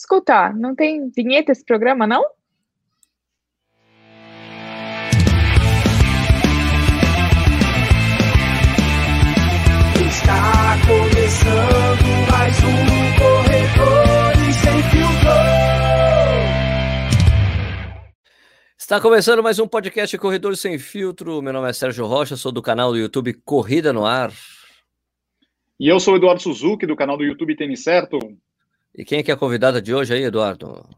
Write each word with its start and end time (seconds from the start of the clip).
Escuta, 0.00 0.50
não 0.54 0.74
tem 0.74 1.10
vinheta 1.10 1.52
esse 1.52 1.62
programa, 1.62 2.06
não? 2.06 2.24
Está 10.08 10.78
começando 10.86 12.30
mais 12.30 12.56
um 12.64 12.80
Corredores 13.18 14.56
Sem 14.56 14.82
Filtro. 14.90 15.30
Está 18.78 19.00
começando 19.02 19.42
mais 19.42 19.58
um 19.58 19.68
podcast 19.68 20.16
Corredores 20.16 20.60
Sem 20.60 20.78
Filtro. 20.78 21.42
Meu 21.42 21.52
nome 21.52 21.68
é 21.68 21.74
Sérgio 21.74 22.06
Rocha, 22.06 22.38
sou 22.38 22.50
do 22.50 22.62
canal 22.62 22.90
do 22.92 22.98
YouTube 22.98 23.34
Corrida 23.44 23.92
no 23.92 24.06
Ar. 24.06 24.32
E 25.78 25.86
eu 25.86 26.00
sou 26.00 26.14
o 26.14 26.16
Eduardo 26.16 26.40
Suzuki, 26.40 26.86
do 26.86 26.96
canal 26.96 27.18
do 27.18 27.24
YouTube 27.24 27.54
Tênis 27.54 27.82
Certo. 27.84 28.18
E 28.94 29.04
quem 29.04 29.20
é 29.20 29.22
que 29.22 29.30
é 29.30 29.34
a 29.34 29.36
convidada 29.36 29.80
de 29.80 29.94
hoje 29.94 30.14
aí, 30.14 30.22
Eduardo? 30.24 30.88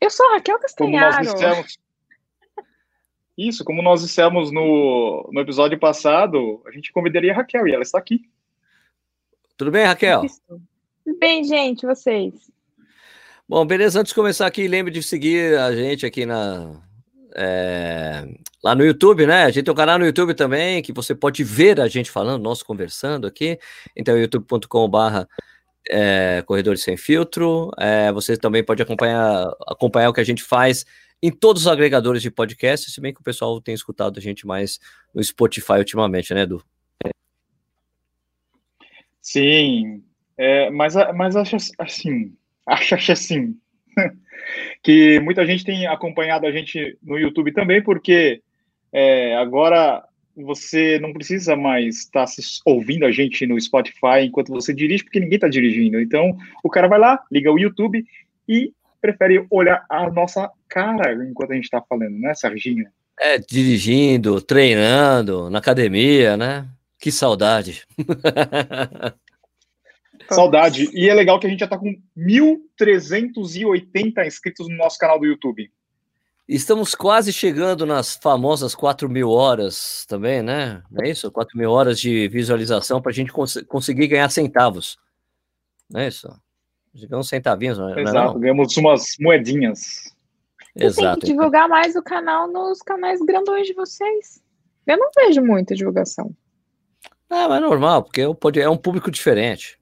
Eu 0.00 0.10
sou 0.10 0.26
a 0.26 0.34
Raquel 0.34 0.58
Como 0.76 0.98
nós 0.98 1.16
Castanharo. 1.16 1.62
dissemos. 1.62 1.78
Isso, 3.38 3.64
como 3.64 3.82
nós 3.82 4.02
dissemos 4.02 4.52
no, 4.52 5.28
no 5.32 5.40
episódio 5.40 5.78
passado, 5.78 6.62
a 6.66 6.70
gente 6.70 6.92
convidaria 6.92 7.32
a 7.32 7.36
Raquel 7.36 7.66
e 7.66 7.72
ela 7.72 7.82
está 7.82 7.98
aqui. 7.98 8.28
Tudo 9.56 9.70
bem, 9.70 9.84
Raquel? 9.84 10.26
Bem, 11.18 11.44
gente, 11.44 11.86
vocês. 11.86 12.34
Bom, 13.48 13.64
beleza. 13.64 14.00
Antes 14.00 14.10
de 14.10 14.14
começar 14.14 14.46
aqui, 14.46 14.66
lembre 14.68 14.92
de 14.92 15.02
seguir 15.02 15.58
a 15.58 15.74
gente 15.74 16.04
aqui 16.04 16.26
na 16.26 16.82
é, 17.34 18.24
lá 18.62 18.74
no 18.74 18.84
YouTube, 18.84 19.26
né? 19.26 19.44
A 19.44 19.50
gente 19.50 19.64
tem 19.64 19.72
um 19.72 19.76
canal 19.76 19.98
no 19.98 20.04
YouTube 20.04 20.34
também 20.34 20.82
que 20.82 20.92
você 20.92 21.14
pode 21.14 21.42
ver 21.42 21.80
a 21.80 21.88
gente 21.88 22.10
falando, 22.10 22.42
nós 22.42 22.62
conversando 22.62 23.26
aqui. 23.26 23.58
Então, 23.96 24.16
youtube.com/barra 24.18 25.28
é, 25.90 26.42
Corredores 26.46 26.82
Sem 26.82 26.96
Filtro. 26.96 27.70
É, 27.78 28.12
você 28.12 28.36
também 28.36 28.64
pode 28.64 28.82
acompanhar, 28.82 29.50
acompanhar 29.66 30.10
o 30.10 30.12
que 30.12 30.20
a 30.20 30.24
gente 30.24 30.42
faz 30.42 30.84
em 31.22 31.30
todos 31.30 31.62
os 31.62 31.68
agregadores 31.68 32.20
de 32.20 32.30
podcast, 32.30 32.90
se 32.90 33.00
bem 33.00 33.14
que 33.14 33.20
o 33.20 33.24
pessoal 33.24 33.60
tem 33.60 33.74
escutado 33.74 34.18
a 34.18 34.20
gente 34.20 34.44
mais 34.44 34.80
no 35.14 35.22
Spotify 35.22 35.74
ultimamente, 35.74 36.34
né, 36.34 36.42
Edu? 36.42 36.64
Sim, 39.20 40.02
é, 40.36 40.68
mas, 40.70 40.94
mas 41.14 41.36
acho 41.36 41.56
assim, 41.78 42.36
acho 42.66 42.94
acho 42.96 43.12
assim, 43.12 43.56
que 44.82 45.20
muita 45.20 45.46
gente 45.46 45.64
tem 45.64 45.86
acompanhado 45.86 46.44
a 46.44 46.50
gente 46.50 46.98
no 47.00 47.16
YouTube 47.16 47.52
também, 47.52 47.80
porque 47.80 48.42
é, 48.92 49.36
agora 49.36 50.04
você 50.36 50.98
não 50.98 51.12
precisa 51.12 51.56
mais 51.56 51.98
estar 51.98 52.26
se- 52.26 52.60
ouvindo 52.64 53.04
a 53.04 53.10
gente 53.10 53.46
no 53.46 53.60
Spotify 53.60 54.24
enquanto 54.24 54.52
você 54.52 54.72
dirige, 54.72 55.04
porque 55.04 55.20
ninguém 55.20 55.36
está 55.36 55.48
dirigindo. 55.48 56.00
Então, 56.00 56.36
o 56.62 56.70
cara 56.70 56.88
vai 56.88 56.98
lá, 56.98 57.22
liga 57.30 57.52
o 57.52 57.58
YouTube 57.58 58.04
e 58.48 58.72
prefere 59.00 59.44
olhar 59.50 59.84
a 59.90 60.10
nossa 60.10 60.50
cara 60.68 61.12
enquanto 61.24 61.52
a 61.52 61.54
gente 61.54 61.64
está 61.64 61.82
falando, 61.82 62.16
né, 62.18 62.34
Serginho? 62.34 62.86
É, 63.20 63.38
dirigindo, 63.38 64.40
treinando, 64.40 65.50
na 65.50 65.58
academia, 65.58 66.36
né? 66.36 66.66
Que 66.98 67.10
saudade. 67.10 67.82
Saudade. 70.30 70.88
E 70.94 71.08
é 71.08 71.14
legal 71.14 71.38
que 71.38 71.46
a 71.46 71.50
gente 71.50 71.60
já 71.60 71.66
está 71.66 71.76
com 71.76 71.94
1.380 72.16 74.26
inscritos 74.26 74.68
no 74.68 74.76
nosso 74.76 74.98
canal 74.98 75.18
do 75.18 75.26
YouTube. 75.26 75.70
Estamos 76.54 76.94
quase 76.94 77.32
chegando 77.32 77.86
nas 77.86 78.14
famosas 78.14 78.74
4 78.74 79.08
mil 79.08 79.30
horas 79.30 80.04
também, 80.06 80.42
né? 80.42 80.82
Não 80.90 81.04
é 81.04 81.08
isso? 81.08 81.30
4 81.30 81.56
mil 81.56 81.70
horas 81.70 81.98
de 81.98 82.28
visualização 82.28 83.00
para 83.00 83.10
a 83.10 83.14
gente 83.14 83.32
cons- 83.32 83.62
conseguir 83.66 84.06
ganhar 84.08 84.28
centavos. 84.30 84.98
Não 85.90 86.00
é 86.00 86.08
isso? 86.08 86.28
Ganhar 87.08 87.22
centavinhos, 87.22 87.78
não 87.78 87.88
é? 87.88 87.92
não 87.92 87.98
é 87.98 88.02
Exato, 88.02 88.34
não? 88.34 88.40
ganhamos 88.40 88.76
umas 88.76 89.16
moedinhas. 89.18 89.78
Você 89.78 90.72
tem 90.74 90.86
Exato. 90.86 91.20
que 91.20 91.26
então. 91.26 91.36
divulgar 91.36 91.68
mais 91.68 91.96
o 91.96 92.02
canal 92.02 92.46
nos 92.46 92.80
canais 92.82 93.20
grandões 93.20 93.66
de 93.66 93.72
vocês. 93.72 94.42
Eu 94.86 94.98
não 94.98 95.10
vejo 95.16 95.42
muita 95.42 95.74
divulgação. 95.74 96.34
Ah, 97.30 97.48
mas 97.48 97.58
é 97.58 97.60
normal, 97.60 98.02
porque 98.02 98.60
é 98.60 98.68
um 98.68 98.76
público 98.76 99.10
diferente. 99.10 99.78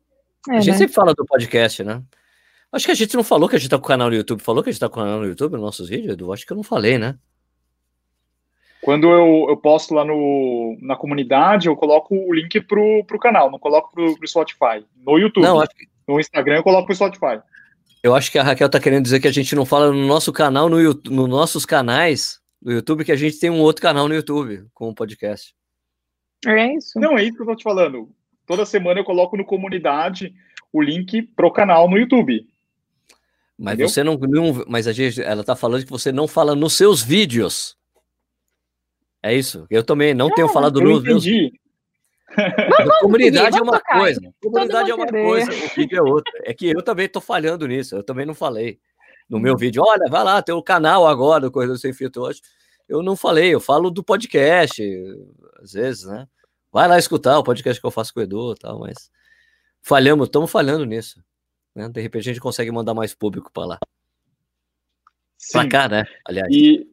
É, 0.49 0.56
a 0.56 0.61
gente 0.61 0.73
né? 0.73 0.78
sempre 0.78 0.94
fala 0.94 1.15
do 1.15 1.25
podcast, 1.25 1.83
né? 1.83 2.03
Acho 2.72 2.86
que 2.86 2.92
a 2.92 2.94
gente 2.94 3.16
não 3.16 3.25
falou 3.25 3.48
que 3.48 3.56
a 3.56 3.58
gente 3.58 3.69
tá 3.70 3.78
com 3.78 3.84
o 3.84 3.88
canal 3.88 4.08
no 4.08 4.14
YouTube. 4.16 4.42
Falou 4.42 4.62
que 4.62 4.70
a 4.70 4.72
gente 4.72 4.81
tá 4.81 4.88
com 4.88 5.00
o 5.00 5.03
canal 5.03 5.19
no 5.20 5.26
YouTube 5.26 5.53
nos 5.53 5.60
nossos 5.60 5.88
vídeos, 5.88 6.12
Edu? 6.12 6.32
Acho 6.32 6.47
que 6.47 6.53
eu 6.53 6.56
não 6.56 6.62
falei, 6.62 6.98
né? 6.98 7.19
Quando 8.82 9.08
eu, 9.10 9.47
eu 9.50 9.56
posto 9.56 9.92
lá 9.92 10.04
no, 10.04 10.76
na 10.81 10.97
comunidade, 10.97 11.66
eu 11.69 11.76
coloco 11.76 12.14
o 12.14 12.32
link 12.32 12.60
pro, 12.62 13.04
pro 13.04 13.19
canal, 13.19 13.50
não 13.50 13.58
coloco 13.58 13.92
pro, 13.92 14.16
pro 14.16 14.28
Spotify. 14.28 14.84
No 14.97 15.19
YouTube. 15.19 15.42
Não, 15.44 15.60
acho 15.60 15.75
que- 15.76 15.86
No 16.08 16.19
Instagram 16.19 16.56
eu 16.56 16.62
coloco 16.62 16.86
pro 16.86 16.94
Spotify. 16.94 17.41
eu 18.03 18.14
acho 18.14 18.31
que 18.32 18.38
a 18.38 18.42
Raquel 18.42 18.70
tá 18.70 18.81
querendo 18.81 19.02
dizer 19.02 19.20
que 19.20 19.28
a 19.28 19.32
gente 19.32 19.54
não 19.54 19.66
fala 19.66 19.92
no 19.92 20.06
nosso 20.06 20.32
canal, 20.32 20.69
no 20.70 20.81
YouTube, 20.81 21.14
nos 21.14 21.28
nossos 21.28 21.66
canais 21.66 22.41
do 22.62 22.72
YouTube, 22.72 23.04
que 23.04 23.12
a 23.12 23.16
gente 23.16 23.38
tem 23.38 23.50
um 23.50 23.60
outro 23.60 23.82
canal 23.82 24.08
no 24.08 24.14
YouTube 24.14 24.64
com 24.72 24.88
o 24.88 24.94
podcast. 24.94 25.54
É 26.47 26.75
isso. 26.75 26.98
Não, 26.98 27.19
é 27.19 27.25
isso 27.25 27.37
que 27.37 27.42
eu 27.42 27.47
tô 27.47 27.56
te 27.56 27.62
falando. 27.62 28.08
Toda 28.47 28.64
semana 28.64 29.00
eu 29.00 29.04
coloco 29.04 29.37
no 29.37 29.44
comunidade 29.44 30.32
o 30.72 30.81
link 30.81 31.20
pro 31.37 31.50
canal 31.52 31.88
no 31.91 31.98
YouTube. 31.98 32.47
Mas 33.62 33.75
Entendeu? 33.75 33.88
você 33.91 34.03
não, 34.03 34.16
não- 34.16 34.65
Mas 34.66 34.87
a 34.87 34.93
gente, 34.93 35.21
ela 35.21 35.44
tá 35.44 35.54
falando 35.54 35.84
que 35.84 35.91
você 35.91 36.10
não 36.10 36.26
fala 36.26 36.54
nos 36.54 36.72
seus 36.72 37.03
vídeos. 37.03 37.76
É 39.22 39.34
isso. 39.34 39.66
Eu 39.69 39.84
também 39.84 40.15
não 40.15 40.31
tenho 40.31 40.48
falado 40.48 40.81
nos 40.81 41.03
meus 41.03 41.22
entendi. 41.26 41.53
Comunidade 43.03 43.59
é 43.59 43.60
uma 43.62 43.72
tocar. 43.78 43.99
coisa. 43.99 44.20
Comunidade 44.43 44.91
é 44.91 44.94
uma 44.94 45.04
entender. 45.04 45.25
coisa, 45.25 45.50
o 45.50 45.69
vídeo 45.76 45.99
é 45.99 46.03
outra. 46.03 46.32
É 46.44 46.54
que 46.54 46.70
eu 46.70 46.81
também 46.82 47.06
tô 47.06 47.20
falhando 47.20 47.66
nisso. 47.69 47.94
Eu 47.94 48.03
também 48.03 48.25
não 48.25 48.34
falei 48.34 48.81
no 49.28 49.38
meu 49.38 49.56
vídeo. 49.59 49.82
Olha, 49.87 50.09
vai 50.09 50.25
lá, 50.25 50.41
tem 50.41 50.54
o 50.54 50.62
canal 50.62 51.06
agora 51.06 51.43
do 51.43 51.50
Corredor 51.50 51.76
Sem 51.76 51.93
Filtro 51.93 52.22
hoje. 52.22 52.41
Eu 52.88 53.03
não 53.03 53.15
falei, 53.15 53.54
eu 53.54 53.60
falo 53.60 53.91
do 53.91 54.03
podcast, 54.03 54.82
às 55.62 55.72
vezes, 55.72 56.04
né? 56.06 56.26
Vai 56.72 56.88
lá 56.88 56.99
escutar 56.99 57.38
o 57.38 57.44
podcast 57.44 57.78
que 57.78 57.87
eu 57.87 57.91
faço 57.91 58.15
com 58.15 58.20
o 58.20 58.22
Edu 58.22 58.53
e 58.53 58.59
tal, 58.59 58.78
mas 58.81 59.10
falhamos, 59.82 60.28
estamos 60.28 60.50
falhando 60.50 60.87
nisso. 60.87 61.22
Né? 61.75 61.88
De 61.88 62.00
repente 62.00 62.22
a 62.22 62.32
gente 62.32 62.41
consegue 62.41 62.70
mandar 62.70 62.94
mais 62.94 63.14
público 63.14 63.50
para 63.53 63.66
lá. 63.66 63.78
Pra 65.53 65.62
Sim. 65.62 65.69
cá, 65.69 65.88
né? 65.88 66.04
Aliás. 66.26 66.48
E, 66.50 66.86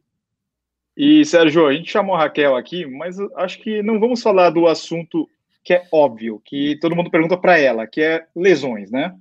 e, 0.95 1.25
Sérgio, 1.25 1.67
a 1.67 1.73
gente 1.73 1.91
chamou 1.91 2.15
a 2.15 2.19
Raquel 2.19 2.55
aqui, 2.55 2.85
mas 2.85 3.17
acho 3.35 3.61
que 3.61 3.83
não 3.83 3.99
vamos 3.99 4.21
falar 4.21 4.49
do 4.49 4.67
assunto 4.67 5.29
que 5.63 5.73
é 5.73 5.85
óbvio, 5.91 6.41
que 6.45 6.77
todo 6.79 6.95
mundo 6.95 7.11
pergunta 7.11 7.38
para 7.38 7.59
ela, 7.59 7.85
que 7.85 8.01
é 8.01 8.25
lesões, 8.33 8.89
né? 8.89 9.13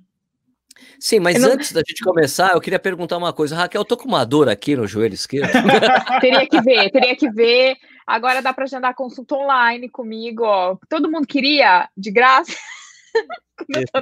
Sim, 0.99 1.19
mas 1.19 1.41
não- 1.41 1.51
antes 1.51 1.71
da 1.71 1.81
gente 1.81 2.03
começar, 2.03 2.53
eu 2.53 2.61
queria 2.61 2.79
perguntar 2.79 3.17
uma 3.17 3.33
coisa. 3.33 3.55
Raquel, 3.55 3.81
eu 3.81 3.85
tô 3.85 3.97
com 3.97 4.07
uma 4.07 4.25
dor 4.25 4.47
aqui 4.47 4.75
no 4.75 4.87
joelho 4.87 5.13
esquerdo. 5.13 5.51
Teria 6.21 6.47
que 6.47 6.61
ver, 6.61 6.89
teria 6.91 7.15
que 7.15 7.29
ver. 7.29 7.75
Agora 8.05 8.41
dá 8.41 8.53
para 8.53 8.63
agendar 8.63 8.95
consulta 8.95 9.35
online 9.35 9.89
comigo, 9.89 10.43
ó. 10.45 10.77
Todo 10.87 11.11
mundo 11.11 11.27
queria, 11.27 11.89
de 11.97 12.11
graça. 12.11 12.53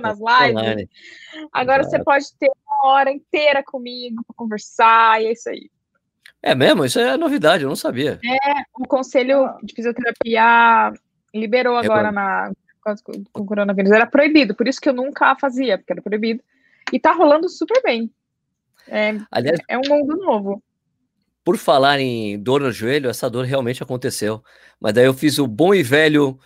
Nas 0.02 0.20
lives. 0.20 0.88
Agora 1.52 1.84
você 1.84 2.04
pode 2.04 2.26
ter 2.38 2.52
uma 2.66 2.92
hora 2.92 3.12
inteira 3.12 3.64
comigo 3.64 4.24
para 4.26 4.36
conversar, 4.36 5.22
e 5.22 5.28
é 5.28 5.32
isso 5.32 5.50
aí. 5.50 5.70
É 6.44 6.54
mesmo? 6.54 6.86
Isso 6.86 7.00
é 7.00 7.18
novidade, 7.18 7.64
eu 7.64 7.70
não 7.70 7.76
sabia. 7.76 8.20
O 8.78 8.88
Conselho 8.88 9.50
de 9.64 9.74
Fisioterapia 9.74 10.94
liberou 11.34 11.76
agora 11.76 12.12
na, 12.12 12.52
com 12.82 12.96
com 13.34 13.42
o 13.42 13.46
coronavírus. 13.46 13.92
Era 13.92 14.06
proibido, 14.06 14.54
por 14.56 14.68
isso 14.68 14.80
que 14.80 14.90
eu 14.90 14.94
nunca 14.94 15.36
fazia, 15.36 15.78
porque 15.78 15.94
era 15.94 16.02
proibido. 16.02 16.44
E 16.94 17.00
tá 17.00 17.14
rolando 17.14 17.50
super 17.50 17.82
bem. 17.82 18.12
É, 18.88 19.18
Aliás, 19.32 19.60
é 19.68 19.78
um 19.78 19.82
mundo 19.90 20.16
novo. 20.18 20.62
por 21.44 21.58
falar 21.58 22.00
em 22.00 22.40
dor 22.40 22.62
no 22.62 22.72
joelho, 22.72 23.10
essa 23.10 23.30
dor 23.30 23.46
realmente 23.46 23.82
aconteceu. 23.82 24.44
Mas 24.80 24.94
daí 24.94 25.06
eu 25.06 25.14
fiz 25.14 25.40
o 25.40 25.48
bom 25.48 25.74
e 25.74 25.82
velho. 25.82 26.40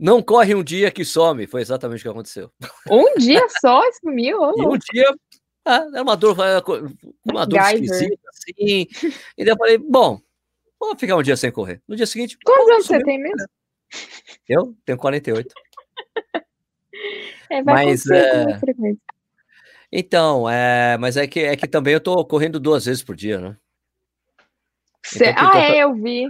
Não 0.00 0.22
corre 0.22 0.54
um 0.54 0.64
dia 0.64 0.90
que 0.90 1.04
some. 1.04 1.46
Foi 1.46 1.60
exatamente 1.60 2.00
o 2.00 2.02
que 2.02 2.08
aconteceu. 2.08 2.50
Um 2.90 3.18
dia 3.18 3.46
só 3.60 3.82
sumiu. 4.00 4.38
E 4.56 4.66
um 4.66 4.78
dia. 4.78 5.14
Ah, 5.62 5.86
era 5.92 6.02
uma 6.02 6.16
dor, 6.16 6.34
uma 7.30 7.46
dor 7.46 7.58
MacGyver. 7.58 7.84
esquisita, 7.84 8.28
assim. 8.30 8.86
E 9.36 9.44
daí 9.44 9.52
eu 9.52 9.56
falei, 9.58 9.76
bom, 9.76 10.18
vou 10.80 10.96
ficar 10.96 11.16
um 11.16 11.22
dia 11.22 11.36
sem 11.36 11.52
correr. 11.52 11.82
No 11.86 11.94
dia 11.94 12.06
seguinte, 12.06 12.38
Quantos 12.42 12.70
anos 12.70 12.86
você 12.86 13.02
tem 13.02 13.18
mesmo? 13.22 13.46
Eu 14.48 14.74
tenho 14.86 14.96
48. 14.96 15.52
É, 17.50 17.62
vai 17.62 17.86
Mas, 17.86 18.06
é. 18.06 18.58
Então, 19.92 20.48
é, 20.48 20.96
mas 20.96 21.16
é 21.18 21.26
que, 21.26 21.40
é 21.40 21.56
que 21.56 21.68
também 21.68 21.92
eu 21.92 22.00
tô 22.00 22.24
correndo 22.24 22.58
duas 22.58 22.86
vezes 22.86 23.02
por 23.02 23.14
dia, 23.14 23.38
né? 23.38 23.56
Cê- 25.04 25.30
então, 25.30 25.50
ah, 25.52 25.58
é, 25.58 25.78
eu 25.78 25.94
vi. 25.94 26.26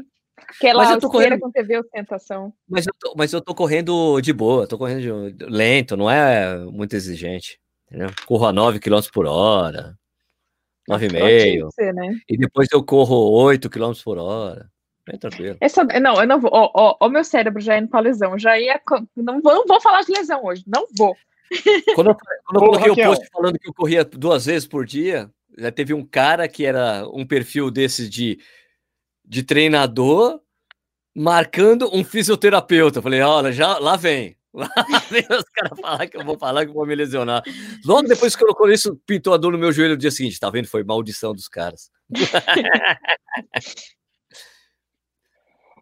Que 0.59 0.69
é 0.69 0.75
Mas 0.75 0.91
eu 0.91 1.01
tô 1.01 1.11
correndo- 1.11 1.39
com 1.41 1.51
TV 1.51 1.79
ostentação. 1.79 2.53
Mas 2.69 2.87
eu, 2.87 2.93
tô, 2.99 3.15
mas 3.17 3.33
eu 3.33 3.41
tô 3.41 3.55
correndo 3.55 4.21
de 4.21 4.33
boa, 4.33 4.67
tô 4.67 4.77
correndo 4.79 5.33
de- 5.33 5.45
lento, 5.47 5.97
não 5.97 6.11
é 6.11 6.57
muito 6.59 6.95
exigente. 6.95 7.59
Entendeu? 7.89 8.11
Corro 8.27 8.47
a 8.47 8.53
9 8.53 8.79
km 8.79 9.01
por 9.13 9.27
hora, 9.27 9.95
9,5, 10.89 11.25
Ótimo 11.25 11.59
pra 11.61 11.67
você, 11.71 11.93
né? 11.93 12.17
e 12.29 12.37
depois 12.37 12.69
eu 12.73 12.83
corro 12.85 13.31
8 13.31 13.69
km 13.71 13.93
por 14.05 14.19
hora. 14.19 14.69
Bem 15.07 15.19
tranquilo. 15.19 15.57
Essa, 15.61 15.83
não, 15.85 16.21
eu 16.21 16.27
não 16.27 16.41
vou. 16.41 16.51
Ó, 16.53 16.71
ó, 16.75 16.97
ó, 17.01 17.09
meu 17.09 17.25
cérebro 17.25 17.61
já 17.61 17.79
indo 17.79 17.89
pra 17.89 18.01
lesão. 18.01 18.39
Já 18.39 18.59
ia. 18.59 18.81
Não 19.17 19.41
vou, 19.41 19.55
não 19.55 19.67
vou 19.67 19.81
falar 19.81 20.03
de 20.03 20.13
lesão 20.13 20.45
hoje. 20.45 20.63
Não 20.67 20.87
vou. 20.97 21.17
Quando 21.97 22.11
eu, 22.11 22.15
quando 22.45 22.55
eu 22.55 22.61
coloquei 22.61 22.89
Raquel. 22.91 23.11
o 23.11 23.15
post 23.17 23.29
falando 23.33 23.59
que 23.59 23.69
eu 23.69 23.75
corria 23.75 24.05
duas 24.05 24.47
vezes 24.47 24.69
por 24.69 24.87
dia, 24.87 25.29
já 25.59 25.73
teve 25.73 25.93
um 25.93 26.05
cara 26.07 26.47
que 26.47 26.65
era 26.65 27.05
um 27.13 27.27
perfil 27.27 27.73
desses 27.73 28.09
de, 28.09 28.39
de 29.31 29.45
treinador 29.45 30.41
marcando 31.15 31.89
um 31.95 32.03
fisioterapeuta. 32.03 32.99
Eu 32.99 33.03
falei, 33.03 33.21
olha, 33.21 33.53
já, 33.53 33.79
lá 33.79 33.97
vem. 33.97 34.37
Lá 34.53 34.69
vem 35.09 35.25
os 35.31 35.45
caras 35.55 35.79
falar 35.81 36.09
que 36.09 36.17
eu 36.17 36.25
vou 36.25 36.37
falar 36.37 36.65
que 36.65 36.71
eu 36.71 36.75
vou 36.75 36.85
me 36.85 36.97
lesionar. 36.97 37.41
Logo 37.87 38.09
depois 38.09 38.35
que 38.35 38.43
colocou 38.43 38.69
isso, 38.69 39.01
pintou 39.07 39.33
a 39.33 39.37
dor 39.37 39.53
no 39.53 39.59
meu 39.59 39.71
joelho 39.71 39.93
no 39.93 39.97
dia 39.97 40.11
seguinte. 40.11 40.41
Tá 40.41 40.51
vendo? 40.51 40.67
Foi 40.67 40.83
maldição 40.83 41.33
dos 41.33 41.47
caras. 41.47 41.89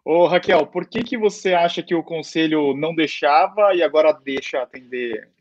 Ô, 0.05 0.27
Raquel, 0.27 0.67
por 0.67 0.85
que, 0.85 1.03
que 1.03 1.17
você 1.17 1.55
acha 1.55 1.81
que 1.81 1.95
o 1.95 2.03
conselho 2.03 2.75
não 2.75 2.93
deixava 2.93 3.73
e 3.73 3.81
agora 3.81 4.13
deixa 4.13 4.61
atender 4.61 5.31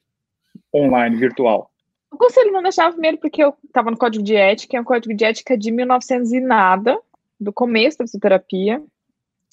online, 0.74 1.14
virtual? 1.14 1.70
O 2.10 2.16
conselho 2.16 2.50
não 2.50 2.62
deixava 2.62 2.92
primeiro 2.92 3.18
porque 3.18 3.44
eu 3.44 3.54
estava 3.62 3.90
no 3.90 3.98
código 3.98 4.24
de 4.24 4.34
ética, 4.34 4.78
é 4.78 4.80
um 4.80 4.84
código 4.84 5.14
de 5.14 5.26
ética 5.26 5.54
de 5.54 5.70
1900 5.70 6.32
e 6.32 6.40
nada, 6.40 6.98
do 7.40 7.52
começo 7.52 7.98
da 7.98 8.04
fisioterapia. 8.04 8.82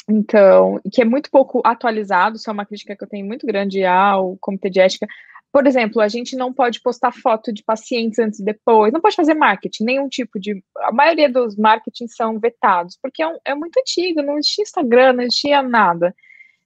Então, 0.07 0.79
que 0.91 1.01
é 1.01 1.05
muito 1.05 1.31
pouco 1.31 1.61
atualizado, 1.65 2.37
isso 2.37 2.49
é 2.49 2.53
uma 2.53 2.65
crítica 2.65 2.95
que 2.95 3.03
eu 3.03 3.07
tenho 3.07 3.25
muito 3.25 3.45
grande 3.45 3.83
ao 3.83 4.37
comitê 4.37 4.69
de 4.69 4.79
ética. 4.79 5.07
Por 5.51 5.65
exemplo, 5.65 6.01
a 6.01 6.07
gente 6.07 6.35
não 6.35 6.53
pode 6.53 6.81
postar 6.81 7.11
foto 7.13 7.51
de 7.51 7.63
pacientes 7.63 8.19
antes 8.19 8.39
e 8.39 8.43
depois, 8.43 8.91
não 8.91 8.99
pode 8.99 9.15
fazer 9.15 9.33
marketing, 9.33 9.83
nenhum 9.85 10.09
tipo 10.09 10.39
de. 10.39 10.61
A 10.79 10.91
maioria 10.91 11.29
dos 11.29 11.55
marketing 11.55 12.07
são 12.07 12.37
vetados, 12.39 12.97
porque 13.01 13.23
é, 13.23 13.27
um- 13.27 13.39
é 13.45 13.55
muito 13.55 13.79
antigo, 13.79 14.21
não 14.21 14.37
existia 14.37 14.63
Instagram, 14.63 15.13
não 15.13 15.23
existia 15.23 15.63
nada. 15.63 16.13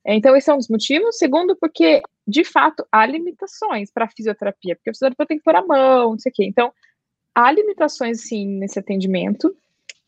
Então, 0.05 0.35
esse 0.35 0.49
é 0.49 0.53
um 0.53 0.57
dos 0.57 0.67
motivos. 0.69 1.17
Segundo, 1.17 1.55
porque, 1.55 2.01
de 2.27 2.43
fato, 2.43 2.85
há 2.91 3.05
limitações 3.05 3.91
para 3.91 4.05
a 4.05 4.09
fisioterapia, 4.09 4.75
porque 4.75 4.89
o 4.89 4.93
fisioterapeuta 4.93 5.27
tem 5.27 5.37
que 5.37 5.43
pôr 5.43 5.55
a 5.55 5.65
mão, 5.65 6.11
não 6.11 6.19
sei 6.19 6.31
o 6.31 6.33
quê. 6.33 6.45
Então, 6.45 6.73
há 7.35 7.51
limitações, 7.51 8.21
sim, 8.27 8.47
nesse 8.57 8.79
atendimento. 8.79 9.55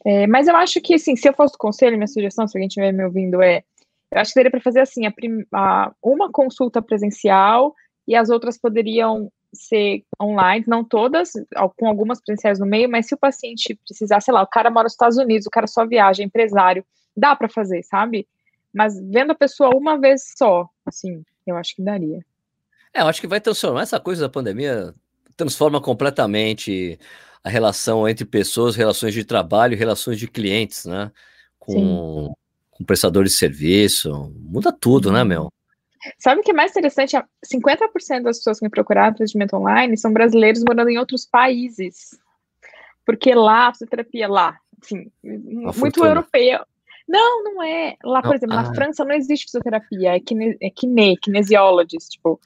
É, 0.05 0.25
mas 0.27 0.47
eu 0.47 0.55
acho 0.55 0.81
que, 0.81 0.95
assim, 0.95 1.15
se 1.15 1.27
eu 1.29 1.33
fosse 1.33 1.57
conselho, 1.57 1.97
minha 1.97 2.07
sugestão, 2.07 2.47
se 2.47 2.57
alguém 2.57 2.67
estiver 2.67 2.91
me 2.91 3.05
ouvindo, 3.05 3.41
é: 3.41 3.63
eu 4.11 4.19
acho 4.19 4.31
que 4.33 4.39
daria 4.39 4.51
para 4.51 4.61
fazer 4.61 4.81
assim, 4.81 5.05
a 5.05 5.13
a- 5.53 5.91
uma 6.03 6.31
consulta 6.31 6.81
presencial 6.81 7.75
e 8.07 8.15
as 8.15 8.29
outras 8.29 8.57
poderiam 8.57 9.31
ser 9.53 10.03
online, 10.21 10.63
não 10.67 10.83
todas, 10.83 11.31
com 11.77 11.87
algumas 11.87 12.21
presenciais 12.21 12.59
no 12.59 12.65
meio, 12.65 12.89
mas 12.89 13.05
se 13.07 13.13
o 13.13 13.17
paciente 13.17 13.77
precisar, 13.85 14.21
sei 14.21 14.33
lá, 14.33 14.41
o 14.41 14.47
cara 14.47 14.69
mora 14.71 14.85
nos 14.85 14.93
Estados 14.93 15.17
Unidos, 15.17 15.45
o 15.45 15.51
cara 15.51 15.67
só 15.67 15.85
viaja, 15.85 16.23
é 16.23 16.25
empresário, 16.25 16.85
dá 17.15 17.35
para 17.35 17.49
fazer, 17.49 17.83
sabe? 17.83 18.27
Mas 18.73 18.97
vendo 19.09 19.31
a 19.31 19.35
pessoa 19.35 19.75
uma 19.75 19.99
vez 19.99 20.23
só, 20.37 20.69
assim, 20.85 21.23
eu 21.45 21.57
acho 21.57 21.75
que 21.75 21.81
daria. 21.83 22.25
É, 22.93 23.01
eu 23.01 23.07
acho 23.07 23.19
que 23.19 23.27
vai 23.27 23.41
transformar 23.41 23.81
essa 23.81 23.99
coisa 23.99 24.21
da 24.23 24.29
pandemia, 24.29 24.93
transforma 25.35 25.81
completamente 25.81 26.97
a 27.43 27.49
relação 27.49 28.07
entre 28.07 28.25
pessoas, 28.25 28.75
relações 28.75 29.13
de 29.13 29.23
trabalho, 29.23 29.77
relações 29.77 30.19
de 30.19 30.27
clientes, 30.27 30.85
né? 30.85 31.11
Com, 31.59 32.33
com 32.71 32.83
prestadores 32.83 33.33
de 33.33 33.37
serviço, 33.37 34.33
muda 34.37 34.71
tudo, 34.71 35.11
né, 35.11 35.23
meu? 35.23 35.49
Sabe 36.17 36.41
o 36.41 36.43
que 36.43 36.51
é 36.51 36.53
mais 36.53 36.71
interessante? 36.71 37.15
50% 37.45 38.23
das 38.23 38.37
pessoas 38.37 38.59
que 38.59 38.65
me 38.65 38.71
procuraram 38.71 39.11
atendimento 39.11 39.55
online 39.55 39.97
são 39.97 40.11
brasileiros 40.11 40.63
morando 40.67 40.89
em 40.89 40.97
outros 40.97 41.25
países. 41.25 42.19
Porque 43.05 43.33
lá, 43.35 43.67
a 43.67 43.73
fisioterapia 43.73 44.27
lá, 44.27 44.57
assim, 44.81 45.11
muito 45.23 45.73
fortuna. 45.73 46.07
europeia. 46.09 46.65
Não, 47.07 47.43
não 47.43 47.63
é. 47.63 47.95
Lá, 48.03 48.21
por 48.21 48.35
exemplo, 48.35 48.55
ah. 48.55 48.63
na 48.63 48.73
França 48.73 49.05
não 49.05 49.13
existe 49.13 49.45
fisioterapia, 49.45 50.15
é, 50.15 50.19
kine, 50.19 50.57
é 50.61 50.69
kine, 50.69 51.17
kinesiologist, 51.17 52.09
tipo. 52.09 52.39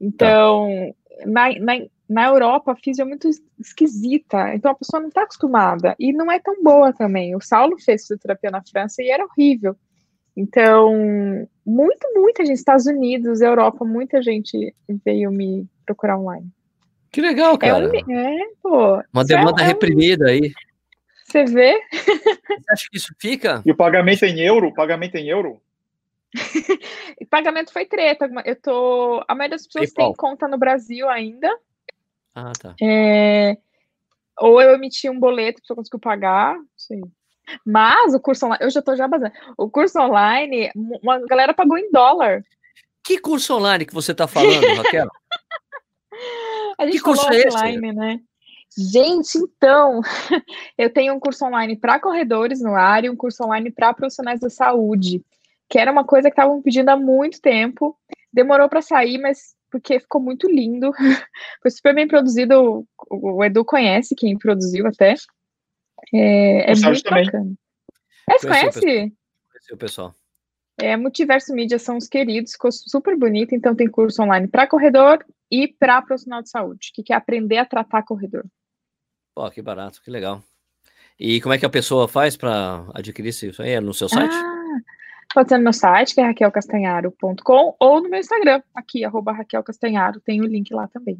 Então, 0.00 0.94
na, 1.26 1.52
na, 1.58 1.74
na 2.12 2.26
Europa, 2.26 2.72
a 2.72 2.76
fisio 2.76 3.02
é 3.02 3.04
muito 3.06 3.28
es- 3.28 3.42
esquisita, 3.58 4.54
então 4.54 4.70
a 4.70 4.74
pessoa 4.74 5.00
não 5.00 5.08
está 5.08 5.22
acostumada. 5.22 5.94
E 5.98 6.12
não 6.12 6.30
é 6.30 6.38
tão 6.38 6.62
boa 6.62 6.92
também. 6.92 7.34
O 7.34 7.40
Saulo 7.40 7.78
fez 7.80 8.02
fisioterapia 8.02 8.50
na 8.50 8.62
França 8.62 9.02
e 9.02 9.08
era 9.10 9.24
horrível. 9.24 9.74
Então, 10.36 11.46
muito, 11.64 12.06
muita 12.14 12.44
gente, 12.44 12.56
Estados 12.56 12.86
Unidos, 12.86 13.40
Europa, 13.40 13.84
muita 13.84 14.22
gente 14.22 14.74
veio 15.04 15.30
me 15.30 15.66
procurar 15.84 16.18
online. 16.18 16.48
Que 17.10 17.20
legal, 17.20 17.54
É, 17.54 17.58
cara. 17.58 17.90
um, 17.90 18.12
é 18.12 18.38
pô. 18.62 18.94
Uma 19.12 19.22
isso 19.22 19.32
é- 19.32 19.36
demanda 19.36 19.62
é 19.62 19.64
um- 19.64 19.68
reprimida 19.68 20.28
aí. 20.28 20.52
Você 21.26 21.44
vê? 21.44 21.80
Você 21.92 22.70
acha 22.70 22.88
que 22.90 22.96
isso 22.98 23.14
fica? 23.18 23.62
E 23.64 23.70
o 23.72 23.76
pagamento 23.76 24.24
é 24.24 24.28
em 24.28 24.40
euro? 24.40 24.68
O 24.68 24.74
pagamento 24.74 25.14
é 25.16 25.20
em 25.20 25.28
euro? 25.28 25.60
E 27.20 27.24
pagamento 27.28 27.72
foi 27.72 27.84
treta. 27.86 28.30
Eu 28.44 28.56
tô. 28.56 29.22
A 29.28 29.34
maioria 29.34 29.56
das 29.56 29.66
pessoas 29.66 29.92
PayPal. 29.92 30.08
tem 30.08 30.16
conta 30.16 30.48
no 30.48 30.56
Brasil 30.58 31.08
ainda. 31.08 31.48
Ah, 32.34 32.52
tá. 32.58 32.74
É, 32.80 33.56
ou 34.38 34.60
eu 34.60 34.74
emiti 34.74 35.08
um 35.08 35.18
boleto, 35.18 35.58
a 35.58 35.60
pessoa 35.60 35.76
conseguiu 35.76 36.00
pagar. 36.00 36.56
Sei. 36.76 37.00
Mas 37.64 38.14
o 38.14 38.20
curso 38.20 38.46
online, 38.46 38.64
eu 38.64 38.70
já 38.70 38.80
tô 38.80 38.96
já 38.96 39.06
basando. 39.06 39.32
O 39.56 39.68
curso 39.68 40.00
online, 40.00 40.70
uma 40.74 41.20
galera 41.26 41.52
pagou 41.52 41.76
em 41.76 41.90
dólar. 41.90 42.44
Que 43.04 43.18
curso 43.18 43.54
online 43.56 43.84
que 43.84 43.94
você 43.94 44.14
tá 44.14 44.26
falando, 44.26 44.62
Raquel? 44.76 45.08
A 46.78 46.86
gente 46.86 46.98
Que 46.98 47.02
curso 47.02 47.30
é 47.32 47.36
esse? 47.36 47.48
offline, 47.48 47.92
né? 47.92 48.20
Gente, 48.76 49.36
então, 49.36 50.00
eu 50.78 50.90
tenho 50.90 51.14
um 51.14 51.20
curso 51.20 51.44
online 51.44 51.76
para 51.76 52.00
corredores 52.00 52.62
no 52.62 52.74
ar 52.74 53.04
e 53.04 53.10
um 53.10 53.16
curso 53.16 53.44
online 53.44 53.70
para 53.70 53.92
profissionais 53.92 54.40
da 54.40 54.48
saúde, 54.48 55.22
que 55.68 55.78
era 55.78 55.92
uma 55.92 56.04
coisa 56.04 56.30
que 56.30 56.32
estavam 56.32 56.62
pedindo 56.62 56.88
há 56.88 56.96
muito 56.96 57.40
tempo. 57.40 57.96
Demorou 58.32 58.68
para 58.68 58.80
sair, 58.80 59.18
mas 59.18 59.54
porque 59.72 59.98
ficou 59.98 60.20
muito 60.20 60.46
lindo. 60.46 60.92
Foi 61.62 61.70
super 61.70 61.94
bem 61.94 62.06
produzido. 62.06 62.86
O, 63.10 63.38
o 63.38 63.44
Edu 63.44 63.64
conhece 63.64 64.14
quem 64.14 64.38
produziu 64.38 64.86
até. 64.86 65.14
É, 66.14 66.70
é 66.70 66.74
muito 66.76 67.02
também. 67.02 67.24
bacana. 67.24 67.54
É, 68.30 68.38
você 68.38 68.46
Conheci 68.46 68.80
conhece? 68.80 69.12
É 69.70 69.74
o 69.74 69.78
pessoal. 69.78 70.14
É, 70.78 70.96
Multiverso 70.96 71.54
Mídia 71.54 71.78
são 71.78 71.96
os 71.96 72.08
queridos, 72.08 72.52
ficou 72.52 72.70
super 72.70 73.16
bonito. 73.16 73.54
Então, 73.54 73.74
tem 73.74 73.88
curso 73.88 74.22
online 74.22 74.46
para 74.46 74.66
corredor 74.66 75.24
e 75.50 75.68
para 75.68 76.02
profissional 76.02 76.42
de 76.42 76.50
saúde, 76.50 76.90
que 76.94 77.02
quer 77.02 77.14
aprender 77.14 77.58
a 77.58 77.66
tratar 77.66 78.02
corredor. 78.02 78.44
Pô, 79.34 79.50
que 79.50 79.62
barato, 79.62 80.02
que 80.02 80.10
legal. 80.10 80.42
E 81.18 81.40
como 81.40 81.54
é 81.54 81.58
que 81.58 81.66
a 81.66 81.70
pessoa 81.70 82.08
faz 82.08 82.36
para 82.36 82.86
adquirir 82.94 83.28
isso 83.28 83.62
aí? 83.62 83.70
É 83.70 83.80
no 83.80 83.94
seu 83.94 84.08
site? 84.08 84.34
Ah, 84.34 84.61
pode 85.34 85.48
ser 85.48 85.58
no 85.58 85.64
meu 85.64 85.72
site, 85.72 86.14
que 86.14 86.20
é 86.20 86.24
raquelcastanharo.com, 86.24 87.76
ou 87.78 88.02
no 88.02 88.08
meu 88.08 88.20
Instagram, 88.20 88.62
aqui, 88.74 89.04
arroba 89.04 89.32
Raquel 89.32 89.62
Castanharo, 89.62 90.20
tem 90.20 90.40
o 90.40 90.46
link 90.46 90.72
lá 90.72 90.88
também. 90.88 91.18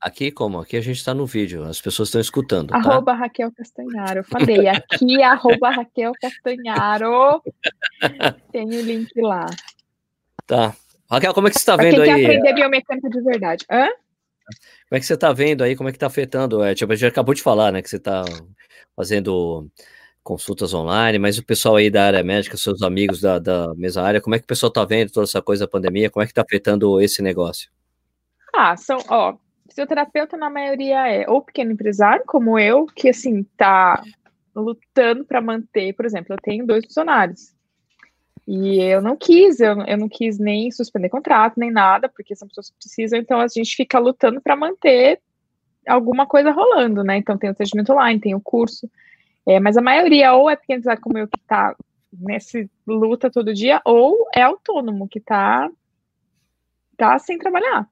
Aqui 0.00 0.30
como? 0.30 0.60
Aqui 0.60 0.76
a 0.76 0.80
gente 0.80 0.98
está 0.98 1.12
no 1.12 1.26
vídeo, 1.26 1.64
as 1.64 1.80
pessoas 1.80 2.08
estão 2.08 2.20
escutando, 2.20 2.68
tá? 2.68 2.76
Arroba 2.76 3.14
Raquel 3.14 3.50
Castanharo, 3.52 4.20
eu 4.20 4.24
falei, 4.24 4.68
aqui, 4.68 5.20
arroba 5.22 5.70
Raquel 5.70 6.12
Castanharo, 6.20 7.42
tem 8.52 8.66
o 8.66 8.80
link 8.82 9.10
lá. 9.20 9.46
Tá. 10.46 10.74
Raquel, 11.10 11.34
como 11.34 11.48
é 11.48 11.50
que 11.50 11.56
você 11.56 11.62
está 11.62 11.76
vendo 11.76 11.96
quem 11.96 12.04
quer 12.04 12.12
aí? 12.14 12.24
aprender 12.24 12.54
biomecânica 12.54 13.10
de 13.10 13.20
verdade. 13.22 13.64
Hã? 13.70 13.88
Como 14.88 14.96
é 14.96 15.00
que 15.00 15.06
você 15.06 15.14
está 15.14 15.32
vendo 15.32 15.62
aí? 15.62 15.76
Como 15.76 15.88
é 15.88 15.92
que 15.92 15.96
está 15.96 16.06
afetando? 16.06 16.62
É, 16.62 16.74
tipo, 16.74 16.92
a 16.92 16.96
gente 16.96 17.08
acabou 17.08 17.34
de 17.34 17.42
falar, 17.42 17.72
né? 17.72 17.82
Que 17.82 17.90
você 17.90 17.96
está 17.96 18.24
fazendo 18.96 19.70
consultas 20.28 20.74
online, 20.74 21.18
mas 21.18 21.38
o 21.38 21.44
pessoal 21.44 21.76
aí 21.76 21.88
da 21.88 22.04
área 22.04 22.22
médica, 22.22 22.54
seus 22.58 22.82
amigos 22.82 23.18
da, 23.18 23.38
da 23.38 23.72
mesma 23.74 24.02
área, 24.02 24.20
como 24.20 24.34
é 24.34 24.38
que 24.38 24.44
o 24.44 24.46
pessoal 24.48 24.68
está 24.68 24.84
vendo 24.84 25.10
toda 25.10 25.24
essa 25.24 25.40
coisa 25.40 25.64
da 25.64 25.70
pandemia? 25.70 26.10
Como 26.10 26.22
é 26.22 26.26
que 26.26 26.32
está 26.32 26.42
afetando 26.42 27.00
esse 27.00 27.22
negócio? 27.22 27.70
Ah, 28.54 28.76
são, 28.76 28.98
ó, 29.08 29.36
fisioterapeuta 29.66 30.36
na 30.36 30.50
maioria 30.50 31.08
é 31.08 31.26
ou 31.26 31.40
pequeno 31.40 31.72
empresário, 31.72 32.24
como 32.26 32.58
eu, 32.58 32.84
que 32.84 33.08
assim, 33.08 33.42
tá 33.56 34.02
lutando 34.54 35.24
para 35.24 35.40
manter, 35.40 35.94
por 35.94 36.04
exemplo, 36.04 36.34
eu 36.34 36.38
tenho 36.42 36.66
dois 36.66 36.84
funcionários. 36.84 37.54
E 38.46 38.82
eu 38.82 39.00
não 39.00 39.16
quis, 39.16 39.60
eu, 39.60 39.80
eu 39.86 39.96
não 39.96 40.10
quis 40.10 40.38
nem 40.38 40.70
suspender 40.70 41.08
contrato, 41.08 41.58
nem 41.58 41.70
nada, 41.70 42.06
porque 42.06 42.36
são 42.36 42.46
pessoas 42.48 42.68
que 42.68 42.76
precisam, 42.76 43.18
então 43.18 43.40
a 43.40 43.48
gente 43.48 43.74
fica 43.74 43.98
lutando 43.98 44.42
para 44.42 44.54
manter 44.54 45.20
alguma 45.86 46.26
coisa 46.26 46.50
rolando, 46.50 47.02
né? 47.02 47.16
Então 47.16 47.38
tem 47.38 47.48
o 47.48 47.52
atendimento 47.52 47.92
online, 47.92 48.20
tem 48.20 48.34
o 48.34 48.40
curso. 48.42 48.90
É, 49.48 49.58
mas 49.58 49.76
a 49.76 49.82
maioria 49.82 50.34
ou 50.34 50.50
é 50.50 50.56
pequeno 50.56 50.78
empresário 50.80 51.02
como 51.02 51.16
eu 51.18 51.26
que 51.26 51.40
tá 51.46 51.74
nessa 52.12 52.58
luta 52.86 53.30
todo 53.30 53.54
dia, 53.54 53.80
ou 53.84 54.26
é 54.34 54.42
autônomo 54.42 55.08
que 55.08 55.20
tá, 55.20 55.70
tá 56.96 57.18
sem 57.18 57.38
trabalhar. 57.38 57.88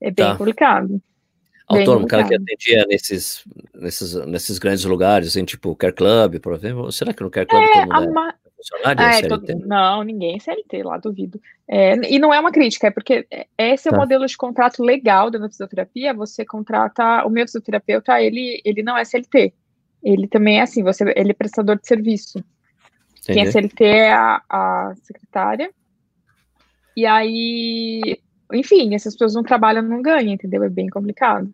É 0.00 0.10
bem 0.10 0.26
Tá. 0.26 0.36
complicado. 0.36 0.88
Bem 1.70 1.80
Autônomo, 1.80 2.06
cara 2.06 2.24
que 2.24 2.36
complicado. 2.38 2.56
atendia 2.56 2.86
nesses, 2.88 3.44
nesses, 3.74 4.14
nesses 4.26 4.58
grandes 4.58 4.84
lugares, 4.84 5.28
assim, 5.28 5.44
tipo 5.44 5.74
Care 5.76 5.92
Club, 5.92 6.38
por 6.40 6.54
exemplo. 6.54 6.90
Será 6.92 7.12
que 7.12 7.22
no 7.22 7.30
Care 7.30 7.46
Club 7.46 7.62
todo 7.72 7.92
A 7.92 8.00
mundo 8.00 8.20
é 8.28 8.34
funcionário? 8.56 9.02
É 9.02 9.18
é 9.18 9.28
todo-? 9.28 9.66
Não, 9.66 10.02
ninguém 10.02 10.36
é 10.36 10.38
CLT 10.38 10.82
lá, 10.82 10.96
duvido. 10.98 11.38
É, 11.68 11.94
e 12.10 12.18
não 12.18 12.32
é 12.32 12.40
uma 12.40 12.50
crítica, 12.52 12.86
é 12.86 12.90
porque 12.90 13.26
esse 13.58 13.86
é 13.88 13.90
o 13.90 13.94
Tá. 13.94 13.98
modelo 14.00 14.24
de 14.24 14.36
contrato 14.36 14.82
legal 14.82 15.30
da 15.30 15.46
fisioterapia. 15.48 16.14
Você 16.14 16.44
contrata 16.44 17.24
o 17.26 17.28
meu 17.30 17.44
fisioterapeuta, 17.44 18.20
ele, 18.22 18.62
ele 18.64 18.82
não 18.82 18.96
é 18.96 19.04
CLT. 19.04 19.52
Ele 20.02 20.28
também 20.28 20.58
é 20.58 20.62
assim, 20.62 20.82
você, 20.82 21.04
ele 21.16 21.30
é 21.30 21.34
prestador 21.34 21.78
de 21.78 21.86
serviço. 21.86 22.42
Quem 23.24 23.38
é 23.38 23.48
Entendi. 23.48 23.52
CLT 23.52 23.84
é 23.84 24.12
a, 24.12 24.42
a 24.48 24.94
secretária. 25.02 25.70
E 26.96 27.04
aí 27.04 28.18
enfim, 28.52 28.94
essas 28.94 29.14
pessoas 29.14 29.34
não 29.34 29.42
trabalham, 29.42 29.82
não 29.82 30.00
ganham, 30.00 30.32
entendeu? 30.32 30.62
É 30.64 30.68
bem 30.68 30.88
complicado. 30.88 31.52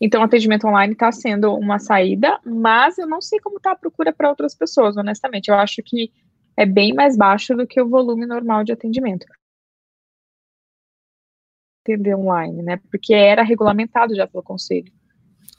Então, 0.00 0.22
atendimento 0.22 0.66
online 0.66 0.92
está 0.92 1.10
sendo 1.10 1.54
uma 1.54 1.78
saída, 1.78 2.38
mas 2.44 2.98
eu 2.98 3.06
não 3.06 3.22
sei 3.22 3.40
como 3.40 3.56
está 3.56 3.72
a 3.72 3.76
procura 3.76 4.12
para 4.12 4.28
outras 4.28 4.54
pessoas, 4.54 4.96
honestamente. 4.96 5.48
Eu 5.48 5.54
acho 5.54 5.82
que 5.82 6.12
é 6.56 6.66
bem 6.66 6.92
mais 6.92 7.16
baixo 7.16 7.56
do 7.56 7.66
que 7.66 7.80
o 7.80 7.88
volume 7.88 8.26
normal 8.26 8.62
de 8.62 8.72
atendimento. 8.72 9.26
Atender 11.82 12.14
online, 12.14 12.62
né? 12.62 12.80
Porque 12.90 13.14
era 13.14 13.42
regulamentado 13.42 14.14
já 14.14 14.26
pelo 14.26 14.42
conselho. 14.42 14.92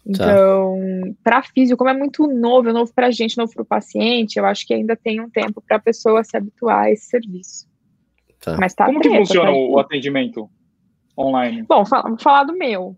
Tá. 0.06 0.34
Então, 0.34 0.80
tá. 0.80 1.14
para 1.24 1.44
físico, 1.44 1.78
como 1.78 1.90
é 1.90 1.94
muito 1.94 2.28
novo, 2.28 2.70
é 2.70 2.74
novo 2.74 2.92
para 2.94 3.08
a 3.08 3.12
gente, 3.12 3.38
novo 3.38 3.54
para 3.54 3.62
o 3.62 3.66
paciente, 3.66 4.38
eu 4.38 4.46
acho 4.46 4.66
que 4.66 4.74
ainda 4.74 4.96
tem 4.96 5.22
um 5.22 5.30
tempo 5.30 5.62
para 5.62 5.78
a 5.78 5.82
pessoa 5.82 6.24
se 6.24 6.36
habituar 6.36 6.86
a 6.86 6.92
esse 6.92 7.06
serviço. 7.06 7.70
Tá. 8.40 8.58
Mas 8.60 8.74
tá 8.74 8.86
Como 8.86 9.00
que 9.00 9.10
funciona 9.10 9.52
tá 9.52 9.56
o 9.56 9.80
atendimento 9.80 10.50
online? 11.18 11.64
Bom, 11.64 11.84
vou 11.84 12.18
falar 12.18 12.46
do 12.46 12.58
meu. 12.58 12.98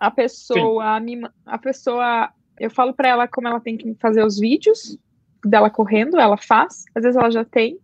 A 0.00 0.10
pessoa, 0.10 0.98
me, 1.00 1.20
a 1.44 1.58
pessoa, 1.58 2.30
eu 2.58 2.70
falo 2.70 2.94
para 2.94 3.08
ela 3.08 3.28
como 3.28 3.48
ela 3.48 3.60
tem 3.60 3.76
que 3.76 3.94
fazer 4.00 4.24
os 4.24 4.38
vídeos 4.38 4.98
dela 5.44 5.70
correndo, 5.70 6.18
ela 6.18 6.36
faz. 6.36 6.84
Às 6.94 7.02
vezes 7.02 7.16
ela 7.16 7.30
já 7.30 7.44
tem. 7.44 7.78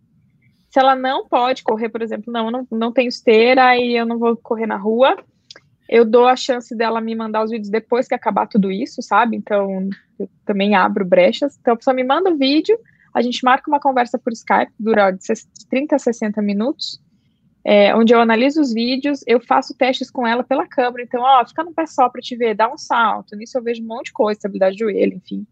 Se 0.69 0.79
ela 0.79 0.95
não 0.95 1.27
pode 1.27 1.63
correr, 1.63 1.89
por 1.89 2.01
exemplo, 2.01 2.33
não, 2.33 2.45
eu 2.45 2.51
não, 2.51 2.67
não 2.71 2.91
tenho 2.91 3.09
esteira 3.09 3.77
e 3.77 3.95
eu 3.95 4.07
não 4.07 4.17
vou 4.17 4.35
correr 4.35 4.65
na 4.65 4.77
rua, 4.77 5.15
eu 5.93 6.03
dou 6.03 6.25
a 6.25 6.35
chance 6.35 6.75
dela 6.75 6.99
me 6.99 7.13
mandar 7.13 7.43
os 7.43 7.51
vídeos 7.51 7.69
depois 7.69 8.07
que 8.07 8.15
acabar 8.15 8.47
tudo 8.47 8.71
isso, 8.71 8.99
sabe? 9.03 9.37
Então, 9.37 9.87
eu 10.17 10.27
também 10.43 10.73
abro 10.73 11.05
brechas. 11.05 11.55
Então, 11.61 11.75
a 11.75 11.77
pessoa 11.77 11.93
me 11.93 12.03
manda 12.03 12.31
o 12.31 12.35
vídeo, 12.35 12.75
a 13.13 13.21
gente 13.21 13.45
marca 13.45 13.69
uma 13.69 13.79
conversa 13.79 14.17
por 14.17 14.33
Skype, 14.33 14.73
dura 14.79 15.11
de 15.11 15.19
30 15.69 15.95
a 15.95 15.99
60 15.99 16.41
minutos, 16.41 16.99
é, 17.63 17.95
onde 17.95 18.11
eu 18.11 18.19
analiso 18.19 18.59
os 18.59 18.73
vídeos, 18.73 19.19
eu 19.27 19.39
faço 19.39 19.77
testes 19.77 20.09
com 20.09 20.25
ela 20.25 20.43
pela 20.43 20.65
câmera. 20.65 21.03
Então, 21.03 21.21
ó, 21.21 21.45
fica 21.45 21.63
no 21.63 21.71
pé 21.71 21.85
só 21.85 22.09
para 22.09 22.21
te 22.21 22.35
ver, 22.35 22.55
dá 22.55 22.73
um 22.73 22.77
salto. 22.77 23.35
Nisso 23.35 23.59
eu 23.59 23.61
vejo 23.61 23.83
um 23.83 23.87
monte 23.87 24.07
de 24.07 24.13
coisa, 24.13 24.39
estabilidade 24.39 24.75
de 24.75 24.79
joelho, 24.79 25.17
enfim. 25.17 25.45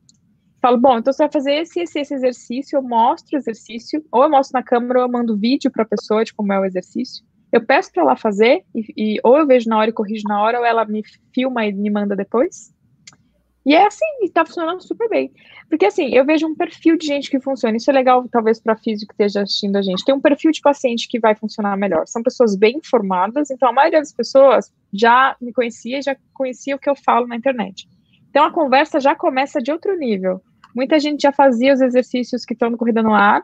Falo, 0.59 0.79
bom, 0.79 0.97
então 0.97 1.13
você 1.13 1.21
vai 1.21 1.31
fazer 1.31 1.53
esse, 1.53 1.81
esse, 1.81 1.99
esse 1.99 2.15
exercício, 2.15 2.77
eu 2.77 2.81
mostro 2.81 3.37
o 3.37 3.39
exercício, 3.39 4.03
ou 4.11 4.23
eu 4.23 4.29
mostro 4.31 4.57
na 4.57 4.63
câmera, 4.63 5.01
ou 5.01 5.05
eu 5.05 5.11
mando 5.11 5.37
vídeo 5.37 5.69
para 5.69 5.83
a 5.83 5.87
pessoa 5.87 6.25
de 6.25 6.33
como 6.33 6.51
é 6.51 6.59
o 6.59 6.65
exercício. 6.65 7.23
Eu 7.51 7.65
peço 7.65 7.91
para 7.91 8.03
ela 8.03 8.15
fazer, 8.15 8.63
e, 8.73 8.85
e, 8.95 9.19
ou 9.23 9.37
eu 9.37 9.45
vejo 9.45 9.69
na 9.69 9.77
hora 9.77 9.89
e 9.89 9.93
corrijo 9.93 10.23
na 10.27 10.41
hora, 10.41 10.59
ou 10.59 10.65
ela 10.65 10.85
me 10.85 11.03
filma 11.33 11.65
e 11.65 11.73
me 11.73 11.89
manda 11.89 12.15
depois. 12.15 12.73
E 13.65 13.75
é 13.75 13.85
assim, 13.85 14.05
está 14.23 14.43
funcionando 14.43 14.81
super 14.81 15.07
bem. 15.07 15.31
Porque 15.69 15.85
assim, 15.85 16.09
eu 16.15 16.25
vejo 16.25 16.47
um 16.47 16.55
perfil 16.55 16.97
de 16.97 17.05
gente 17.05 17.29
que 17.29 17.39
funciona. 17.39 17.77
Isso 17.77 17.91
é 17.91 17.93
legal, 17.93 18.27
talvez, 18.27 18.59
para 18.59 18.75
físico 18.75 19.13
que 19.13 19.23
esteja 19.23 19.43
assistindo 19.43 19.75
a 19.75 19.81
gente. 19.81 20.03
Tem 20.03 20.15
um 20.15 20.19
perfil 20.19 20.51
de 20.51 20.61
paciente 20.61 21.07
que 21.07 21.19
vai 21.19 21.35
funcionar 21.35 21.77
melhor. 21.77 22.07
São 22.07 22.23
pessoas 22.23 22.55
bem 22.55 22.77
informadas, 22.77 23.51
então 23.51 23.69
a 23.69 23.73
maioria 23.73 23.99
das 23.99 24.11
pessoas 24.11 24.73
já 24.91 25.35
me 25.39 25.53
conhecia, 25.53 26.01
já 26.01 26.15
conhecia 26.33 26.75
o 26.75 26.79
que 26.79 26.89
eu 26.89 26.95
falo 26.95 27.27
na 27.27 27.35
internet. 27.35 27.87
Então 28.29 28.45
a 28.45 28.51
conversa 28.51 28.99
já 28.99 29.13
começa 29.13 29.61
de 29.61 29.71
outro 29.71 29.95
nível. 29.95 30.41
Muita 30.75 30.99
gente 30.99 31.21
já 31.21 31.31
fazia 31.31 31.73
os 31.73 31.81
exercícios 31.81 32.45
que 32.45 32.53
estão 32.53 32.69
no 32.69 32.77
Corrida 32.77 33.03
no 33.03 33.13
Ar, 33.13 33.43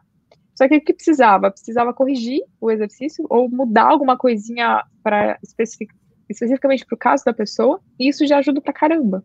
só 0.57 0.67
que 0.67 0.75
o 0.75 0.81
que 0.81 0.91
precisava? 0.91 1.51
Precisava 1.51 1.93
corrigir 1.93 2.41
o 2.59 2.71
exercício 2.71 3.23
ou 3.29 3.47
mudar 3.47 3.91
alguma 3.91 4.17
coisinha 4.17 4.83
para 5.03 5.37
especific, 5.43 5.93
especificamente 6.27 6.83
para 6.83 6.95
o 6.95 6.97
caso 6.97 7.23
da 7.23 7.31
pessoa, 7.31 7.79
e 7.99 8.09
isso 8.09 8.25
já 8.25 8.39
ajuda 8.39 8.59
pra 8.59 8.73
caramba. 8.73 9.23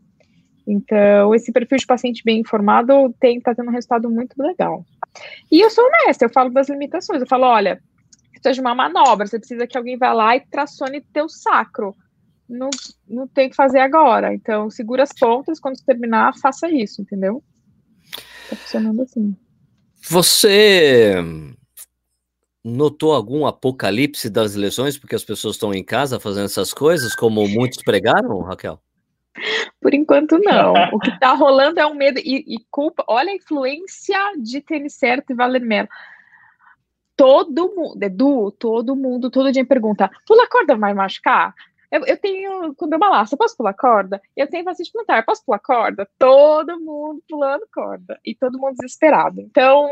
Então, 0.67 1.35
esse 1.35 1.51
perfil 1.51 1.79
de 1.79 1.87
paciente 1.87 2.23
bem 2.23 2.41
informado 2.41 3.15
tem 3.19 3.41
tá 3.41 3.55
tendo 3.55 3.69
um 3.69 3.73
resultado 3.73 4.11
muito 4.11 4.35
legal. 4.43 4.85
E 5.51 5.59
eu 5.59 5.71
sou 5.71 5.87
honesta, 5.87 6.27
eu 6.27 6.29
falo 6.29 6.51
das 6.51 6.69
limitações. 6.69 7.23
Eu 7.23 7.27
falo, 7.27 7.47
olha, 7.47 7.83
precisa 8.31 8.53
de 8.53 8.61
uma 8.61 8.75
manobra, 8.75 9.27
você 9.27 9.39
precisa 9.39 9.67
que 9.67 9.79
alguém 9.79 9.97
vá 9.97 10.13
lá 10.13 10.37
e 10.37 10.41
tracione 10.41 11.01
teu 11.01 11.31
sacro. 11.31 11.97
Não, 12.47 12.69
não 13.09 13.27
tem 13.27 13.49
que 13.49 13.57
fazer 13.57 13.79
agora. 13.79 14.35
Então, 14.35 14.69
segura 14.69 15.03
as 15.03 15.15
pontas, 15.19 15.59
quando 15.59 15.83
terminar, 15.83 16.37
faça 16.37 16.69
isso, 16.71 17.01
entendeu? 17.01 17.43
Tá 18.51 18.55
funcionando 18.55 19.01
assim. 19.01 19.35
Você 20.09 21.15
notou 22.65 23.13
algum 23.13 23.47
apocalipse 23.47 24.31
das 24.31 24.55
lesões 24.55 24.97
porque 24.97 25.15
as 25.15 25.25
pessoas 25.25 25.57
estão 25.57 25.75
em 25.75 25.85
casa 25.85 26.21
fazendo 26.21 26.45
essas 26.45 26.73
coisas, 26.73 27.15
como 27.15 27.47
muitos 27.49 27.83
pregaram, 27.83 28.41
Raquel? 28.41 28.81
Por 29.81 29.95
enquanto, 29.95 30.39
não. 30.39 30.75
O 30.93 30.99
que 30.99 31.11
está 31.11 31.33
rolando 31.33 31.81
é 31.81 31.87
um 31.87 31.95
medo 31.95 32.19
e, 32.19 32.45
e, 32.47 32.59
culpa. 32.71 33.05
Olha 33.09 33.31
a 33.31 33.37
influência 33.37 34.19
de 34.39 34.61
tênis 34.61 34.95
certo 34.95 35.31
e 35.31 35.35
Valer 35.35 35.63
Melo. 35.63 35.89
Todo 37.17 37.75
mundo, 37.75 38.03
Edu, 38.03 38.51
todo 38.53 38.97
mundo, 38.97 39.31
todo 39.31 39.53
dia 39.53 39.65
pergunta: 39.65 40.11
pula 40.27 40.49
corda 40.49 40.77
vai 40.77 40.95
machucar? 40.95 41.55
Eu, 41.93 42.07
eu 42.07 42.17
tenho 42.17 42.75
com 42.75 42.89
laço, 42.99 43.37
posso 43.37 43.55
pular 43.55 43.75
corda? 43.75 44.23
Eu 44.35 44.49
tenho 44.49 44.65
vacina 44.65 44.89
plantar, 44.91 45.27
posso 45.27 45.45
pular 45.45 45.59
corda? 45.59 46.09
Todo 46.19 46.81
mundo 46.81 47.23
pulando 47.29 47.69
corda 47.71 48.19
e 48.25 48.35
todo 48.35 48.59
mundo 48.59 48.77
desesperado. 48.77 49.43
Então, 49.43 49.91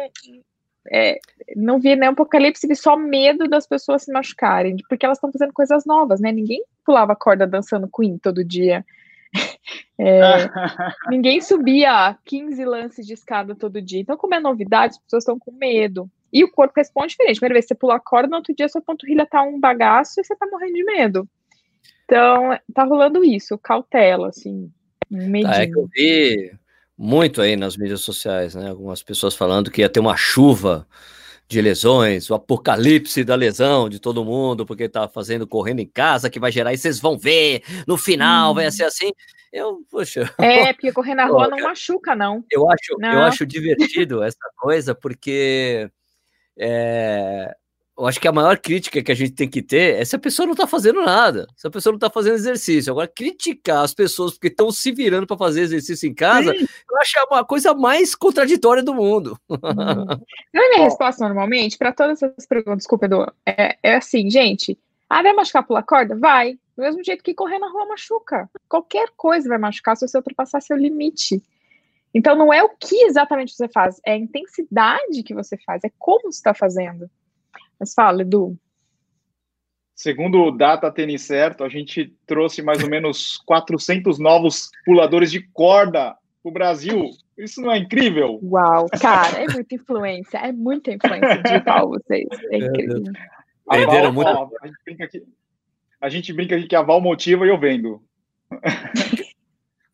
é, 0.91 1.21
não 1.55 1.79
vi 1.79 1.95
nem 1.95 2.09
um 2.09 2.13
apocalipse, 2.13 2.67
vi 2.67 2.75
só 2.75 2.97
medo 2.97 3.47
das 3.47 3.67
pessoas 3.67 4.03
se 4.03 4.11
machucarem, 4.11 4.77
porque 4.89 5.05
elas 5.05 5.19
estão 5.19 5.31
fazendo 5.31 5.53
coisas 5.53 5.85
novas, 5.85 6.21
né? 6.21 6.33
Ninguém 6.33 6.65
pulava 6.87 7.15
corda 7.15 7.47
dançando 7.47 7.91
Queen 7.95 8.17
todo 8.19 8.43
dia. 8.43 8.85
É, 10.03 10.49
ninguém 11.11 11.43
subia 11.43 12.17
15 12.25 12.65
lances 12.65 13.07
de 13.07 13.13
escada 13.13 13.55
todo 13.55 13.83
dia. 13.83 14.01
Então, 14.01 14.17
como 14.17 14.35
é 14.35 14.41
novidade, 14.41 14.95
as 14.95 14.99
pessoas 14.99 15.23
estão 15.25 15.39
com 15.39 15.53
medo. 15.53 16.11
E 16.33 16.43
o 16.43 16.51
corpo 16.51 16.73
responde 16.75 17.09
diferente. 17.09 17.37
Primeiro 17.37 17.53
vez 17.53 17.67
você 17.67 17.75
pula 17.75 17.97
a 17.97 18.01
corda, 18.01 18.29
no 18.29 18.37
outro 18.37 18.55
dia 18.55 18.67
sua 18.67 18.81
panturrilha 18.81 19.27
tá 19.27 19.43
um 19.43 19.61
bagaço 19.61 20.19
e 20.19 20.25
você 20.25 20.35
tá 20.35 20.47
morrendo 20.51 20.73
de 20.73 20.85
medo. 20.85 21.29
Então, 22.11 22.59
tá 22.75 22.83
rolando 22.83 23.25
isso, 23.25 23.57
cautela, 23.57 24.31
assim, 24.31 24.69
medinho. 25.09 25.49
Ah, 25.49 25.63
é 25.63 25.67
que 25.69 25.79
eu 25.79 25.89
vi 25.95 26.53
muito 26.99 27.41
aí 27.41 27.55
nas 27.55 27.77
mídias 27.77 28.01
sociais, 28.01 28.57
né? 28.57 28.69
Algumas 28.69 29.01
pessoas 29.01 29.37
falando 29.37 29.71
que 29.71 29.81
ia 29.81 29.89
ter 29.89 30.01
uma 30.01 30.17
chuva 30.17 30.85
de 31.47 31.63
lesões, 31.63 32.29
o 32.29 32.35
apocalipse 32.35 33.23
da 33.23 33.37
lesão 33.37 33.89
de 33.89 34.01
todo 34.01 34.25
mundo, 34.25 34.67
porque 34.67 34.89
tá 34.89 35.07
fazendo 35.07 35.47
correndo 35.47 35.79
em 35.79 35.87
casa, 35.87 36.29
que 36.29 36.41
vai 36.41 36.51
gerar, 36.51 36.73
e 36.73 36.79
vocês 36.79 36.99
vão 36.99 37.17
ver, 37.17 37.63
no 37.87 37.97
final 37.97 38.51
hum. 38.51 38.55
vai 38.55 38.69
ser 38.73 38.85
assim. 38.85 39.13
Eu, 39.53 39.85
poxa. 39.89 40.29
É, 40.39 40.73
porque 40.75 40.93
correr 40.93 41.15
na 41.15 41.27
rua 41.27 41.47
não 41.47 41.59
machuca, 41.59 42.17
não. 42.17 42.45
Eu 42.51 42.69
acho, 42.69 42.97
não. 42.99 43.13
eu 43.13 43.21
acho 43.21 43.47
divertido 43.47 44.21
essa 44.25 44.51
coisa, 44.57 44.97
porque 44.97 45.89
é, 46.59 47.55
eu 48.01 48.07
acho 48.07 48.19
que 48.19 48.27
a 48.27 48.33
maior 48.33 48.59
crítica 48.59 49.03
que 49.03 49.13
a 49.13 49.15
gente 49.15 49.33
tem 49.33 49.49
que 49.49 49.61
ter 49.61 50.01
é 50.01 50.05
se 50.07 50.17
a 50.17 50.19
pessoa 50.19 50.47
não 50.47 50.55
está 50.55 50.67
fazendo 50.67 51.03
nada, 51.03 51.47
se 51.55 51.67
a 51.67 51.71
pessoa 51.71 51.93
não 51.93 51.99
está 51.99 52.09
fazendo 52.09 52.35
exercício. 52.35 52.91
Agora, 52.91 53.07
criticar 53.07 53.85
as 53.85 53.93
pessoas 53.93 54.33
porque 54.33 54.49
estão 54.49 54.71
se 54.71 54.91
virando 54.91 55.27
para 55.27 55.37
fazer 55.37 55.61
exercício 55.61 56.09
em 56.09 56.15
casa, 56.15 56.55
Sim. 56.55 56.65
eu 56.91 56.99
acho 56.99 57.19
é 57.19 57.23
uma 57.25 57.45
coisa 57.45 57.75
mais 57.75 58.15
contraditória 58.15 58.83
do 58.83 58.95
mundo. 58.95 59.39
Hum. 59.51 59.59
Não 60.55 60.65
é 60.65 60.69
minha 60.71 60.85
resposta 60.89 61.27
normalmente 61.27 61.77
para 61.77 61.93
todas 61.93 62.23
essas 62.23 62.47
perguntas, 62.47 62.79
desculpa, 62.79 63.05
Edu, 63.05 63.31
é, 63.45 63.77
é 63.83 63.97
assim, 63.97 64.31
gente. 64.31 64.79
Ah, 65.09 65.23
vai 65.23 65.35
machucar 65.35 65.67
pular 65.67 65.83
corda? 65.83 66.17
Vai. 66.17 66.55
Do 66.77 66.83
mesmo 66.83 67.05
jeito 67.05 67.23
que 67.23 67.35
correr 67.35 67.59
na 67.59 67.69
rua 67.69 67.87
machuca. 67.87 68.49
Qualquer 68.67 69.11
coisa 69.15 69.47
vai 69.47 69.59
machucar 69.59 69.95
se 69.95 70.09
você 70.09 70.17
ultrapassar 70.17 70.63
seu 70.63 70.77
limite. 70.77 71.43
Então, 72.15 72.35
não 72.35 72.51
é 72.51 72.63
o 72.63 72.71
que 72.71 73.05
exatamente 73.05 73.53
você 73.53 73.69
faz, 73.69 74.01
é 74.07 74.13
a 74.13 74.17
intensidade 74.17 75.23
que 75.23 75.35
você 75.35 75.57
faz, 75.59 75.85
é 75.85 75.91
como 75.99 76.33
você 76.33 76.39
está 76.39 76.55
fazendo. 76.55 77.11
Mas 77.81 77.95
fala, 77.95 78.21
Edu. 78.21 78.57
Segundo 79.95 80.45
o 80.45 80.51
Data 80.51 80.91
Tênis 80.91 81.23
Certo, 81.23 81.65
a 81.65 81.69
gente 81.69 82.15
trouxe 82.27 82.63
mais 82.63 82.83
ou 82.83 82.89
menos 82.89 83.39
400 83.47 84.19
novos 84.19 84.71
puladores 84.85 85.31
de 85.31 85.43
corda 85.53 86.17
para 86.43 86.51
o 86.51 86.53
Brasil. 86.53 87.11
Isso 87.37 87.61
não 87.61 87.73
é 87.73 87.79
incrível? 87.79 88.39
Uau, 88.43 88.87
cara, 89.01 89.43
é 89.43 89.47
muita 89.47 89.75
influência, 89.75 90.39
é 90.39 90.53
muita 90.53 90.93
influência 90.93 91.43
digital 91.43 91.89
vocês. 91.89 92.29
É 92.51 92.57
incrível. 92.59 93.03
Muito... 94.13 94.29
A, 94.29 94.67
gente 94.67 94.79
brinca 94.85 95.05
aqui, 95.05 95.23
a 96.01 96.09
gente 96.09 96.33
brinca 96.33 96.57
aqui 96.57 96.67
que 96.67 96.77
a 96.77 96.83
Val 96.83 97.01
motiva 97.01 97.47
e 97.47 97.51
eu 97.51 97.59
vendo. 97.59 98.03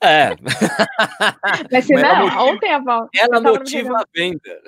É. 0.02 0.30
Mas 1.72 1.84
se 1.84 1.94
não, 1.94 2.26
ontem 2.48 2.72
a 2.72 2.78
Val. 2.78 3.08
Ela 3.14 3.40
motiva 3.40 3.96
a 3.98 4.04
venda. 4.14 4.62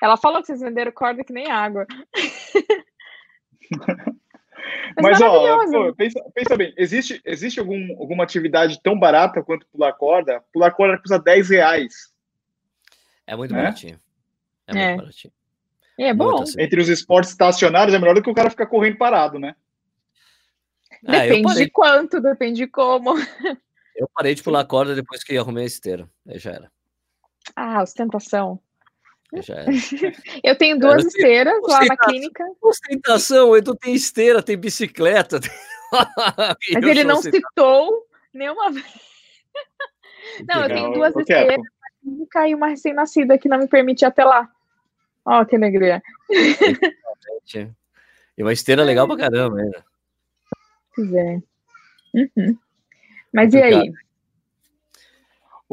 Ela 0.00 0.16
falou 0.16 0.40
que 0.40 0.46
vocês 0.46 0.60
venderam 0.60 0.92
corda 0.92 1.24
que 1.24 1.32
nem 1.32 1.50
água. 1.50 1.86
Mas, 4.96 5.18
Mas 5.18 5.22
ó, 5.22 5.66
pô, 5.66 5.94
pensa, 5.94 6.22
pensa, 6.34 6.56
bem, 6.56 6.72
existe, 6.76 7.20
existe 7.24 7.58
algum, 7.58 7.98
alguma 7.98 8.24
atividade 8.24 8.80
tão 8.82 8.98
barata 8.98 9.42
quanto 9.42 9.66
pular 9.66 9.92
corda? 9.94 10.42
Pular 10.52 10.70
corda 10.70 10.98
custa 10.98 11.18
10 11.18 11.50
reais. 11.50 12.12
É 13.26 13.34
muito 13.34 13.54
né? 13.54 13.62
baratinho. 13.62 14.00
É, 14.66 14.72
é, 14.72 14.88
muito 14.88 15.00
baratinho. 15.00 15.32
É 15.98 16.14
bom. 16.14 16.42
Assim. 16.42 16.60
Entre 16.60 16.80
os 16.80 16.88
esportes 16.88 17.30
estacionários 17.30 17.94
é 17.94 17.98
melhor 17.98 18.14
do 18.14 18.22
que 18.22 18.30
o 18.30 18.34
cara 18.34 18.50
ficar 18.50 18.66
correndo 18.66 18.98
parado, 18.98 19.38
né? 19.38 19.54
É, 21.04 21.28
depende 21.28 21.54
de 21.54 21.70
quanto, 21.70 22.20
depende 22.20 22.56
de 22.58 22.66
como. 22.66 23.14
Eu 23.96 24.08
parei 24.14 24.34
de 24.34 24.42
pular 24.42 24.64
corda 24.64 24.94
depois 24.94 25.24
que 25.24 25.36
arrumei 25.36 25.64
a 25.64 25.66
esteira. 25.66 26.08
Aí 26.28 26.38
já 26.38 26.52
era. 26.52 26.72
Ah, 27.56 27.82
ostentação. 27.82 28.60
Eu 30.44 30.56
tenho 30.56 30.78
duas 30.78 30.96
Cara, 30.96 31.08
esteiras 31.08 31.62
lá 31.62 31.84
na 31.86 31.96
clínica, 31.96 32.44
Ostentação, 32.60 33.56
Edu 33.56 33.74
tem 33.74 33.94
esteira, 33.94 34.42
tem 34.42 34.56
bicicleta. 34.58 35.40
tem- 35.40 35.50
mas 36.74 36.84
ele 36.84 37.04
não 37.04 37.16
ostentação. 37.16 37.48
citou 37.50 38.06
nenhuma 38.32 38.70
vez. 38.70 38.84
Não, 40.48 40.62
eu 40.62 40.68
tenho 40.68 40.92
duas 40.92 41.14
Ô, 41.16 41.20
esteiras 41.20 41.56
na 41.58 41.88
clínica 42.02 42.48
e 42.48 42.54
uma 42.54 42.68
recém-nascida 42.68 43.38
que 43.38 43.48
não 43.48 43.58
me 43.58 43.66
permite 43.68 44.02
ir 44.02 44.06
até 44.06 44.24
lá. 44.24 44.48
Ó, 45.24 45.44
que 45.44 45.56
alegria. 45.56 46.02
E 48.36 48.42
uma 48.42 48.52
esteira 48.52 48.82
legal 48.84 49.06
pra 49.06 49.16
caramba 49.16 49.58
ainda. 49.60 49.84
Pois 50.94 51.12
é. 51.14 51.40
Uhum. 52.14 52.58
Mas 53.32 53.54
e 53.54 53.58
Complicado. 53.58 53.80
aí? 53.82 53.92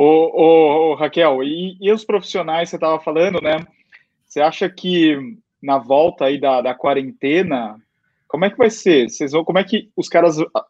Ô, 0.01 0.05
ô, 0.05 0.91
ô, 0.91 0.95
Raquel, 0.95 1.43
e, 1.43 1.77
e 1.81 1.91
os 1.91 2.05
profissionais, 2.05 2.69
você 2.69 2.77
estava 2.77 3.01
falando, 3.01 3.41
né? 3.41 3.57
Você 4.25 4.39
acha 4.39 4.69
que 4.69 5.17
na 5.61 5.77
volta 5.77 6.23
aí 6.23 6.39
da, 6.39 6.61
da 6.61 6.73
quarentena, 6.73 7.75
como 8.25 8.45
é 8.45 8.49
que 8.49 8.57
vai 8.57 8.69
ser? 8.69 9.09
Vocês 9.09 9.33
vão, 9.33 9.43
como 9.43 9.59
é 9.59 9.63
que 9.65 9.91
os 9.97 10.07
caras 10.07 10.39
ah, 10.39 10.65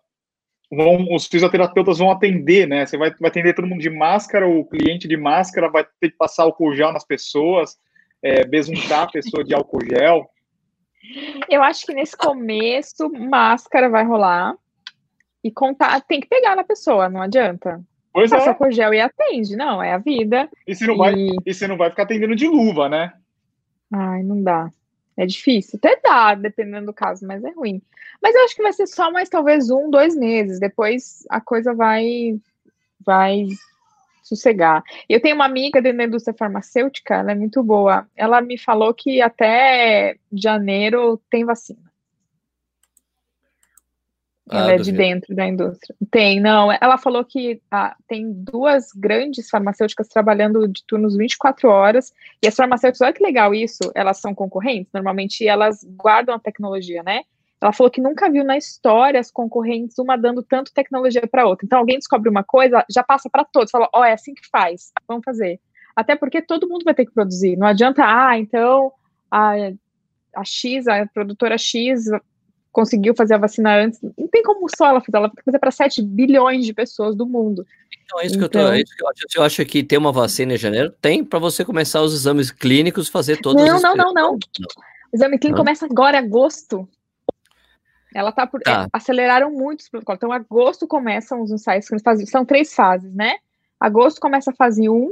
vão, 0.71 1.13
os 1.13 1.27
fisioterapeutas 1.27 1.99
vão 1.99 2.09
atender, 2.09 2.67
né? 2.67 2.87
Você 2.87 2.97
vai, 2.97 3.11
vai 3.19 3.29
atender 3.29 3.53
todo 3.53 3.67
mundo 3.67 3.81
de 3.81 3.91
máscara, 3.91 4.47
o 4.47 4.65
cliente 4.65 5.07
de 5.07 5.15
máscara 5.15 5.69
vai 5.69 5.85
ter 5.99 6.09
que 6.09 6.17
passar 6.17 6.41
álcool 6.45 6.73
gel 6.73 6.91
nas 6.91 7.05
pessoas, 7.05 7.77
é, 8.23 8.43
besuntar 8.47 9.03
a 9.03 9.11
pessoa 9.11 9.43
de 9.43 9.53
álcool 9.53 9.85
gel. 9.85 10.27
Eu 11.47 11.61
acho 11.61 11.85
que 11.85 11.93
nesse 11.93 12.17
começo, 12.17 13.07
máscara 13.11 13.89
vai 13.89 14.03
rolar. 14.03 14.55
E 15.43 15.51
contar, 15.51 16.01
tem 16.01 16.19
que 16.19 16.27
pegar 16.27 16.55
na 16.55 16.63
pessoa, 16.63 17.07
não 17.07 17.21
adianta. 17.21 17.79
Pois 18.19 18.31
Passa 18.31 18.49
é, 18.49 18.53
por 18.53 18.69
gel 18.69 18.93
e 18.93 18.99
atende, 18.99 19.55
não, 19.55 19.81
é 19.81 19.93
a 19.93 19.97
vida. 19.97 20.49
e 20.67 20.75
você 20.75 20.85
não 20.85 20.97
vai, 20.97 21.13
E, 21.13 21.37
e 21.45 21.53
você 21.53 21.67
não 21.67 21.77
vai 21.77 21.89
ficar 21.89 22.03
atendendo 22.03 22.35
de 22.35 22.49
luva, 22.49 22.89
né? 22.89 23.13
ai, 23.93 24.21
não 24.23 24.43
dá. 24.43 24.69
É 25.15 25.25
difícil. 25.25 25.79
Até 25.81 25.97
dá, 26.03 26.35
dependendo 26.35 26.87
do 26.87 26.93
caso, 26.93 27.25
mas 27.25 27.41
é 27.45 27.51
ruim. 27.51 27.81
Mas 28.21 28.35
eu 28.35 28.43
acho 28.43 28.57
que 28.57 28.61
vai 28.61 28.73
ser 28.73 28.87
só 28.87 29.09
mais 29.09 29.29
talvez 29.29 29.69
um, 29.69 29.89
dois 29.89 30.17
meses. 30.17 30.59
Depois 30.59 31.25
a 31.29 31.39
coisa 31.39 31.73
vai, 31.73 32.37
vai 33.05 33.47
sossegar. 34.21 34.83
Eu 35.07 35.21
tenho 35.21 35.35
uma 35.35 35.45
amiga 35.45 35.81
dentro 35.81 35.99
da 35.99 36.03
indústria 36.03 36.35
farmacêutica, 36.37 37.15
ela 37.15 37.31
é 37.31 37.35
muito 37.35 37.63
boa. 37.63 38.05
Ela 38.17 38.41
me 38.41 38.57
falou 38.57 38.93
que 38.93 39.21
até 39.21 40.17
janeiro 40.33 41.21
tem 41.29 41.45
vacina. 41.45 41.88
Ah, 44.49 44.61
Ela 44.61 44.71
é 44.73 44.77
de 44.77 44.91
dentro 44.91 45.35
da 45.35 45.47
indústria. 45.47 45.95
Tem, 46.09 46.39
não. 46.39 46.71
Ela 46.71 46.97
falou 46.97 47.23
que 47.23 47.61
ah, 47.69 47.95
tem 48.07 48.31
duas 48.31 48.91
grandes 48.91 49.49
farmacêuticas 49.49 50.07
trabalhando 50.07 50.67
de 50.67 50.83
turnos 50.85 51.15
24 51.15 51.69
horas. 51.69 52.11
E 52.41 52.47
as 52.47 52.55
farmacêuticas, 52.55 53.01
olha 53.01 53.13
que 53.13 53.23
legal 53.23 53.53
isso, 53.53 53.79
elas 53.93 54.19
são 54.19 54.33
concorrentes. 54.33 54.91
Normalmente 54.91 55.47
elas 55.47 55.83
guardam 55.83 56.33
a 56.33 56.39
tecnologia, 56.39 57.03
né? 57.03 57.21
Ela 57.61 57.73
falou 57.73 57.91
que 57.91 58.01
nunca 58.01 58.31
viu 58.31 58.43
na 58.43 58.57
história 58.57 59.19
as 59.19 59.29
concorrentes 59.29 59.99
uma 59.99 60.17
dando 60.17 60.41
tanto 60.41 60.73
tecnologia 60.73 61.27
para 61.27 61.45
outra. 61.45 61.65
Então 61.65 61.77
alguém 61.77 61.97
descobre 61.97 62.29
uma 62.29 62.43
coisa, 62.43 62.83
já 62.89 63.03
passa 63.03 63.29
para 63.29 63.43
todos. 63.43 63.69
Fala, 63.69 63.87
ó, 63.93 64.03
é 64.03 64.13
assim 64.13 64.33
que 64.33 64.47
faz, 64.49 64.91
vamos 65.07 65.23
fazer. 65.23 65.59
Até 65.95 66.15
porque 66.15 66.41
todo 66.41 66.67
mundo 66.67 66.85
vai 66.85 66.93
ter 66.93 67.05
que 67.05 67.13
produzir. 67.13 67.57
Não 67.57 67.67
adianta, 67.67 68.03
ah, 68.03 68.39
então 68.39 68.91
a, 69.29 69.53
a 70.35 70.43
X, 70.45 70.87
a 70.87 71.05
produtora 71.05 71.57
X 71.57 72.05
conseguiu 72.71 73.13
fazer 73.15 73.33
a 73.35 73.37
vacina 73.37 73.75
antes. 73.83 73.99
Não 74.17 74.27
tem 74.27 74.43
como 74.43 74.67
só 74.75 74.87
ela 74.87 75.01
fazer, 75.01 75.17
ela 75.17 75.27
tem 75.29 75.35
que 75.37 75.43
fazer 75.43 75.59
para 75.59 75.71
7 75.71 76.01
bilhões 76.01 76.65
de 76.65 76.73
pessoas 76.73 77.15
do 77.15 77.25
mundo. 77.25 77.65
Então, 78.05 78.19
é 78.21 78.25
isso 78.25 78.37
que 78.37 78.43
eu 78.43 78.49
tô. 78.49 78.59
Então- 78.59 78.73
É 78.73 78.81
isso 78.81 78.95
que 78.95 79.03
eu 79.03 79.07
acho. 79.09 79.19
Eu 79.35 79.43
acho 79.43 79.65
que 79.65 79.83
ter 79.83 79.97
uma 79.97 80.11
vacina 80.11 80.53
em 80.53 80.57
janeiro 80.57 80.91
tem 81.01 81.23
para 81.23 81.39
você 81.39 81.63
começar 81.65 82.01
os 82.01 82.13
exames 82.13 82.51
clínicos, 82.51 83.07
fazer 83.09 83.37
todos 83.41 83.63
Não, 83.63 83.75
os. 83.75 83.81
não, 83.83 83.95
não, 83.95 84.13
não. 84.13 84.33
O 84.35 84.39
exame 85.15 85.37
clínico 85.37 85.57
Não? 85.57 85.65
começa 85.65 85.85
agora, 85.85 86.17
em 86.17 86.19
agosto. 86.25 86.87
Ela 88.13 88.31
tá 88.31 88.47
por. 88.47 88.61
Tá. 88.61 88.85
é, 88.85 88.87
aceleraram 88.91 89.51
muito 89.51 89.81
os 89.81 89.89
protocolos. 89.89 90.17
Então, 90.17 90.31
agosto 90.31 90.87
começam 90.87 91.41
os 91.41 91.51
ensaios 91.51 91.85
fazem. 92.03 92.25
São 92.25 92.43
três 92.43 92.73
fases, 92.73 93.13
né? 93.13 93.35
Agosto 93.79 94.19
começa 94.19 94.51
a 94.51 94.55
fase 94.55 94.89
1. 94.89 95.11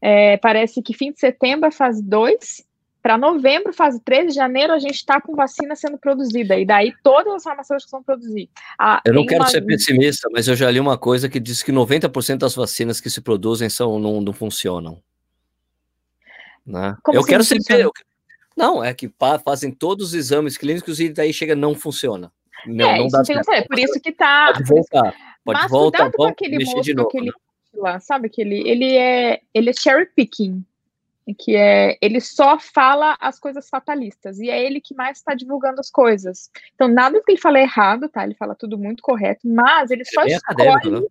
é, 0.00 0.36
parece 0.38 0.82
que 0.82 0.94
fim 0.94 1.12
de 1.12 1.18
setembro 1.20 1.66
é 1.66 1.70
fase 1.70 2.02
2. 2.02 2.64
Para 3.06 3.16
novembro, 3.16 3.72
fase 3.72 4.00
3, 4.00 4.34
janeiro, 4.34 4.72
a 4.72 4.80
gente 4.80 4.96
está 4.96 5.20
com 5.20 5.36
vacina 5.36 5.76
sendo 5.76 5.96
produzida. 5.96 6.58
E 6.58 6.66
daí 6.66 6.92
todas 7.04 7.34
as 7.34 7.44
farmacêuticas 7.44 7.88
vão 7.88 8.02
produzir. 8.02 8.50
Ah, 8.76 9.00
Eu 9.04 9.14
não 9.14 9.24
quero 9.24 9.42
uma- 9.44 9.48
ser 9.48 9.60
pessimista, 9.64 10.28
mas 10.32 10.48
eu 10.48 10.56
já 10.56 10.68
li 10.68 10.80
uma 10.80 10.98
coisa 10.98 11.28
que 11.28 11.38
diz 11.38 11.62
que 11.62 11.70
90% 11.70 12.40
das 12.40 12.56
vacinas 12.56 13.00
que 13.00 13.08
se 13.08 13.20
produzem 13.20 13.70
são, 13.70 14.00
não, 14.00 14.20
não 14.20 14.32
funcionam. 14.32 15.00
Né? 16.66 16.96
Eu 17.12 17.20
assim 17.20 17.28
quero 17.28 17.44
ser. 17.44 17.78
eu- 17.78 17.92
Não, 18.56 18.82
é 18.82 18.92
que 18.92 19.08
fazem 19.44 19.70
todos 19.70 20.08
os 20.08 20.14
exames 20.14 20.58
clínicos 20.58 20.98
e 20.98 21.08
daí 21.08 21.32
chega 21.32 21.54
não 21.54 21.76
funciona. 21.76 22.32
Não, 22.66 22.90
é, 22.90 22.98
não 22.98 23.06
dá 23.06 23.22
tem- 23.22 23.36
certo. 23.36 23.52
é 23.52 23.62
por 23.62 23.78
isso 23.78 24.00
que 24.00 24.10
tá. 24.10 24.46
Pode 24.52 24.64
voltar. 24.68 25.14
Pode 25.44 25.60
Mas 25.60 25.70
voltar, 25.70 25.98
cuidado 25.98 26.12
com 26.16 26.22
vamos 26.24 26.32
aquele 26.32 26.56
mexer 26.58 26.80
de 26.80 26.92
novo. 26.94 27.08
aquele 27.08 27.26
né? 27.26 27.32
lá, 27.74 28.00
sabe? 28.00 28.28
Que 28.28 28.40
ele, 28.42 28.68
ele 28.68 28.96
é 28.96 29.42
ele 29.54 29.70
é 29.70 29.72
cherry 29.72 30.06
picking, 30.06 30.64
que 31.34 31.56
é 31.56 31.98
ele 32.00 32.20
só 32.20 32.58
fala 32.58 33.16
as 33.20 33.38
coisas 33.38 33.68
fatalistas 33.68 34.38
e 34.38 34.48
é 34.48 34.64
ele 34.64 34.80
que 34.80 34.94
mais 34.94 35.18
está 35.18 35.34
divulgando 35.34 35.80
as 35.80 35.90
coisas. 35.90 36.50
Então 36.74 36.86
nada 36.88 37.20
que 37.22 37.32
ele 37.32 37.40
fala 37.40 37.58
é 37.58 37.62
errado, 37.62 38.08
tá? 38.08 38.24
Ele 38.24 38.34
fala 38.34 38.54
tudo 38.54 38.78
muito 38.78 39.02
correto, 39.02 39.40
mas 39.48 39.90
ele 39.90 40.04
só 40.04 40.22
É 40.22 40.26
bem 40.26 40.36
escolhe. 40.36 40.90
né? 41.00 41.06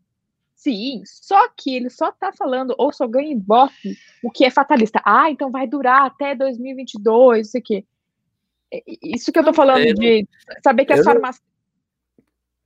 Sim, 0.55 1.01
só 1.05 1.49
que 1.49 1.75
ele 1.75 1.89
só 1.89 2.11
tá 2.11 2.31
falando 2.31 2.73
ou 2.77 2.91
só 2.91 3.05
ganha 3.07 3.31
ibope 3.31 3.97
o 4.23 4.31
que 4.31 4.45
é 4.45 4.49
fatalista. 4.49 5.01
Ah, 5.05 5.29
então 5.29 5.51
vai 5.51 5.67
durar 5.67 6.05
até 6.05 6.33
2022, 6.33 7.47
isso 7.47 7.57
aqui. 7.57 7.85
Isso 9.03 9.31
que 9.31 9.39
eu 9.39 9.43
tô 9.43 9.53
falando 9.53 9.85
eu 9.85 9.93
de 9.93 10.27
saber 10.63 10.85
que 10.85 10.93
as 10.93 11.03
farmácias 11.03 11.43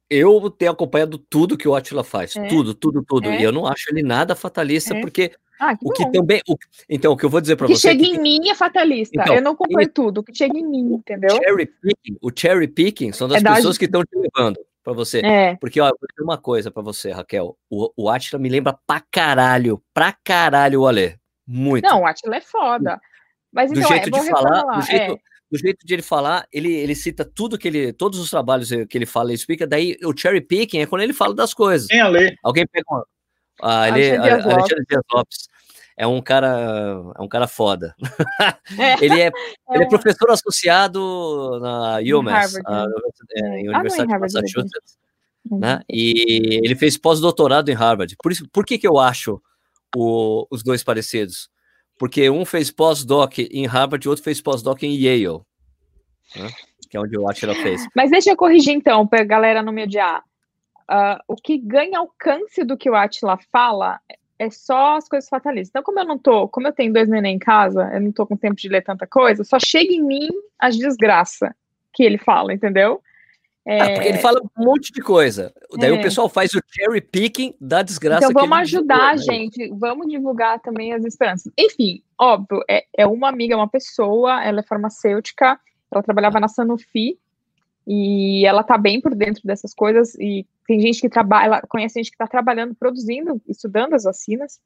Eu 0.09 0.49
tenho 0.49 0.71
acompanhado 0.71 1.17
tudo 1.17 1.57
que 1.57 1.67
o 1.67 1.75
Atila 1.75 2.03
faz, 2.03 2.35
É? 2.35 2.47
tudo, 2.47 2.73
tudo, 2.73 3.03
tudo. 3.03 3.29
É? 3.29 3.39
E 3.39 3.43
eu 3.43 3.51
não 3.51 3.67
acho 3.67 3.89
ele 3.91 4.01
nada 4.01 4.35
fatalista, 4.35 4.95
É? 4.95 5.01
porque 5.01 5.31
Ah, 5.59 5.77
que 5.77 5.85
o 5.87 5.91
que 5.91 6.03
bom. 6.05 6.11
também. 6.11 6.41
o- 6.49 6.55
então, 6.89 7.11
o 7.13 7.17
que 7.17 7.25
eu 7.25 7.29
vou 7.29 7.39
dizer 7.41 7.55
para 7.55 7.65
O 7.65 7.69
que 7.69 7.75
você 7.77 7.89
é 7.89 7.91
chega 7.91 8.03
que 8.03 8.09
em 8.15 8.19
mim 8.19 8.49
é 8.49 8.55
fatalista. 8.55 9.19
Então, 9.21 9.35
eu 9.35 9.41
não 9.41 9.51
acompanho 9.51 9.89
tudo. 9.89 10.19
O 10.19 10.23
que 10.23 10.33
chega 10.33 10.57
em 10.57 10.65
mim, 10.65 10.93
entendeu? 10.93 11.29
cherry 11.37 11.65
picking, 11.67 12.17
o 12.21 12.31
cherry 12.35 12.67
picking 12.67 13.11
são 13.11 13.27
das 13.27 13.39
É 13.39 13.43
da- 13.43 13.55
pessoas 13.55 13.77
que 13.77 13.85
estão 13.85 14.03
te 14.03 14.15
levando 14.17 14.57
para 14.83 14.93
você. 14.93 15.19
É. 15.23 15.55
Porque, 15.57 15.79
ó, 15.79 15.85
eu 15.89 15.97
vou 15.99 16.07
dizer 16.09 16.23
uma 16.23 16.37
coisa 16.37 16.71
pra 16.71 16.81
você, 16.81 17.11
Raquel. 17.11 17.55
O, 17.69 17.91
o 17.95 18.09
Atila 18.09 18.41
me 18.41 18.49
lembra 18.49 18.75
pra 18.87 19.03
caralho, 19.11 19.79
pra 19.93 20.11
caralho 20.23 20.81
o 20.81 20.87
Alê. 20.87 21.17
Muito. 21.45 21.83
Não, 21.83 22.01
o 22.01 22.05
Atila 22.07 22.37
é 22.37 22.41
foda. 22.41 22.99
Mas 23.51 23.71
do 23.71 23.77
então, 23.79 23.89
jeito 23.89 24.07
é, 24.15 24.19
de 24.21 24.29
falar, 24.29 24.61
do 24.63 24.81
jeito. 24.81 25.19
Do 25.51 25.57
jeito 25.57 25.85
de 25.85 25.93
ele 25.93 26.01
falar, 26.03 26.47
ele, 26.51 26.71
ele 26.73 26.93
cita 26.95 27.25
tudo 27.25 27.57
que 27.57 27.67
ele, 27.67 27.91
todos 27.93 28.19
os 28.19 28.29
trabalhos 28.29 28.69
que 28.89 28.97
ele 28.97 29.05
fala, 29.05 29.29
ele 29.29 29.35
explica. 29.35 29.65
Daí 29.67 29.97
o 30.03 30.15
cherry 30.15 30.41
picking 30.41 30.79
é 30.79 30.85
quando 30.85 31.01
ele 31.01 31.13
fala 31.13 31.33
das 31.33 31.53
coisas. 31.53 31.87
Tem 31.87 31.99
a 32.01 32.07
lei. 32.07 32.35
Alguém 32.43 32.65
pega 32.67 32.85
uma, 32.89 33.05
ah, 33.61 33.87
ele, 33.89 34.11
Alexandre 34.15 34.21
Dias 34.29 34.43
Lopes. 34.45 34.53
Alexandre 34.57 34.85
Dias 34.89 35.01
Lopes. 35.13 35.37
É 35.97 36.07
um 36.07 36.21
cara, 36.21 37.01
é 37.17 37.21
um 37.21 37.27
cara 37.27 37.45
foda. 37.47 37.93
É. 38.77 38.93
Ele 39.03 39.19
é, 39.21 39.31
ele 39.73 39.83
é 39.83 39.87
professor 39.89 40.31
associado 40.31 41.59
na 41.59 41.97
UMass, 41.97 42.53
Harvard, 42.55 42.63
a 42.65 42.71
né? 42.71 42.85
universidade- 42.85 43.33
é, 43.33 43.39
É. 43.41 43.59
em 43.59 43.67
Ah, 43.67 43.71
Universidade 43.79 44.13
de 44.13 44.19
Massachusetts 44.19 44.97
Uhum. 45.51 45.59
né? 45.59 45.81
E 45.89 46.59
ele 46.63 46.75
fez 46.75 46.95
pós-doutorado 46.97 47.69
em 47.69 47.73
Harvard. 47.73 48.15
Por 48.23 48.31
isso, 48.31 48.47
por 48.51 48.65
que 48.65 48.77
que 48.77 48.87
eu 48.87 48.97
acho 48.99 49.41
o- 49.95 50.45
os 50.51 50.63
dois 50.63 50.83
parecidos? 50.83 51.49
Porque 51.99 52.29
um 52.29 52.45
fez 52.45 52.71
pós-doc 52.71 53.37
em 53.37 53.67
Harvard 53.67 54.07
e 54.07 54.09
outro 54.09 54.23
fez 54.23 54.41
pós-doc 54.41 54.81
em 54.81 54.95
Yale, 54.95 55.41
né? 56.35 56.47
que 56.89 56.95
é 56.95 56.99
onde 56.99 57.17
o 57.19 57.29
Atila 57.29 57.53
fez. 57.55 57.85
Mas 57.93 58.09
deixa 58.09 58.31
eu 58.31 58.37
corrigir 58.37 58.73
então, 58.73 59.05
pra 59.05 59.23
galera 59.23 59.61
não 59.61 59.73
me 59.73 59.83
odiar. 59.83 60.23
Ah, 60.87 61.21
o 61.27 61.35
que 61.35 61.57
ganha 61.57 61.99
alcance 61.99 62.63
do 62.63 62.77
que 62.77 62.89
o 62.89 62.95
Atila 62.95 63.37
fala 63.51 63.99
é 64.39 64.49
só 64.49 64.95
as 64.95 65.07
coisas 65.07 65.29
fatalistas. 65.29 65.69
Então, 65.69 65.83
como 65.83 65.99
eu 65.99 66.05
não 66.05 66.17
tô, 66.17 66.47
como 66.47 66.67
eu 66.67 66.71
tenho 66.71 66.93
dois 66.93 67.09
neném 67.09 67.35
em 67.35 67.39
casa, 67.39 67.91
eu 67.93 67.99
não 67.99 68.11
tô 68.11 68.25
com 68.25 68.37
tempo 68.37 68.55
de 68.55 68.69
ler 68.69 68.81
tanta 68.81 69.05
coisa, 69.05 69.43
só 69.43 69.59
chega 69.59 69.93
em 69.93 70.01
mim 70.01 70.29
as 70.57 70.77
desgraças 70.77 71.51
que 71.93 72.03
ele 72.03 72.17
fala, 72.17 72.53
entendeu? 72.53 73.03
É, 73.69 73.81
Ah, 73.81 73.93
porque 73.93 74.07
ele 74.07 74.17
fala 74.17 74.41
um 74.41 74.63
monte 74.65 74.91
de 74.91 74.99
coisa. 74.99 75.53
Daí 75.77 75.91
É. 75.91 75.93
o 75.93 76.01
pessoal 76.01 76.27
faz 76.27 76.51
o 76.55 76.61
cherry 76.71 77.01
picking 77.01 77.53
da 77.61 77.83
desgraça 77.83 78.25
Então 78.25 78.41
vamos 78.41 78.57
ajudar, 78.59 79.15
divulgou, 79.15 79.33
né? 79.33 79.39
gente. 79.43 79.69
Vamos 79.77 80.07
divulgar 80.07 80.59
também 80.59 80.91
as 80.93 81.05
esperanças. 81.05 81.53
Enfim, 81.55 82.01
óbvio, 82.19 82.63
é, 82.67 82.85
é 82.97 83.05
uma 83.05 83.29
amiga, 83.29 83.53
é 83.53 83.57
uma 83.57 83.67
pessoa, 83.69 84.43
ela 84.43 84.61
é 84.61 84.63
farmacêutica, 84.63 85.59
ela 85.91 86.01
trabalhava 86.01 86.39
na 86.39 86.47
Sanofi 86.47 87.19
e 87.85 88.43
ela 88.43 88.63
tá 88.63 88.75
bem 88.75 88.99
por 88.99 89.13
dentro 89.13 89.41
dessas 89.45 89.71
coisas 89.73 90.15
e 90.15 90.47
tem 90.67 90.79
gente 90.79 91.01
que 91.01 91.09
trabalha, 91.09 91.45
ela 91.45 91.61
conhece 91.61 91.99
gente 91.99 92.09
que 92.09 92.15
está 92.15 92.25
trabalhando, 92.25 92.73
produzindo, 92.73 93.39
estudando 93.47 93.93
as 93.93 94.03
vacinas. 94.03 94.59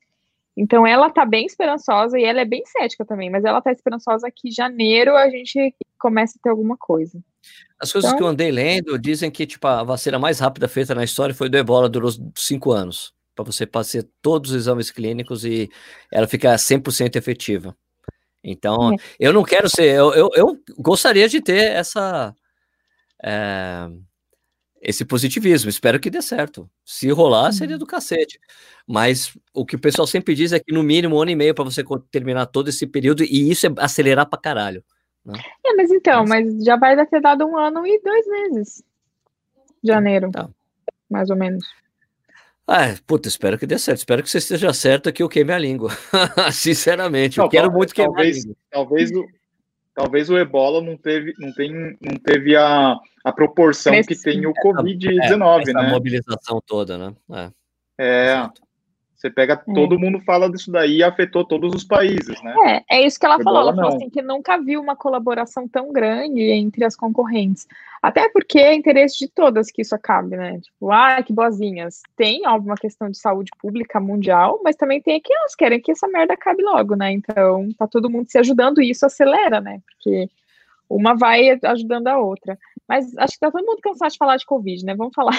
Então 0.55 0.85
ela 0.85 1.09
tá 1.09 1.25
bem 1.25 1.45
esperançosa 1.45 2.17
e 2.17 2.23
ela 2.23 2.41
é 2.41 2.45
bem 2.45 2.63
cética 2.65 3.03
também, 3.03 3.29
mas 3.29 3.43
ela 3.43 3.61
tá 3.61 3.71
esperançosa 3.71 4.29
que 4.33 4.49
em 4.49 4.51
janeiro 4.51 5.15
a 5.15 5.29
gente 5.29 5.75
comece 5.99 6.37
a 6.37 6.43
ter 6.43 6.49
alguma 6.49 6.77
coisa. 6.77 7.19
As 7.79 7.91
coisas 7.91 8.11
Então- 8.11 8.17
que 8.17 8.23
eu 8.23 8.27
andei 8.27 8.51
lendo 8.51 8.97
dizem 8.99 9.31
que 9.31 9.45
tipo, 9.45 9.65
a 9.67 9.83
vacina 9.83 10.19
mais 10.19 10.39
rápida 10.39 10.67
feita 10.67 10.93
na 10.93 11.03
história 11.03 11.33
foi 11.33 11.49
do 11.49 11.57
ebola, 11.57 11.89
durou 11.89 12.11
cinco 12.35 12.71
anos. 12.71 13.13
Para 13.35 13.45
você 13.45 13.65
fazer 13.65 14.07
todos 14.21 14.51
os 14.51 14.57
exames 14.57 14.91
clínicos 14.91 15.43
e 15.43 15.67
ela 16.11 16.27
ficar 16.27 16.55
100% 16.59 17.15
efetiva. 17.15 17.75
Então, 18.43 18.93
é. 18.93 18.97
eu 19.19 19.33
não 19.33 19.43
quero 19.43 19.67
ser, 19.67 19.95
eu, 19.95 20.13
eu, 20.13 20.29
eu 20.35 20.59
gostaria 20.77 21.27
de 21.27 21.41
ter 21.41 21.71
essa 21.71 22.35
é, 23.23 23.89
esse 24.83 25.05
positivismo. 25.05 25.69
Espero 25.69 25.99
que 25.99 26.09
dê 26.09 26.21
certo. 26.21 26.69
Se 26.83 27.09
rolar, 27.09 27.51
seria 27.53 27.77
do 27.77 27.85
cacete. 27.85 28.39
Mas 28.85 29.35
o 29.53 29.65
que 29.65 29.77
o 29.77 29.79
pessoal 29.79 30.05
sempre 30.05 30.35
diz 30.35 30.51
é 30.51 30.59
que 30.59 30.73
no 30.73 30.83
mínimo 30.83 31.15
um 31.15 31.21
ano 31.21 31.31
e 31.31 31.35
meio 31.35 31.55
para 31.55 31.63
você 31.63 31.83
terminar 32.11 32.47
todo 32.47 32.67
esse 32.67 32.85
período, 32.85 33.23
e 33.23 33.49
isso 33.49 33.65
é 33.65 33.69
acelerar 33.77 34.27
para 34.29 34.39
caralho. 34.39 34.83
Né? 35.25 35.33
É, 35.65 35.73
mas 35.75 35.89
então, 35.89 36.25
mas... 36.27 36.45
mas 36.53 36.65
já 36.65 36.75
vai 36.75 37.05
ter 37.05 37.21
dado 37.21 37.45
um 37.45 37.57
ano 37.57 37.87
e 37.87 38.01
dois 38.01 38.27
meses. 38.27 38.83
Janeiro. 39.81 40.29
Tá. 40.31 40.49
Mais 41.09 41.29
ou 41.29 41.37
menos. 41.37 41.63
Ah, 42.67 42.95
puta, 43.05 43.27
espero 43.27 43.57
que 43.57 43.65
dê 43.65 43.77
certo. 43.77 43.99
Espero 43.99 44.23
que 44.23 44.29
você 44.29 44.37
esteja 44.37 44.73
certo 44.73 45.11
que 45.11 45.23
eu 45.23 45.29
queime 45.29 45.53
a 45.53 45.57
língua. 45.57 45.91
Sinceramente, 46.51 47.37
não, 47.37 47.45
eu 47.45 47.49
quero 47.49 47.71
muito 47.71 47.93
queimar 47.93 48.15
talvez, 48.15 48.37
a 48.37 48.39
língua. 48.39 48.55
Talvez 48.71 49.11
talvez 49.93 50.29
o 50.29 50.37
ebola 50.37 50.81
não 50.81 50.97
teve, 50.97 51.33
não 51.37 51.53
tem, 51.53 51.97
não 52.01 52.15
teve 52.23 52.55
a, 52.55 52.97
a 53.23 53.31
proporção 53.31 53.93
Esse, 53.93 54.07
que 54.07 54.21
tem 54.21 54.45
o 54.45 54.53
Covid-19, 54.53 55.67
é, 55.67 55.73
né? 55.73 55.81
A 55.81 55.89
mobilização 55.89 56.61
toda, 56.65 56.97
né? 56.97 57.15
É. 57.31 57.51
é 57.99 58.49
você 59.23 59.29
pega, 59.29 59.53
é. 59.53 59.73
todo 59.73 59.97
mundo 59.97 60.19
fala 60.25 60.49
disso 60.49 60.69
daí 60.69 60.97
e 60.97 61.03
afetou 61.03 61.45
todos 61.45 61.73
os 61.73 61.85
países, 61.85 62.41
né? 62.43 62.83
É, 62.89 62.97
é 62.97 63.07
isso 63.07 63.17
que 63.17 63.25
ela 63.25 63.41
falou. 63.41 63.61
Ela 63.61 63.73
falou 63.73 63.95
assim 63.95 64.09
que 64.09 64.21
nunca 64.21 64.57
viu 64.57 64.81
uma 64.81 64.97
colaboração 64.97 65.65
tão 65.65 65.93
grande 65.93 66.41
entre 66.41 66.83
as 66.83 66.93
concorrentes. 66.93 67.65
Até 68.01 68.27
porque 68.27 68.59
é 68.59 68.73
interesse 68.73 69.17
de 69.19 69.29
todas 69.29 69.71
que 69.71 69.81
isso 69.81 69.95
acabe, 69.95 70.35
né? 70.35 70.59
Tipo, 70.59 70.91
ah, 70.91 71.23
que 71.23 71.31
boazinhas. 71.31 72.01
Tem, 72.17 72.45
óbvio, 72.45 72.71
uma 72.71 72.75
questão 72.75 73.09
de 73.09 73.17
saúde 73.17 73.49
pública 73.61 73.97
mundial, 73.97 74.59
mas 74.61 74.75
também 74.75 75.01
tem 75.01 75.21
que 75.21 75.33
elas 75.33 75.55
querem 75.55 75.79
que 75.79 75.93
essa 75.93 76.07
merda 76.09 76.33
acabe 76.33 76.61
logo, 76.61 76.95
né? 76.95 77.13
Então, 77.13 77.69
tá 77.77 77.87
todo 77.87 78.09
mundo 78.09 78.29
se 78.29 78.37
ajudando 78.37 78.81
e 78.81 78.89
isso 78.89 79.05
acelera, 79.05 79.61
né? 79.61 79.79
Porque 79.87 80.29
uma 80.89 81.15
vai 81.15 81.57
ajudando 81.63 82.09
a 82.09 82.17
outra. 82.17 82.59
Mas 82.89 83.17
acho 83.17 83.33
que 83.35 83.39
tá 83.39 83.49
todo 83.49 83.65
mundo 83.65 83.79
cansado 83.81 84.11
de 84.11 84.17
falar 84.17 84.35
de 84.35 84.45
Covid, 84.45 84.85
né? 84.85 84.93
Vamos 84.95 85.13
falar 85.15 85.31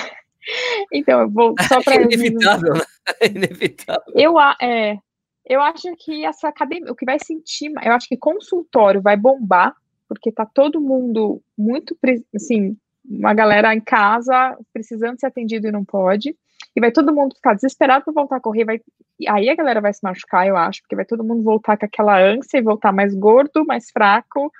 então, 0.92 1.20
eu 1.20 1.30
vou 1.30 1.54
só 1.68 1.82
para. 1.82 1.94
É 2.00 2.02
inevitável, 2.02 2.74
né? 2.74 2.84
É 3.20 3.26
inevitável. 3.26 4.12
Eu, 4.14 4.40
é, 4.60 4.98
eu 5.46 5.60
acho 5.60 5.94
que 5.96 6.24
essa 6.24 6.48
academia, 6.48 6.90
o 6.90 6.96
que 6.96 7.04
vai 7.04 7.18
sentir, 7.18 7.70
eu 7.82 7.92
acho 7.92 8.08
que 8.08 8.16
consultório 8.16 9.02
vai 9.02 9.16
bombar, 9.16 9.74
porque 10.08 10.32
tá 10.32 10.46
todo 10.46 10.80
mundo 10.80 11.42
muito, 11.56 11.96
assim, 12.34 12.76
uma 13.04 13.34
galera 13.34 13.74
em 13.74 13.80
casa 13.80 14.56
precisando 14.72 15.18
ser 15.18 15.26
atendido 15.26 15.66
e 15.66 15.72
não 15.72 15.84
pode, 15.84 16.36
e 16.74 16.80
vai 16.80 16.90
todo 16.90 17.14
mundo 17.14 17.34
ficar 17.36 17.54
desesperado 17.54 18.04
para 18.04 18.14
voltar 18.14 18.36
a 18.36 18.40
correr, 18.40 18.64
vai, 18.64 18.80
aí 19.28 19.48
a 19.48 19.54
galera 19.54 19.80
vai 19.80 19.92
se 19.92 20.00
machucar, 20.02 20.46
eu 20.46 20.56
acho, 20.56 20.80
porque 20.82 20.96
vai 20.96 21.04
todo 21.04 21.22
mundo 21.22 21.42
voltar 21.42 21.76
com 21.76 21.84
aquela 21.84 22.18
ânsia 22.18 22.58
e 22.58 22.62
voltar 22.62 22.92
mais 22.92 23.14
gordo, 23.14 23.64
mais 23.66 23.90
fraco, 23.90 24.50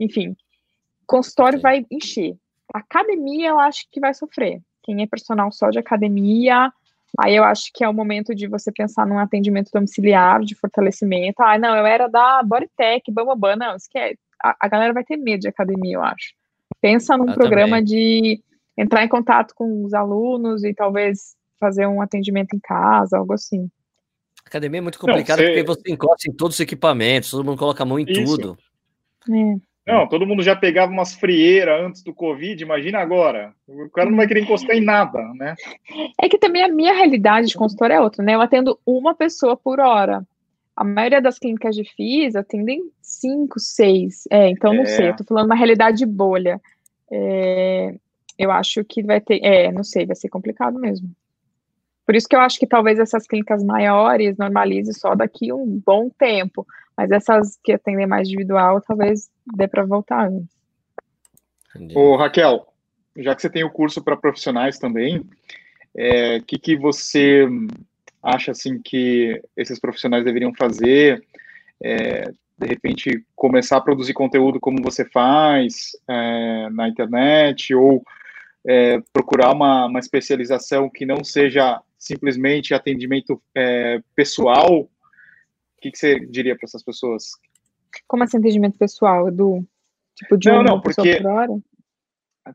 enfim, 0.00 0.34
consultório 1.06 1.60
vai 1.60 1.86
encher. 1.90 2.36
Academia, 2.72 3.50
eu 3.50 3.58
acho 3.58 3.86
que 3.90 4.00
vai 4.00 4.14
sofrer 4.14 4.60
quem 4.84 5.02
é 5.02 5.06
personal 5.06 5.50
só 5.50 5.70
de 5.70 5.78
academia, 5.78 6.70
aí 7.18 7.34
eu 7.34 7.42
acho 7.42 7.70
que 7.72 7.82
é 7.82 7.88
o 7.88 7.94
momento 7.94 8.34
de 8.34 8.46
você 8.46 8.70
pensar 8.70 9.06
num 9.06 9.18
atendimento 9.18 9.70
domiciliar, 9.72 10.40
de 10.42 10.54
fortalecimento. 10.54 11.42
Ah, 11.42 11.58
não, 11.58 11.74
eu 11.74 11.86
era 11.86 12.06
da 12.06 12.42
Bodytech, 12.42 13.10
Bambambam, 13.10 13.56
não, 13.56 13.76
esquece. 13.76 14.18
A, 14.42 14.54
a 14.60 14.68
galera 14.68 14.92
vai 14.92 15.02
ter 15.02 15.16
medo 15.16 15.40
de 15.40 15.48
academia, 15.48 15.96
eu 15.96 16.02
acho. 16.02 16.34
Pensa 16.80 17.16
num 17.16 17.28
eu 17.28 17.34
programa 17.34 17.78
também. 17.78 17.84
de 17.84 18.42
entrar 18.76 19.02
em 19.04 19.08
contato 19.08 19.54
com 19.54 19.84
os 19.84 19.94
alunos 19.94 20.64
e 20.64 20.74
talvez 20.74 21.34
fazer 21.58 21.86
um 21.86 22.02
atendimento 22.02 22.54
em 22.54 22.60
casa, 22.60 23.16
algo 23.16 23.32
assim. 23.32 23.70
Academia 24.44 24.78
é 24.78 24.82
muito 24.82 24.98
complicado 24.98 25.38
não, 25.38 25.46
você... 25.46 25.52
porque 25.52 25.66
você 25.66 25.92
encosta 25.92 26.28
em 26.28 26.32
todos 26.32 26.56
os 26.56 26.60
equipamentos, 26.60 27.30
todo 27.30 27.44
mundo 27.44 27.58
coloca 27.58 27.82
a 27.82 27.86
mão 27.86 27.98
em 27.98 28.04
Isso. 28.06 28.24
tudo. 28.24 28.58
É. 29.30 29.73
Não, 29.86 30.08
todo 30.08 30.26
mundo 30.26 30.42
já 30.42 30.56
pegava 30.56 30.90
umas 30.90 31.14
frieiras 31.14 31.84
antes 31.84 32.02
do 32.02 32.14
Covid, 32.14 32.62
imagina 32.62 32.98
agora. 32.98 33.52
O 33.68 33.90
cara 33.90 34.08
não 34.08 34.16
vai 34.16 34.26
querer 34.26 34.40
encostar 34.40 34.74
em 34.74 34.80
nada, 34.80 35.20
né? 35.34 35.54
É 36.20 36.26
que 36.28 36.38
também 36.38 36.62
a 36.62 36.68
minha 36.68 36.94
realidade 36.94 37.48
de 37.48 37.54
consultório 37.54 37.94
é 37.94 38.00
outra, 38.00 38.24
né? 38.24 38.34
Eu 38.34 38.40
atendo 38.40 38.78
uma 38.86 39.14
pessoa 39.14 39.56
por 39.56 39.80
hora. 39.80 40.26
A 40.74 40.82
maioria 40.82 41.20
das 41.20 41.38
clínicas 41.38 41.76
de 41.76 41.84
FIS 41.84 42.34
atendem 42.34 42.90
cinco, 43.00 43.60
seis. 43.60 44.24
É, 44.30 44.48
então 44.48 44.72
não 44.72 44.82
é. 44.84 44.86
sei, 44.86 45.08
eu 45.10 45.16
tô 45.16 45.24
falando 45.24 45.46
uma 45.46 45.54
realidade 45.54 46.06
bolha. 46.06 46.58
É, 47.10 47.94
eu 48.38 48.50
acho 48.50 48.82
que 48.84 49.02
vai 49.02 49.20
ter. 49.20 49.44
É, 49.44 49.70
não 49.70 49.84
sei, 49.84 50.06
vai 50.06 50.16
ser 50.16 50.30
complicado 50.30 50.78
mesmo. 50.78 51.10
Por 52.06 52.14
isso 52.14 52.28
que 52.28 52.36
eu 52.36 52.40
acho 52.40 52.58
que 52.58 52.66
talvez 52.66 52.98
essas 52.98 53.26
clínicas 53.26 53.62
maiores 53.62 54.36
normalize 54.36 54.92
só 54.94 55.14
daqui 55.14 55.52
um 55.52 55.80
bom 55.84 56.10
tempo. 56.10 56.66
Mas 56.96 57.10
essas 57.10 57.58
que 57.62 57.72
atendem 57.72 58.06
mais 58.06 58.28
individual, 58.28 58.80
talvez 58.80 59.30
dê 59.56 59.66
para 59.66 59.84
voltar 59.84 60.28
antes. 60.28 60.54
Ô, 61.94 62.16
Raquel, 62.16 62.66
já 63.16 63.34
que 63.34 63.42
você 63.42 63.50
tem 63.50 63.64
o 63.64 63.70
curso 63.70 64.02
para 64.02 64.16
profissionais 64.16 64.78
também, 64.78 65.18
o 65.18 65.26
é, 65.96 66.40
que, 66.40 66.58
que 66.58 66.76
você 66.76 67.46
acha 68.22 68.52
assim 68.52 68.80
que 68.80 69.42
esses 69.56 69.78
profissionais 69.78 70.24
deveriam 70.24 70.52
fazer? 70.54 71.22
É, 71.82 72.30
de 72.56 72.66
repente, 72.66 73.24
começar 73.34 73.76
a 73.76 73.80
produzir 73.80 74.14
conteúdo 74.14 74.60
como 74.60 74.82
você 74.82 75.04
faz 75.04 75.90
é, 76.08 76.68
na 76.70 76.88
internet, 76.88 77.74
ou 77.74 78.04
é, 78.66 79.00
procurar 79.12 79.52
uma, 79.52 79.86
uma 79.86 79.98
especialização 79.98 80.88
que 80.88 81.04
não 81.04 81.22
seja 81.24 81.80
simplesmente 81.98 82.72
atendimento 82.72 83.42
é, 83.54 84.00
pessoal, 84.14 84.88
que, 85.84 85.90
que 85.90 85.98
você 85.98 86.18
diria 86.20 86.56
para 86.56 86.64
essas 86.64 86.82
pessoas? 86.82 87.32
Como 88.06 88.24
assim, 88.24 88.38
atendimento 88.38 88.78
pessoal, 88.78 89.28
Edu? 89.28 89.66
Tipo, 90.14 90.36
de 90.38 90.48
não, 90.48 90.56
uma 90.56 90.64
não, 90.64 90.80
porque... 90.80 91.16
por 91.16 91.26
hora? 91.26 91.52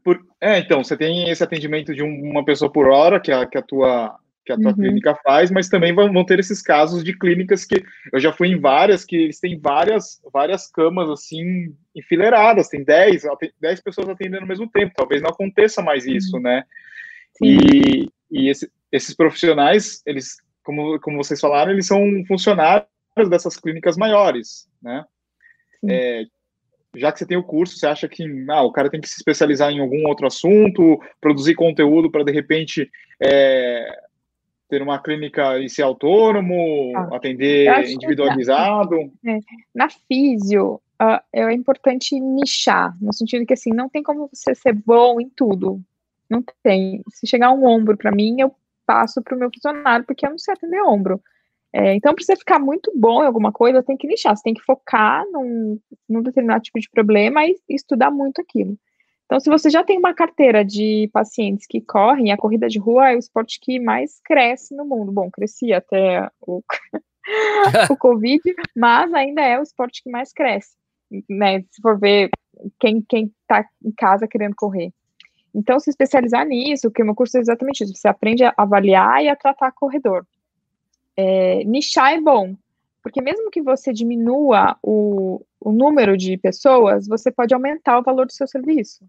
Por, 0.03 0.19
é, 0.39 0.59
então, 0.59 0.83
você 0.83 0.95
tem 0.95 1.29
esse 1.29 1.43
atendimento 1.43 1.93
de 1.93 2.03
uma 2.03 2.45
pessoa 2.45 2.71
por 2.71 2.87
hora, 2.87 3.19
que 3.19 3.31
a, 3.31 3.45
que 3.47 3.57
a 3.57 3.61
tua, 3.61 4.19
que 4.45 4.53
a 4.53 4.55
tua 4.55 4.71
uhum. 4.71 4.75
clínica 4.77 5.15
faz, 5.23 5.49
mas 5.49 5.67
também 5.67 5.93
vão, 5.93 6.11
vão, 6.13 6.23
ter 6.23 6.39
esses 6.39 6.61
casos 6.61 7.03
de 7.03 7.17
clínicas 7.17 7.65
que 7.65 7.83
eu 8.13 8.19
já 8.19 8.31
fui 8.31 8.49
em 8.49 8.59
várias, 8.59 9.03
que 9.03 9.15
eles 9.15 9.39
têm 9.39 9.59
várias, 9.59 10.21
várias 10.31 10.67
camas 10.67 11.09
assim 11.09 11.75
enfileiradas, 11.95 12.69
tem 12.69 12.83
10, 12.83 13.23
10 13.59 13.81
pessoas 13.81 14.09
atendendo 14.09 14.43
ao 14.43 14.47
mesmo 14.47 14.69
tempo, 14.69 14.93
talvez 14.95 15.21
não 15.21 15.31
aconteça 15.31 15.81
mais 15.81 16.05
uhum. 16.05 16.13
isso, 16.13 16.39
né? 16.39 16.63
Sim. 17.37 17.57
E, 17.57 18.09
e 18.31 18.49
esse, 18.49 18.71
esses 18.91 19.15
profissionais, 19.15 20.03
eles, 20.05 20.37
como, 20.63 20.99
como 20.99 21.17
vocês 21.17 21.39
falaram, 21.39 21.71
eles 21.71 21.87
são 21.87 21.99
funcionários 22.27 22.87
dessas 23.27 23.57
clínicas 23.57 23.97
maiores, 23.97 24.69
né? 24.81 25.03
É, 25.87 26.25
já 26.95 27.11
que 27.11 27.19
você 27.19 27.25
tem 27.25 27.37
o 27.37 27.43
curso, 27.43 27.77
você 27.77 27.87
acha 27.87 28.07
que 28.07 28.23
ah, 28.49 28.63
o 28.63 28.71
cara 28.71 28.89
tem 28.89 29.01
que 29.01 29.07
se 29.07 29.17
especializar 29.17 29.71
em 29.71 29.79
algum 29.79 30.07
outro 30.07 30.27
assunto, 30.27 30.99
produzir 31.19 31.55
conteúdo 31.55 32.11
para 32.11 32.23
de 32.23 32.31
repente 32.31 32.89
é, 33.21 33.99
ter 34.69 34.81
uma 34.81 34.99
clínica 34.99 35.59
e 35.59 35.69
ser 35.69 35.83
autônomo, 35.83 36.93
ah, 36.95 37.15
atender 37.15 37.89
individualizado? 37.89 39.11
Na, 39.23 39.33
é, 39.33 39.39
na 39.73 39.89
físio, 39.89 40.75
uh, 41.01 41.19
é 41.33 41.51
importante 41.53 42.19
nichar, 42.19 42.95
no 43.01 43.13
sentido 43.13 43.45
que 43.45 43.53
assim, 43.53 43.71
não 43.71 43.89
tem 43.89 44.03
como 44.03 44.29
você 44.31 44.53
ser 44.55 44.73
bom 44.73 45.19
em 45.19 45.29
tudo. 45.29 45.81
Não 46.29 46.43
tem. 46.61 47.01
Se 47.11 47.25
chegar 47.25 47.51
um 47.51 47.65
ombro 47.65 47.97
para 47.97 48.11
mim, 48.11 48.39
eu 48.39 48.53
passo 48.85 49.21
para 49.21 49.35
o 49.35 49.39
meu 49.39 49.49
funcionário, 49.53 50.05
porque 50.05 50.25
eu 50.25 50.31
não 50.31 50.37
sei 50.37 50.53
atender 50.53 50.81
ombro. 50.81 51.21
É, 51.71 51.93
então, 51.93 52.15
para 52.15 52.23
você 52.23 52.35
ficar 52.35 52.57
muito 52.59 52.91
bom 52.95 53.23
em 53.23 53.27
alguma 53.27 53.51
coisa, 53.51 53.83
tem 53.83 53.95
que 53.95 54.07
nichar, 54.07 54.35
você 54.35 54.41
tem 54.41 54.53
que 54.53 54.63
focar 54.63 55.23
num, 55.31 55.79
num 56.07 56.23
determinado 56.23 56.63
tipo 56.63 56.79
de 56.79 56.89
problema 56.89 57.45
e 57.45 57.55
estudar 57.69 58.09
muito 58.09 58.41
aquilo. 58.41 58.77
Então, 59.25 59.39
se 59.39 59.47
você 59.47 59.69
já 59.69 59.83
tem 59.83 59.99
uma 59.99 60.13
carteira 60.13 60.65
de 60.65 61.07
pacientes 61.13 61.67
que 61.67 61.79
correm, 61.79 62.31
a 62.31 62.37
corrida 62.37 62.67
de 62.67 62.79
rua 62.79 63.11
é 63.11 63.15
o 63.15 63.19
esporte 63.19 63.59
que 63.61 63.79
mais 63.79 64.19
cresce 64.25 64.75
no 64.75 64.83
mundo. 64.83 65.11
Bom, 65.11 65.29
crescia 65.29 65.77
até 65.77 66.27
o, 66.41 66.63
o 67.91 67.97
Covid, 67.97 68.41
mas 68.75 69.13
ainda 69.13 69.41
é 69.41 69.59
o 69.59 69.61
esporte 69.61 70.01
que 70.01 70.09
mais 70.09 70.33
cresce, 70.33 70.75
né? 71.29 71.61
Se 71.69 71.79
for 71.79 71.99
ver 71.99 72.31
quem 72.79 73.05
está 73.07 73.63
em 73.85 73.91
casa 73.91 74.27
querendo 74.27 74.55
correr. 74.55 74.91
Então, 75.53 75.79
se 75.79 75.91
especializar 75.91 76.43
nisso, 76.47 76.89
que 76.89 77.03
o 77.03 77.05
meu 77.05 77.13
curso 77.13 77.37
é 77.37 77.41
exatamente 77.41 77.83
isso, 77.83 77.95
você 77.95 78.07
aprende 78.07 78.43
a 78.43 78.53
avaliar 78.57 79.23
e 79.23 79.29
a 79.29 79.35
tratar 79.35 79.71
corredor 79.71 80.25
é, 81.19 81.63
nichar 81.65 82.13
é 82.13 82.21
bom, 82.21 82.55
porque 83.03 83.21
mesmo 83.21 83.51
que 83.51 83.61
você 83.61 83.91
diminua 83.91 84.77
o, 84.81 85.41
o 85.59 85.71
número 85.71 86.15
de 86.15 86.37
pessoas, 86.37 87.07
você 87.07 87.29
pode 87.29 87.53
aumentar 87.53 87.99
o 87.99 88.03
valor 88.03 88.25
do 88.25 88.31
seu 88.31 88.47
serviço, 88.47 89.03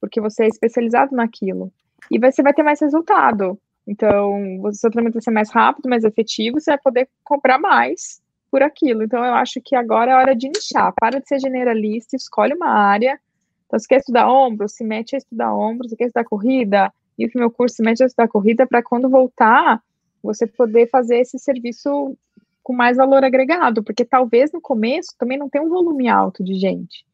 porque 0.00 0.20
você 0.20 0.44
é 0.44 0.46
especializado 0.46 1.14
naquilo. 1.14 1.72
E 2.08 2.18
você 2.20 2.40
vai 2.40 2.54
ter 2.54 2.62
mais 2.62 2.80
resultado. 2.80 3.58
Então, 3.86 4.60
o 4.62 4.72
seu 4.72 4.90
tratamento 4.90 5.14
vai 5.14 5.22
ser 5.22 5.30
mais 5.32 5.50
rápido, 5.50 5.88
mais 5.88 6.04
efetivo, 6.04 6.60
você 6.60 6.70
vai 6.70 6.78
poder 6.78 7.08
comprar 7.24 7.58
mais 7.58 8.20
por 8.48 8.62
aquilo. 8.62 9.02
Então, 9.02 9.24
eu 9.24 9.34
acho 9.34 9.60
que 9.60 9.74
agora 9.74 10.12
é 10.12 10.14
hora 10.14 10.36
de 10.36 10.48
nichar. 10.48 10.92
Para 11.00 11.20
de 11.20 11.26
ser 11.26 11.40
generalista, 11.40 12.14
escolhe 12.14 12.54
uma 12.54 12.68
área. 12.68 13.18
Então, 13.66 13.78
se 13.78 13.88
quer 13.88 13.98
estudar 13.98 14.30
ombro, 14.30 14.68
se 14.68 14.84
mete 14.84 15.14
a 15.14 15.18
estudar 15.18 15.52
ombro. 15.54 15.88
Se 15.88 15.96
quer 15.96 16.06
estudar 16.06 16.24
corrida, 16.24 16.92
e 17.18 17.26
o 17.26 17.30
meu 17.34 17.50
curso 17.50 17.76
se 17.76 17.82
mete 17.82 18.02
a 18.02 18.06
estudar 18.06 18.28
corrida 18.28 18.66
para 18.66 18.82
quando 18.82 19.08
voltar, 19.08 19.82
você 20.22 20.46
poder 20.46 20.88
fazer 20.88 21.18
esse 21.18 21.38
serviço 21.38 22.16
com 22.62 22.72
mais 22.72 22.96
valor 22.96 23.24
agregado, 23.24 23.82
porque 23.82 24.04
talvez 24.04 24.52
no 24.52 24.60
começo 24.60 25.14
também 25.18 25.38
não 25.38 25.48
tem 25.48 25.60
um 25.60 25.68
volume 25.68 26.08
alto 26.08 26.44
de 26.44 26.54
gente. 26.54 27.04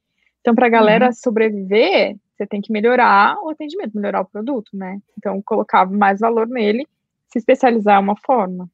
Então, 0.41 0.55
para 0.55 0.67
a 0.67 0.71
galera 0.71 1.07
uhum. 1.07 1.13
sobreviver, 1.13 2.17
você 2.37 2.47
tem 2.47 2.61
que 2.61 2.73
melhorar 2.73 3.37
o 3.43 3.49
atendimento, 3.49 3.97
melhorar 3.97 4.21
o 4.21 4.27
produto, 4.27 4.71
né? 4.75 5.01
Então, 5.17 5.41
colocar 5.43 5.87
mais 5.87 6.21
valor 6.21 6.47
nele, 6.47 6.87
se 7.29 7.39
especializar 7.39 7.97
é 7.97 7.99
uma 7.99 8.17
forma. 8.17 8.69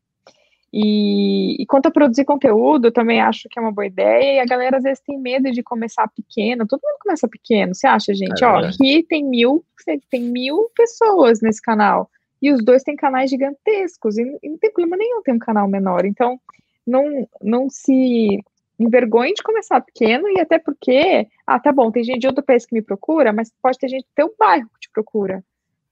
E, 0.73 1.63
e 1.63 1.67
quanto 1.67 1.87
a 1.87 1.91
produzir 1.91 2.25
conteúdo, 2.25 2.89
eu 2.89 2.93
também 2.93 3.21
acho 3.21 3.47
que 3.49 3.59
é 3.59 3.63
uma 3.63 3.73
boa 3.73 3.87
ideia. 3.87 4.37
E 4.37 4.41
a 4.41 4.47
galera 4.47 4.79
às 4.79 4.83
vezes 4.83 5.03
tem 5.05 5.19
medo 5.19 5.51
de 5.51 5.63
começar 5.63 6.09
pequeno. 6.09 6.67
Todo 6.67 6.81
mundo 6.83 6.99
começa 7.01 7.29
pequeno. 7.29 7.75
Você 7.75 7.87
acha, 7.87 8.15
gente? 8.15 8.43
É 8.43 8.47
Ó, 8.47 8.59
aqui 8.59 9.05
tem 9.07 9.23
mil, 9.23 9.63
tem 10.11 10.23
mil 10.23 10.71
pessoas 10.75 11.43
nesse 11.43 11.61
canal. 11.61 12.11
E 12.43 12.53
os 12.53 12.63
dois 12.63 12.83
têm 12.83 12.97
canais 12.97 13.31
gigantescos. 13.31 14.19
E, 14.19 14.39
e 14.43 14.49
não 14.49 14.59
tem 14.59 14.73
problema 14.73 14.97
nenhum 14.97 15.23
ter 15.23 15.33
um 15.33 15.39
canal 15.39 15.69
menor. 15.69 16.05
Então, 16.05 16.39
não, 16.87 17.29
não 17.41 17.71
se 17.71 18.43
envergonhe 18.79 19.33
de 19.33 19.43
começar 19.43 19.81
pequeno. 19.81 20.29
E 20.29 20.41
até 20.41 20.59
porque, 20.59 21.29
ah, 21.47 21.61
tá 21.61 21.73
bom, 21.73 21.91
tem 21.91 22.03
gente 22.03 22.21
de 22.21 22.27
outro 22.27 22.45
país 22.45 22.67
que 22.67 22.75
me 22.75 22.83
procura, 22.83 23.33
mas 23.33 23.53
pode 23.63 23.79
ter 23.79 23.89
gente 23.89 24.03
do 24.03 24.15
teu 24.15 24.35
bairro 24.39 24.69
que 24.75 24.81
te 24.81 24.91
procura. 24.91 25.45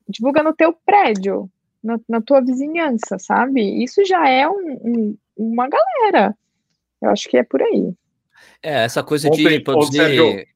Divulga 0.08 0.42
no 0.42 0.52
teu 0.52 0.72
prédio 0.84 1.48
na, 1.82 1.98
na 2.08 2.20
tua 2.20 2.40
vizinhança, 2.40 3.18
sabe? 3.18 3.82
Isso 3.82 4.04
já 4.04 4.28
é 4.28 4.48
um, 4.48 4.72
um, 4.82 5.18
uma 5.36 5.68
galera. 5.68 6.36
Eu 7.00 7.10
acho 7.10 7.28
que 7.28 7.36
é 7.36 7.44
por 7.44 7.62
aí. 7.62 7.94
É, 8.62 8.84
essa 8.84 9.02
coisa 9.02 9.28
Ontem, 9.28 9.48
de 9.48 9.60
produzir. 9.60 10.46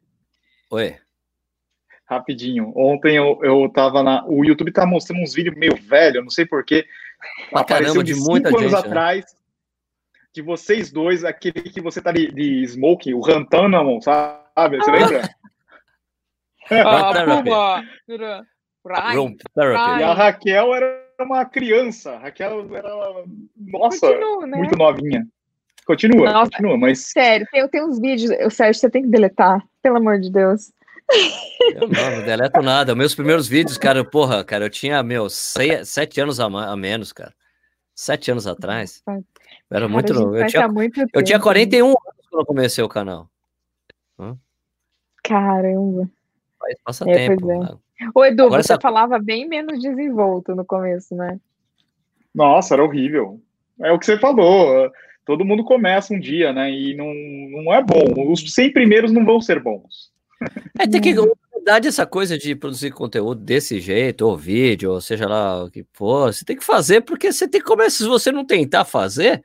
Oi. 0.71 0.97
Rapidinho. 2.15 2.73
Ontem 2.77 3.17
eu, 3.17 3.39
eu 3.43 3.69
tava 3.69 4.03
na. 4.03 4.25
O 4.27 4.45
YouTube 4.45 4.73
tá 4.73 4.87
mostrando 4.87 5.23
uns 5.23 5.35
vídeos 5.35 5.57
meio 5.57 5.77
velho, 5.77 6.23
não 6.23 6.31
sei 6.31 6.47
porquê. 6.47 6.87
Pra 7.51 7.61
Apareceu 7.61 7.95
caramba, 7.95 8.05
de, 8.05 8.15
de 8.15 8.21
muita 8.21 8.49
anos 8.49 8.61
gente, 8.61 8.73
né? 8.73 8.79
atrás. 8.79 9.25
De 10.33 10.43
vocês 10.43 10.91
dois, 10.91 11.25
aquele 11.25 11.63
que 11.63 11.81
você 11.81 12.01
tá 12.03 12.11
de, 12.11 12.33
de 12.33 12.65
smoking, 12.65 13.15
o 13.15 13.21
Rantanamon, 13.21 14.01
sabe? 14.01 14.79
Você 14.79 14.91
lembra? 14.91 15.23
ah, 18.91 19.13
Room 19.13 19.37
therapy. 19.55 20.01
E 20.01 20.03
a 20.03 20.13
Raquel 20.13 20.75
era 20.75 21.05
uma 21.21 21.45
criança. 21.45 22.19
Raquel 22.19 22.75
era, 22.75 22.89
nossa, 23.57 24.09
continua, 24.09 24.47
né? 24.47 24.59
muito 24.59 24.77
novinha. 24.77 25.27
Continua, 25.87 26.33
nossa, 26.33 26.51
continua, 26.51 26.79
mas. 26.79 27.01
Sério, 27.01 27.47
tem, 27.53 27.69
tem 27.69 27.85
uns 27.85 28.01
vídeos, 28.01 28.31
o 28.45 28.51
Sérgio, 28.51 28.81
você 28.81 28.91
tem 28.91 29.03
que 29.03 29.09
deletar, 29.09 29.63
pelo 29.83 29.99
amor 29.99 30.19
de 30.19 30.31
Deus. 30.31 30.73
Eu 31.11 31.89
não, 31.89 32.17
não 32.17 32.25
deleto 32.25 32.63
nada. 32.63 32.95
Meus 32.95 33.15
primeiros 33.15 33.47
vídeos, 33.47 33.79
cara, 33.79 34.05
porra, 34.05 34.45
cara, 34.45 34.65
eu 34.65 34.71
tinha, 34.71 35.03
meu, 35.03 35.29
seis, 35.29 35.89
sete 35.89 36.21
anos 36.21 36.41
a, 36.41 36.47
a 36.47 36.77
menos, 36.77 37.13
cara. 37.13 37.35
Sete 37.95 38.31
anos 38.31 38.47
atrás. 38.47 39.03
Eu 39.07 39.15
era 39.71 39.81
cara, 39.81 39.89
muito 39.89 40.13
novo. 40.13 40.37
Eu 40.37 40.47
tinha, 40.47 40.69
eu 41.13 41.23
tinha 41.23 41.41
41 41.41 41.87
anos 41.87 41.99
quando 42.31 42.41
eu 42.41 42.47
comecei 42.47 42.83
o 42.83 42.89
canal. 42.89 43.29
Caramba. 45.25 46.09
Passa 46.85 47.09
é, 47.11 47.15
tempo. 47.15 47.51
É. 47.51 47.77
Ô, 48.15 48.25
Edu, 48.25 48.45
Agora 48.45 48.63
você 48.63 48.73
essa... 48.73 48.81
falava 48.81 49.19
bem 49.19 49.49
menos 49.49 49.81
desenvolto 49.81 50.55
no 50.55 50.65
começo, 50.65 51.15
né? 51.15 51.41
Nossa, 52.35 52.75
era 52.75 52.85
horrível. 52.85 53.41
É 53.81 53.91
o 53.91 53.99
que 53.99 54.07
você 54.07 54.19
falou. 54.19 54.91
Todo 55.25 55.45
mundo 55.45 55.65
começa 55.65 56.13
um 56.13 56.21
dia, 56.21 56.53
né? 56.53 56.71
E 56.71 56.95
não, 56.95 57.07
não 57.65 57.73
é 57.73 57.83
bom. 57.83 58.31
Os 58.31 58.53
100 58.53 58.73
primeiros 58.73 59.13
não 59.13 59.25
vão 59.25 59.41
ser 59.41 59.61
bons. 59.61 60.13
É, 60.79 60.87
tem 60.87 61.01
que. 61.01 61.15
Verdade, 61.55 61.89
essa 61.89 62.05
coisa 62.05 62.37
de 62.37 62.55
produzir 62.55 62.91
conteúdo 62.91 63.41
desse 63.41 63.81
jeito, 63.81 64.27
ou 64.27 64.37
vídeo, 64.37 64.93
ou 64.93 65.01
seja 65.01 65.27
lá 65.27 65.65
o 65.65 65.71
que 65.71 65.87
for, 65.95 66.33
você 66.33 66.45
tem 66.45 66.57
que 66.57 66.65
fazer, 66.65 67.01
porque 67.01 67.33
você 67.33 67.49
tem 67.49 67.61
que 67.61 67.67
começar. 67.67 68.05
Se 68.05 68.07
você 68.07 68.31
não 68.31 68.45
tentar 68.45 68.85
fazer, 68.85 69.43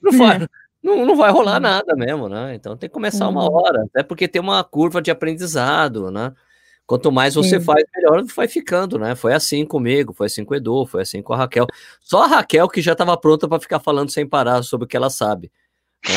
não 0.00 0.12
vai, 0.16 0.46
não, 0.82 1.04
não 1.04 1.14
vai 1.14 1.30
rolar 1.30 1.60
nada 1.60 1.94
mesmo, 1.94 2.28
né? 2.28 2.54
Então 2.54 2.74
tem 2.74 2.88
que 2.88 2.94
começar 2.94 3.28
uma 3.28 3.50
hora, 3.50 3.84
até 3.84 4.02
porque 4.02 4.26
tem 4.26 4.40
uma 4.40 4.64
curva 4.64 5.02
de 5.02 5.10
aprendizado, 5.10 6.10
né? 6.10 6.32
Quanto 6.86 7.12
mais 7.12 7.34
você 7.34 7.58
Sim. 7.60 7.66
faz, 7.66 7.84
melhor 7.94 8.24
vai 8.34 8.48
ficando, 8.48 8.98
né? 8.98 9.14
Foi 9.14 9.34
assim 9.34 9.66
comigo, 9.66 10.14
foi 10.14 10.26
assim 10.26 10.42
com 10.42 10.54
o 10.54 10.56
Edu, 10.56 10.86
foi 10.86 11.02
assim 11.02 11.20
com 11.20 11.34
a 11.34 11.36
Raquel. 11.36 11.66
Só 12.00 12.22
a 12.22 12.26
Raquel 12.26 12.66
que 12.66 12.80
já 12.80 12.92
estava 12.92 13.14
pronta 13.14 13.46
para 13.46 13.60
ficar 13.60 13.78
falando 13.78 14.10
sem 14.10 14.26
parar 14.26 14.62
sobre 14.62 14.86
o 14.86 14.88
que 14.88 14.96
ela 14.96 15.10
sabe. 15.10 15.52
Né? 16.08 16.14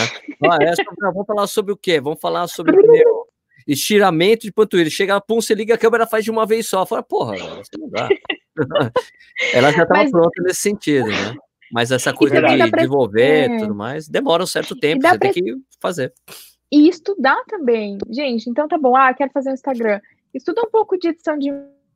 Ah, 0.50 0.58
essa, 0.62 0.82
vamos 1.02 1.26
falar 1.28 1.48
sobre 1.48 1.74
o 1.74 1.78
quê? 1.78 2.00
Vamos 2.00 2.22
falar 2.22 2.48
sobre 2.48 2.74
o 2.74 3.28
estiramento 3.68 4.44
de 4.44 4.52
panturrilha. 4.52 4.90
Chega, 4.90 5.22
pum, 5.22 5.42
você 5.42 5.54
liga 5.54 5.76
a 5.76 5.78
câmera, 5.78 6.08
faz 6.08 6.24
de 6.24 6.32
uma 6.32 6.46
vez 6.46 6.68
só. 6.68 6.86
Fala, 6.86 7.04
porra, 7.04 7.34
velho, 7.34 7.62
não 7.80 7.90
dá. 7.90 8.10
ela 9.54 9.72
já 9.72 9.84
estava 9.84 10.04
Mas... 10.04 10.12
pronta 10.12 10.44
nesse 10.44 10.62
sentido, 10.62 11.08
né? 11.08 11.36
Mas 11.72 11.90
essa 11.90 12.14
coisa 12.14 12.36
de 12.36 12.42
pra... 12.42 12.68
desenvolver 12.68 13.50
e 13.50 13.56
é. 13.56 13.58
tudo 13.60 13.74
mais, 13.74 14.08
demora 14.08 14.44
um 14.44 14.48
certo 14.48 14.76
tempo, 14.76 15.02
você 15.02 15.18
pra... 15.18 15.32
tem 15.32 15.32
que 15.32 15.56
fazer. 15.82 16.14
E 16.72 16.90
estudar 16.90 17.42
também. 17.48 17.98
Gente, 18.10 18.50
então 18.50 18.68
tá 18.68 18.78
bom, 18.78 18.96
ah, 18.96 19.14
quero 19.14 19.32
fazer 19.32 19.50
um 19.50 19.54
Instagram 19.54 20.02
estuda 20.34 20.62
um 20.62 20.70
pouco 20.70 20.98
de 20.98 21.10
edição 21.10 21.38
de 21.38 21.52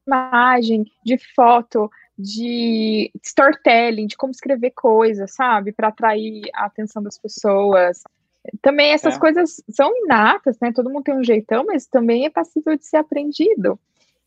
imagem, 0.06 0.86
de 1.04 1.18
foto, 1.34 1.90
de 2.18 3.12
storytelling, 3.24 4.08
de 4.08 4.18
como 4.18 4.32
escrever 4.32 4.72
coisas, 4.72 5.34
sabe? 5.34 5.72
Para 5.72 5.90
atrair 5.90 6.44
a 6.54 6.66
atenção 6.66 7.02
das 7.02 7.18
pessoas. 7.18 8.02
Também 8.62 8.92
essas 8.92 9.16
é. 9.16 9.20
coisas 9.20 9.64
são 9.70 9.92
inatas, 10.04 10.58
né? 10.60 10.72
Todo 10.74 10.90
mundo 10.90 11.04
tem 11.04 11.16
um 11.16 11.24
jeitão, 11.24 11.66
mas 11.66 11.86
também 11.86 12.26
é 12.26 12.30
passível 12.30 12.78
de 12.78 12.86
ser 12.86 12.98
aprendido. 12.98 13.80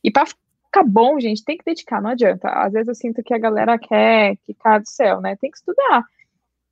E 0.03 0.11
para 0.11 0.27
ficar 0.27 0.85
bom, 0.85 1.19
gente, 1.19 1.45
tem 1.45 1.57
que 1.57 1.65
dedicar, 1.65 2.01
não 2.01 2.11
adianta. 2.11 2.49
Às 2.49 2.73
vezes 2.73 2.89
eu 2.89 2.95
sinto 2.95 3.23
que 3.23 3.35
a 3.35 3.39
galera 3.39 3.79
quer 3.79 4.37
que 4.45 4.55
caia 4.55 4.81
do 4.81 4.89
céu, 4.89 5.21
né? 5.21 5.37
Tem 5.37 5.51
que 5.51 5.59
estudar. 5.59 6.05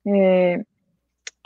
É, 0.05 0.61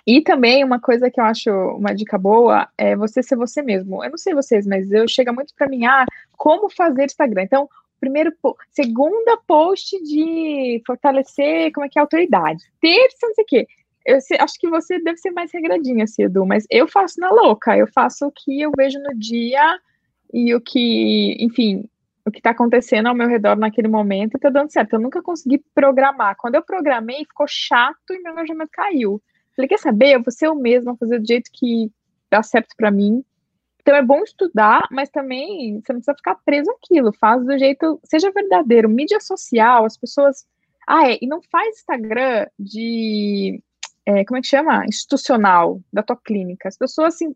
e 0.06 0.22
também 0.22 0.64
uma 0.64 0.80
coisa 0.80 1.10
que 1.10 1.20
eu 1.20 1.26
acho 1.26 1.50
uma 1.50 1.94
dica 1.94 2.18
boa 2.18 2.68
é 2.78 2.96
você 2.96 3.22
ser 3.22 3.36
você 3.36 3.62
mesmo. 3.62 4.04
Eu 4.04 4.10
não 4.10 4.18
sei 4.18 4.34
vocês, 4.34 4.66
mas 4.66 4.92
eu 4.92 5.08
chega 5.08 5.32
muito 5.32 5.54
para 5.56 5.70
mim, 5.70 5.86
ah, 5.86 6.06
como 6.38 6.70
fazer 6.70 7.06
Instagram. 7.06 7.44
Então, 7.44 7.70
primeiro, 8.00 8.34
segunda 8.72 9.38
post 9.48 10.02
de 10.04 10.82
fortalecer, 10.86 11.72
como 11.72 11.86
é 11.86 11.90
que 11.90 12.00
é 12.00 12.02
a 12.02 12.04
autoridade. 12.04 12.64
Terça, 12.82 13.28
não 13.28 13.36
sei 13.36 13.44
o 13.44 13.48
quê. 13.48 13.68
Eu 14.06 14.20
sei, 14.22 14.38
acho 14.40 14.60
que 14.60 14.70
você 14.70 15.00
deve 15.00 15.18
ser 15.18 15.32
mais 15.32 15.52
regradinha, 15.52 16.04
assim, 16.04 16.24
mas 16.48 16.66
eu 16.70 16.88
faço 16.88 17.20
na 17.20 17.30
louca. 17.30 17.78
Eu 17.78 17.88
faço 17.88 18.28
o 18.28 18.32
que 18.32 18.62
eu 18.62 18.72
vejo 18.76 19.00
no 19.00 19.18
dia 19.18 19.80
e 20.34 20.56
o 20.56 20.62
que, 20.62 21.38
enfim, 21.40 21.88
o 22.26 22.32
que 22.32 22.40
está 22.40 22.52
acontecendo 22.52 23.08
ao 23.08 23.16
meu 23.16 23.28
redor 23.28 23.56
naquele 23.56 23.88
momento 23.88 24.36
e 24.36 24.40
tá 24.40 24.50
dando 24.50 24.72
certo. 24.72 24.94
Eu 24.94 25.00
nunca 25.00 25.22
consegui 25.22 25.64
programar. 25.74 26.36
Quando 26.38 26.56
eu 26.56 26.64
programei, 26.64 27.26
ficou 27.26 27.48
chato 27.48 28.12
e 28.12 28.22
meu 28.22 28.34
engajamento 28.34 28.72
caiu. 28.72 29.22
Falei, 29.56 29.68
quer 29.68 29.80
saber? 29.80 30.16
Eu 30.16 30.24
vou 30.24 30.32
ser 30.32 30.48
eu 30.48 30.56
mesma, 30.56 30.96
fazer 30.98 31.20
do 31.20 31.28
jeito 31.28 31.50
que 31.54 31.92
dá 32.30 32.42
certo 32.42 32.76
para 32.78 32.92
mim. 32.92 33.24
Então 33.82 33.96
é 33.96 34.02
bom 34.02 34.22
estudar, 34.22 34.88
mas 34.92 35.10
também 35.10 35.82
você 35.82 35.92
não 35.92 36.00
precisa 36.00 36.16
ficar 36.16 36.36
preso 36.46 36.70
aquilo. 36.72 37.12
Faz 37.14 37.44
do 37.44 37.58
jeito, 37.58 38.00
seja 38.04 38.32
verdadeiro. 38.32 38.88
Mídia 38.88 39.20
social, 39.20 39.86
as 39.86 39.98
pessoas. 39.98 40.46
Ah, 40.88 41.10
é, 41.10 41.18
e 41.22 41.28
não 41.28 41.42
faz 41.42 41.78
Instagram 41.78 42.48
de. 42.58 43.62
É, 44.06 44.26
como 44.26 44.38
é 44.38 44.42
que 44.42 44.48
chama? 44.48 44.84
Institucional, 44.86 45.80
da 45.94 46.02
tua 46.02 46.18
clínica. 46.18 46.68
As 46.68 46.78
pessoas 46.78 47.18
se, 47.18 47.28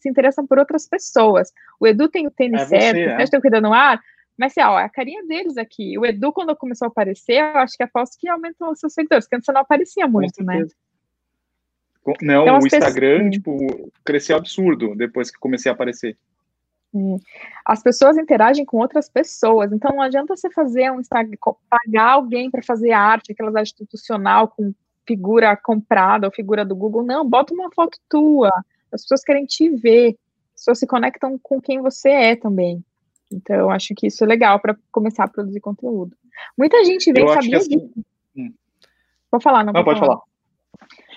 se 0.00 0.08
interessam 0.08 0.46
por 0.46 0.58
outras 0.58 0.88
pessoas. 0.88 1.52
O 1.78 1.86
Edu 1.86 2.08
tem 2.08 2.26
o 2.26 2.30
tênis 2.30 2.62
é 2.62 2.66
certo, 2.66 2.96
você, 2.96 3.04
o 3.04 3.10
Sérgio 3.10 3.30
tem 3.30 3.38
o 3.38 3.40
cuidado 3.40 3.62
no 3.62 3.72
ar, 3.72 4.00
mas 4.36 4.52
assim, 4.52 4.62
ó, 4.62 4.80
é 4.80 4.84
a 4.84 4.88
carinha 4.88 5.24
deles 5.26 5.56
aqui. 5.56 5.96
O 5.98 6.04
Edu, 6.04 6.32
quando 6.32 6.56
começou 6.56 6.86
a 6.86 6.88
aparecer, 6.88 7.38
eu 7.38 7.58
acho 7.58 7.76
que 7.76 7.82
aposto 7.82 8.18
que 8.18 8.28
aumentou 8.28 8.72
os 8.72 8.80
seus 8.80 8.92
seguidores, 8.92 9.26
porque 9.26 9.36
antes 9.36 9.46
você 9.46 9.52
não 9.52 9.60
aparecia 9.60 10.08
muito, 10.08 10.42
né? 10.42 10.66
Não, 12.20 12.42
então, 12.42 12.58
o 12.58 12.66
Instagram, 12.66 13.30
pessoas... 13.30 13.34
tipo, 13.34 13.92
cresceu 14.04 14.36
absurdo 14.36 14.96
depois 14.96 15.30
que 15.30 15.38
comecei 15.38 15.70
a 15.70 15.74
aparecer. 15.74 16.18
As 17.64 17.82
pessoas 17.82 18.18
interagem 18.18 18.64
com 18.64 18.78
outras 18.78 19.08
pessoas, 19.08 19.72
então 19.72 19.94
não 19.94 20.02
adianta 20.02 20.36
você 20.36 20.50
fazer 20.50 20.90
um 20.90 21.00
Instagram, 21.00 21.38
pagar 21.70 22.10
alguém 22.10 22.50
para 22.50 22.62
fazer 22.62 22.92
arte, 22.92 23.32
aquelas 23.32 23.54
institucional 23.70 24.48
com 24.48 24.74
figura 25.06 25.56
comprada 25.56 26.26
ou 26.26 26.32
figura 26.32 26.64
do 26.64 26.76
Google, 26.76 27.02
não, 27.02 27.28
bota 27.28 27.54
uma 27.54 27.70
foto 27.72 27.98
tua. 28.08 28.50
As 28.92 29.02
pessoas 29.02 29.22
querem 29.22 29.44
te 29.44 29.68
ver, 29.70 30.16
as 30.54 30.60
pessoas 30.60 30.78
se 30.78 30.86
conectam 30.86 31.38
com 31.42 31.60
quem 31.60 31.80
você 31.80 32.10
é 32.10 32.36
também. 32.36 32.84
Então, 33.32 33.56
eu 33.56 33.70
acho 33.70 33.94
que 33.94 34.08
isso 34.08 34.22
é 34.22 34.26
legal 34.26 34.60
para 34.60 34.76
começar 34.90 35.24
a 35.24 35.28
produzir 35.28 35.60
conteúdo. 35.60 36.14
Muita 36.56 36.84
gente 36.84 37.12
vem, 37.12 37.26
sabia 37.26 37.56
assim... 37.56 37.68
disso. 37.68 37.90
Hum. 38.36 38.52
Vou 39.30 39.40
falar, 39.40 39.64
não, 39.64 39.72
não 39.72 39.84
pode 39.84 39.98
falar. 39.98 40.16
falar. 40.16 40.22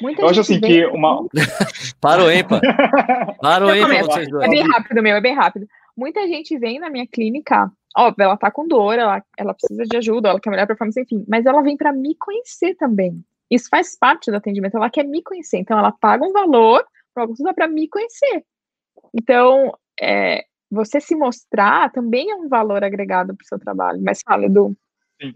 Muita 0.02 0.22
eu 0.22 0.30
acho 0.30 0.42
assim 0.42 0.60
vem... 0.60 0.72
que 0.72 0.86
uma. 0.88 1.26
Parou, 2.00 2.30
hein, 2.30 2.44
pá? 2.48 2.62
Parou, 3.42 3.74
hein, 3.74 3.86
vocês 4.04 4.30
dois. 4.30 4.46
É 4.46 4.50
bem 4.50 4.64
rápido, 4.68 5.04
meu, 5.04 5.16
é 5.16 5.22
bem 5.22 5.34
rápido. 5.34 5.68
Muita 5.96 6.28
gente 6.28 6.58
vem 6.58 6.80
na 6.80 6.90
minha 6.90 7.08
clínica, 7.08 7.72
óbvio, 7.96 8.24
ela 8.24 8.38
tá 8.38 8.52
com 8.52 8.68
dor, 8.68 9.00
ela, 9.00 9.24
ela 9.38 9.54
precisa 9.54 9.84
de 9.84 9.98
ajuda, 9.98 10.30
ela 10.30 10.40
quer 10.40 10.50
melhorar 10.50 10.66
a 10.66 10.68
performance, 10.68 11.00
enfim, 11.00 11.24
mas 11.28 11.46
ela 11.46 11.62
vem 11.62 11.78
para 11.78 11.94
me 11.94 12.16
conhecer 12.16 12.76
também. 12.76 13.24
Isso 13.50 13.68
faz 13.70 13.98
parte 13.98 14.32
do 14.32 14.38
atendimento, 14.38 14.78
ela 14.78 14.90
quer 14.90 15.04
me 15.04 15.22
conhecer, 15.22 15.58
então 15.58 15.78
ela 15.78 15.92
paga 15.92 16.26
um 16.26 16.34
valor 16.34 16.86
para 17.14 17.68
me 17.68 17.88
conhecer. 17.88 18.44
Então, 19.14 19.72
é, 20.02 20.44
você 20.70 21.00
se 21.00 21.16
mostrar 21.16 21.92
também 21.92 22.32
é 22.32 22.36
um 22.36 22.50
valor 22.50 22.84
agregado 22.84 23.36
para 23.36 23.44
o 23.44 23.48
seu 23.48 23.60
trabalho. 23.60 24.02
Mas 24.02 24.22
fala, 24.22 24.46
Edu. 24.46 24.76
Sim. 25.22 25.34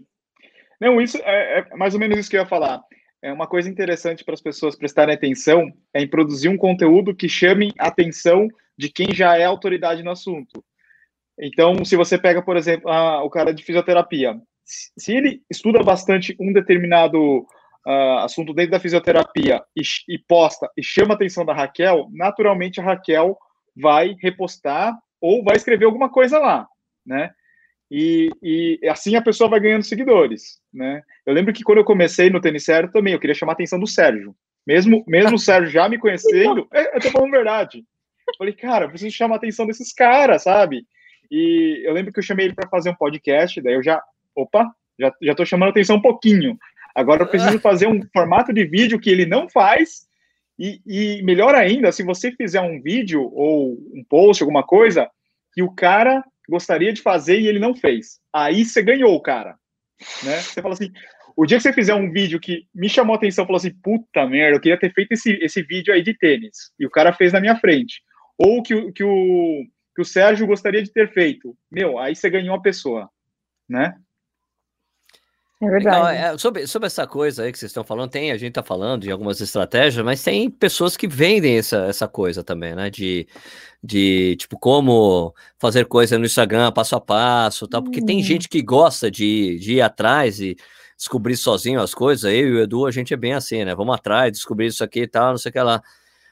Não, 0.80 1.00
isso 1.00 1.18
é, 1.22 1.60
é 1.60 1.76
mais 1.76 1.94
ou 1.94 2.00
menos 2.00 2.18
isso 2.18 2.28
que 2.28 2.36
eu 2.36 2.40
ia 2.40 2.46
falar 2.46 2.82
é 3.22 3.32
uma 3.32 3.46
coisa 3.46 3.68
interessante 3.68 4.24
para 4.24 4.34
as 4.34 4.40
pessoas 4.40 4.76
prestarem 4.76 5.14
atenção 5.14 5.70
é 5.92 6.02
em 6.02 6.08
produzir 6.08 6.48
um 6.48 6.56
conteúdo 6.56 7.14
que 7.14 7.28
chame 7.28 7.72
a 7.78 7.88
atenção 7.88 8.48
de 8.76 8.88
quem 8.88 9.12
já 9.12 9.36
é 9.36 9.44
autoridade 9.44 10.02
no 10.02 10.10
assunto. 10.10 10.64
Então, 11.38 11.84
se 11.84 11.96
você 11.96 12.18
pega, 12.18 12.42
por 12.42 12.56
exemplo, 12.56 12.90
a, 12.90 13.22
o 13.22 13.30
cara 13.30 13.52
de 13.52 13.62
fisioterapia, 13.62 14.40
se 14.64 15.12
ele 15.12 15.42
estuda 15.50 15.82
bastante 15.82 16.34
um 16.40 16.52
determinado 16.52 17.46
uh, 17.86 18.18
assunto 18.24 18.52
dentro 18.52 18.72
da 18.72 18.80
fisioterapia 18.80 19.62
e, 19.76 19.82
e 20.08 20.18
posta 20.18 20.70
e 20.76 20.82
chama 20.82 21.14
a 21.14 21.16
atenção 21.16 21.44
da 21.44 21.54
Raquel, 21.54 22.08
naturalmente 22.12 22.80
a 22.80 22.84
Raquel 22.84 23.36
vai 23.76 24.14
repostar 24.20 24.96
ou 25.20 25.44
vai 25.44 25.56
escrever 25.56 25.84
alguma 25.84 26.08
coisa 26.08 26.38
lá, 26.38 26.66
né? 27.04 27.30
E, 27.90 28.30
e, 28.40 28.78
assim 28.88 29.16
a 29.16 29.22
pessoa 29.22 29.50
vai 29.50 29.58
ganhando 29.58 29.82
seguidores, 29.82 30.60
né? 30.72 31.02
Eu 31.26 31.34
lembro 31.34 31.52
que 31.52 31.64
quando 31.64 31.78
eu 31.78 31.84
comecei 31.84 32.30
no 32.30 32.40
tênis 32.40 32.64
sério 32.64 32.90
também, 32.90 33.12
eu 33.12 33.18
queria 33.18 33.34
chamar 33.34 33.52
a 33.52 33.54
atenção 33.54 33.80
do 33.80 33.86
Sérgio. 33.86 34.34
Mesmo, 34.66 35.02
mesmo 35.08 35.34
o 35.34 35.38
Sérgio 35.38 35.70
já 35.70 35.88
me 35.88 35.98
conhecendo, 35.98 36.68
é, 36.72 36.96
eu 36.96 37.00
tô 37.00 37.10
falando 37.10 37.32
verdade. 37.32 37.78
Eu 38.28 38.34
falei, 38.38 38.52
cara, 38.52 38.84
eu 38.84 38.90
preciso 38.90 39.14
chamar 39.14 39.34
a 39.34 39.38
atenção 39.38 39.66
desses 39.66 39.92
caras, 39.92 40.44
sabe? 40.44 40.86
E 41.30 41.82
eu 41.84 41.92
lembro 41.92 42.12
que 42.12 42.20
eu 42.20 42.22
chamei 42.22 42.46
ele 42.46 42.54
para 42.54 42.68
fazer 42.68 42.90
um 42.90 42.94
podcast, 42.94 43.60
daí 43.60 43.74
eu 43.74 43.82
já, 43.82 44.00
opa, 44.36 44.70
já, 44.98 45.12
já 45.22 45.34
tô 45.34 45.44
chamando 45.44 45.70
atenção 45.70 45.96
um 45.96 46.02
pouquinho. 46.02 46.56
Agora 46.94 47.22
eu 47.22 47.26
preciso 47.28 47.58
fazer 47.60 47.86
um 47.86 48.00
formato 48.12 48.52
de 48.52 48.64
vídeo 48.64 49.00
que 49.00 49.10
ele 49.10 49.26
não 49.26 49.48
faz. 49.48 50.08
E, 50.58 50.80
e 50.86 51.22
melhor 51.22 51.54
ainda, 51.54 51.90
se 51.90 52.02
você 52.02 52.32
fizer 52.32 52.60
um 52.60 52.82
vídeo 52.82 53.22
ou 53.32 53.72
um 53.94 54.04
post, 54.08 54.42
alguma 54.42 54.62
coisa, 54.62 55.08
que 55.54 55.62
o 55.62 55.72
cara 55.72 56.22
gostaria 56.48 56.92
de 56.92 57.00
fazer 57.00 57.40
e 57.40 57.46
ele 57.46 57.58
não 57.58 57.74
fez. 57.74 58.20
Aí 58.32 58.64
você 58.64 58.82
ganhou, 58.82 59.20
cara. 59.22 59.56
Né? 60.22 60.36
Você 60.38 60.60
fala 60.60 60.74
assim, 60.74 60.90
o 61.36 61.46
dia 61.46 61.56
que 61.56 61.62
você 61.62 61.72
fizer 61.72 61.94
um 61.94 62.10
vídeo 62.10 62.40
que 62.40 62.66
me 62.74 62.88
chamou 62.88 63.14
a 63.14 63.16
atenção, 63.16 63.46
falou 63.46 63.56
assim, 63.56 63.72
puta 63.82 64.26
merda, 64.26 64.56
eu 64.56 64.60
queria 64.60 64.78
ter 64.78 64.92
feito 64.92 65.12
esse, 65.12 65.32
esse 65.42 65.62
vídeo 65.62 65.94
aí 65.94 66.02
de 66.02 66.12
tênis. 66.12 66.72
E 66.78 66.84
o 66.84 66.90
cara 66.90 67.12
fez 67.12 67.32
na 67.32 67.40
minha 67.40 67.56
frente. 67.56 68.02
Ou 68.36 68.62
que, 68.62 68.92
que, 68.92 69.04
o, 69.04 69.64
que 69.94 70.02
o 70.02 70.04
Sérgio 70.04 70.46
gostaria 70.46 70.82
de 70.82 70.92
ter 70.92 71.12
feito. 71.12 71.56
Meu, 71.70 71.98
aí 71.98 72.14
você 72.14 72.28
ganhou 72.28 72.54
a 72.54 72.60
pessoa. 72.60 73.08
Né? 73.68 73.94
É 75.62 75.68
verdade. 75.68 76.18
Então, 76.18 76.38
sobre, 76.38 76.66
sobre 76.66 76.86
essa 76.86 77.06
coisa 77.06 77.42
aí 77.42 77.52
que 77.52 77.58
vocês 77.58 77.68
estão 77.68 77.84
falando, 77.84 78.10
tem, 78.10 78.30
a 78.30 78.38
gente 78.38 78.48
está 78.48 78.62
falando 78.62 79.02
de 79.02 79.10
algumas 79.10 79.40
estratégias, 79.42 80.02
mas 80.02 80.22
tem 80.22 80.48
pessoas 80.48 80.96
que 80.96 81.06
vendem 81.06 81.58
essa, 81.58 81.84
essa 81.84 82.08
coisa 82.08 82.42
também, 82.42 82.74
né? 82.74 82.88
De, 82.88 83.28
de 83.84 84.36
tipo, 84.36 84.58
como 84.58 85.34
fazer 85.58 85.84
coisa 85.84 86.18
no 86.18 86.24
Instagram 86.24 86.72
passo 86.72 86.96
a 86.96 87.00
passo, 87.00 87.68
tal, 87.68 87.82
porque 87.82 88.00
hum. 88.00 88.06
tem 88.06 88.22
gente 88.22 88.48
que 88.48 88.62
gosta 88.62 89.10
de, 89.10 89.58
de 89.58 89.74
ir 89.74 89.80
atrás 89.82 90.40
e 90.40 90.56
descobrir 90.96 91.36
sozinho 91.36 91.80
as 91.80 91.92
coisas. 91.92 92.24
Eu 92.24 92.48
e 92.48 92.52
o 92.52 92.60
Edu, 92.62 92.86
a 92.86 92.90
gente 92.90 93.12
é 93.12 93.16
bem 93.16 93.34
assim, 93.34 93.62
né? 93.62 93.74
Vamos 93.74 93.94
atrás, 93.94 94.32
descobrir 94.32 94.66
isso 94.66 94.82
aqui 94.82 95.02
e 95.02 95.08
tal, 95.08 95.30
não 95.30 95.38
sei 95.38 95.50
o 95.50 95.52
que 95.52 95.60
lá. 95.60 95.82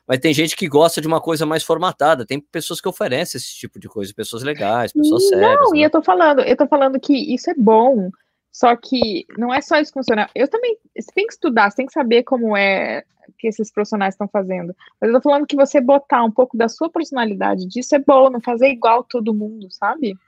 Mas 0.07 0.21
tem 0.21 0.33
gente 0.33 0.57
que 0.57 0.67
gosta 0.67 1.03
de 1.03 1.07
uma 1.07 1.21
coisa 1.21 1.45
mais 1.45 1.63
formatada. 1.63 2.25
Tem 2.25 2.41
pessoas 2.41 2.81
que 2.81 2.89
oferecem 2.89 3.39
esse 3.39 3.55
tipo 3.55 3.79
de 3.79 3.89
coisa, 3.89 4.11
pessoas 4.15 4.43
legais, 4.43 4.91
pessoas 4.91 5.23
não, 5.25 5.29
sérias. 5.29 5.61
Não, 5.61 5.71
né? 5.73 5.79
e 5.79 5.83
eu 5.83 5.91
tô 5.91 6.03
falando, 6.03 6.41
eu 6.41 6.57
tô 6.57 6.67
falando 6.67 6.99
que 6.99 7.13
isso 7.13 7.51
é 7.51 7.55
bom. 7.55 8.11
Só 8.59 8.75
que 8.75 9.25
não 9.39 9.55
é 9.55 9.61
só 9.61 9.79
isso 9.79 9.93
funcionar. 9.93 10.29
Eu 10.35 10.49
também, 10.49 10.77
você 10.97 11.13
tem 11.15 11.29
que 11.29 11.33
estudar, 11.33 11.71
você 11.71 11.77
tem 11.77 11.87
que 11.87 11.93
saber 11.93 12.25
como 12.25 12.57
é 12.57 13.05
que 13.39 13.47
esses 13.47 13.71
profissionais 13.71 14.15
estão 14.15 14.27
fazendo. 14.27 14.75
Mas 15.01 15.09
eu 15.09 15.15
tô 15.15 15.31
falando 15.31 15.47
que 15.47 15.55
você 15.55 15.81
botar 15.81 16.25
um 16.25 16.31
pouco 16.33 16.57
da 16.57 16.69
sua 16.69 16.91
personalidade 16.91 17.69
disso 17.69 17.95
é 17.95 18.01
bom, 18.01 18.29
não 18.29 18.41
fazer 18.41 18.67
igual 18.67 19.05
todo 19.05 19.33
mundo, 19.33 19.69
sabe? 19.71 20.19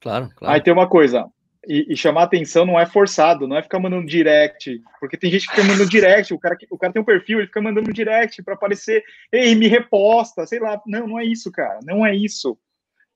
Claro, 0.00 0.30
claro. 0.36 0.54
Aí 0.54 0.60
tem 0.60 0.72
uma 0.72 0.88
coisa, 0.88 1.28
e, 1.66 1.92
e, 1.92 1.96
chamar 1.96 2.22
atenção 2.22 2.64
não 2.64 2.78
é 2.78 2.86
forçado, 2.86 3.48
não 3.48 3.56
é 3.56 3.62
ficar 3.62 3.80
mandando 3.80 4.06
direct, 4.06 4.80
porque 5.00 5.16
tem 5.16 5.28
gente 5.28 5.48
que 5.48 5.54
fica 5.56 5.66
mandando 5.66 5.90
direct, 5.90 6.32
o 6.32 6.38
cara, 6.38 6.56
o 6.70 6.78
cara 6.78 6.92
tem 6.92 7.02
um 7.02 7.04
perfil, 7.04 7.38
ele 7.40 7.48
fica 7.48 7.60
mandando 7.60 7.92
direct 7.92 8.40
para 8.44 8.54
aparecer, 8.54 9.02
ei, 9.32 9.52
me 9.56 9.66
reposta, 9.66 10.46
sei 10.46 10.60
lá. 10.60 10.80
Não, 10.86 11.08
não 11.08 11.18
é 11.18 11.24
isso, 11.24 11.50
cara, 11.50 11.80
não 11.82 12.06
é 12.06 12.14
isso. 12.14 12.56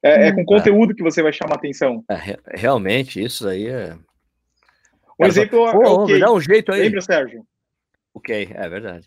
É, 0.03 0.29
é 0.29 0.33
com 0.33 0.41
hum, 0.41 0.47
conteúdo 0.47 0.95
que 0.95 1.03
você 1.03 1.23
vai 1.23 1.33
chamar 1.33 1.57
atenção. 1.57 2.03
É, 2.11 2.39
realmente, 2.57 3.23
isso 3.23 3.47
aí 3.47 3.67
é. 3.67 3.97
Um 5.19 5.27
exemplo 5.27 5.67
é 5.67 5.77
o 5.77 6.19
dá 6.19 6.33
um 6.33 6.41
jeito 6.41 6.73
aí. 6.73 6.83
Lembra, 6.83 7.03
Sérgio? 7.03 7.45
Ok, 8.15 8.51
é 8.53 8.69
verdade. 8.69 9.07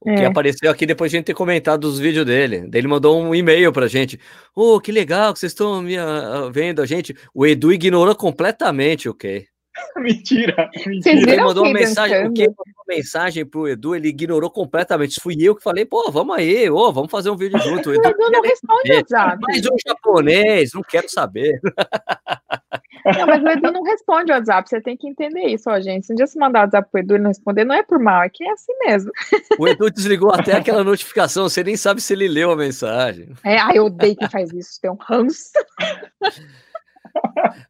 O 0.00 0.14
que 0.14 0.22
é. 0.22 0.26
apareceu 0.26 0.70
aqui 0.70 0.86
depois 0.86 1.10
de 1.10 1.16
a 1.16 1.18
gente 1.18 1.26
ter 1.26 1.34
comentado 1.34 1.84
os 1.84 1.98
vídeos 1.98 2.24
dele. 2.24 2.68
Ele 2.72 2.88
mandou 2.88 3.20
um 3.20 3.34
e-mail 3.34 3.72
pra 3.72 3.88
gente. 3.88 4.20
Oh, 4.54 4.80
que 4.80 4.92
legal 4.92 5.32
que 5.32 5.40
vocês 5.40 5.52
estão 5.52 5.80
uh, 5.80 6.50
vendo 6.52 6.80
a 6.80 6.86
gente. 6.86 7.14
O 7.34 7.46
Edu 7.46 7.72
ignorou 7.72 8.14
completamente 8.14 9.08
o 9.08 9.12
okay. 9.12 9.46
mentira, 9.96 10.70
mentira. 10.86 11.32
Ele 11.32 11.42
mandou 11.42 11.64
uma 11.64 11.72
mensagem, 11.72 12.26
o 12.26 12.32
que 12.32 12.48
mandou 12.48 12.64
uma 12.66 12.96
mensagem 12.96 13.44
pro 13.44 13.68
Edu, 13.68 13.94
ele 13.94 14.08
ignorou 14.08 14.50
completamente. 14.50 15.20
Fui 15.20 15.36
eu 15.40 15.54
que 15.54 15.62
falei, 15.62 15.84
pô, 15.84 16.10
vamos 16.10 16.36
aí, 16.36 16.70
ô, 16.70 16.92
vamos 16.92 17.10
fazer 17.10 17.30
um 17.30 17.36
vídeo 17.36 17.58
junto. 17.58 17.90
O 17.90 17.94
Edu, 17.94 18.08
Edu 18.08 18.30
não 18.30 18.42
responde 18.42 18.92
WhatsApp. 18.92 19.38
Mas 19.42 19.66
um 19.66 19.76
japonês, 19.86 20.70
não 20.74 20.82
quero 20.82 21.08
saber. 21.08 21.60
Não, 23.06 23.24
mas 23.24 23.40
o 23.40 23.48
Edu 23.48 23.70
não 23.70 23.84
responde 23.84 24.32
o 24.32 24.34
WhatsApp, 24.34 24.68
você 24.68 24.80
tem 24.80 24.96
que 24.96 25.08
entender 25.08 25.46
isso, 25.46 25.70
ó, 25.70 25.78
gente. 25.78 26.06
Se 26.06 26.12
um 26.12 26.16
dia 26.16 26.26
você 26.26 26.36
mandar 26.40 26.60
o 26.60 26.62
WhatsApp 26.62 26.90
pro 26.90 27.00
Edu 27.00 27.14
e 27.14 27.18
não 27.18 27.28
responder, 27.28 27.64
não 27.64 27.74
é 27.74 27.82
por 27.84 28.00
mal, 28.00 28.22
é 28.22 28.28
que 28.28 28.42
é 28.42 28.50
assim 28.50 28.72
mesmo. 28.84 29.12
O 29.60 29.68
Edu 29.68 29.88
desligou 29.90 30.32
até 30.32 30.56
aquela 30.56 30.82
notificação, 30.82 31.48
você 31.48 31.62
nem 31.62 31.76
sabe 31.76 32.00
se 32.00 32.12
ele 32.12 32.26
leu 32.26 32.50
a 32.50 32.56
mensagem. 32.56 33.28
É, 33.44 33.58
ai, 33.58 33.78
eu 33.78 33.84
odeio 33.84 34.16
quem 34.16 34.28
faz 34.28 34.52
isso, 34.52 34.80
tem 34.80 34.90
um 34.90 34.96
ranço. 35.00 35.52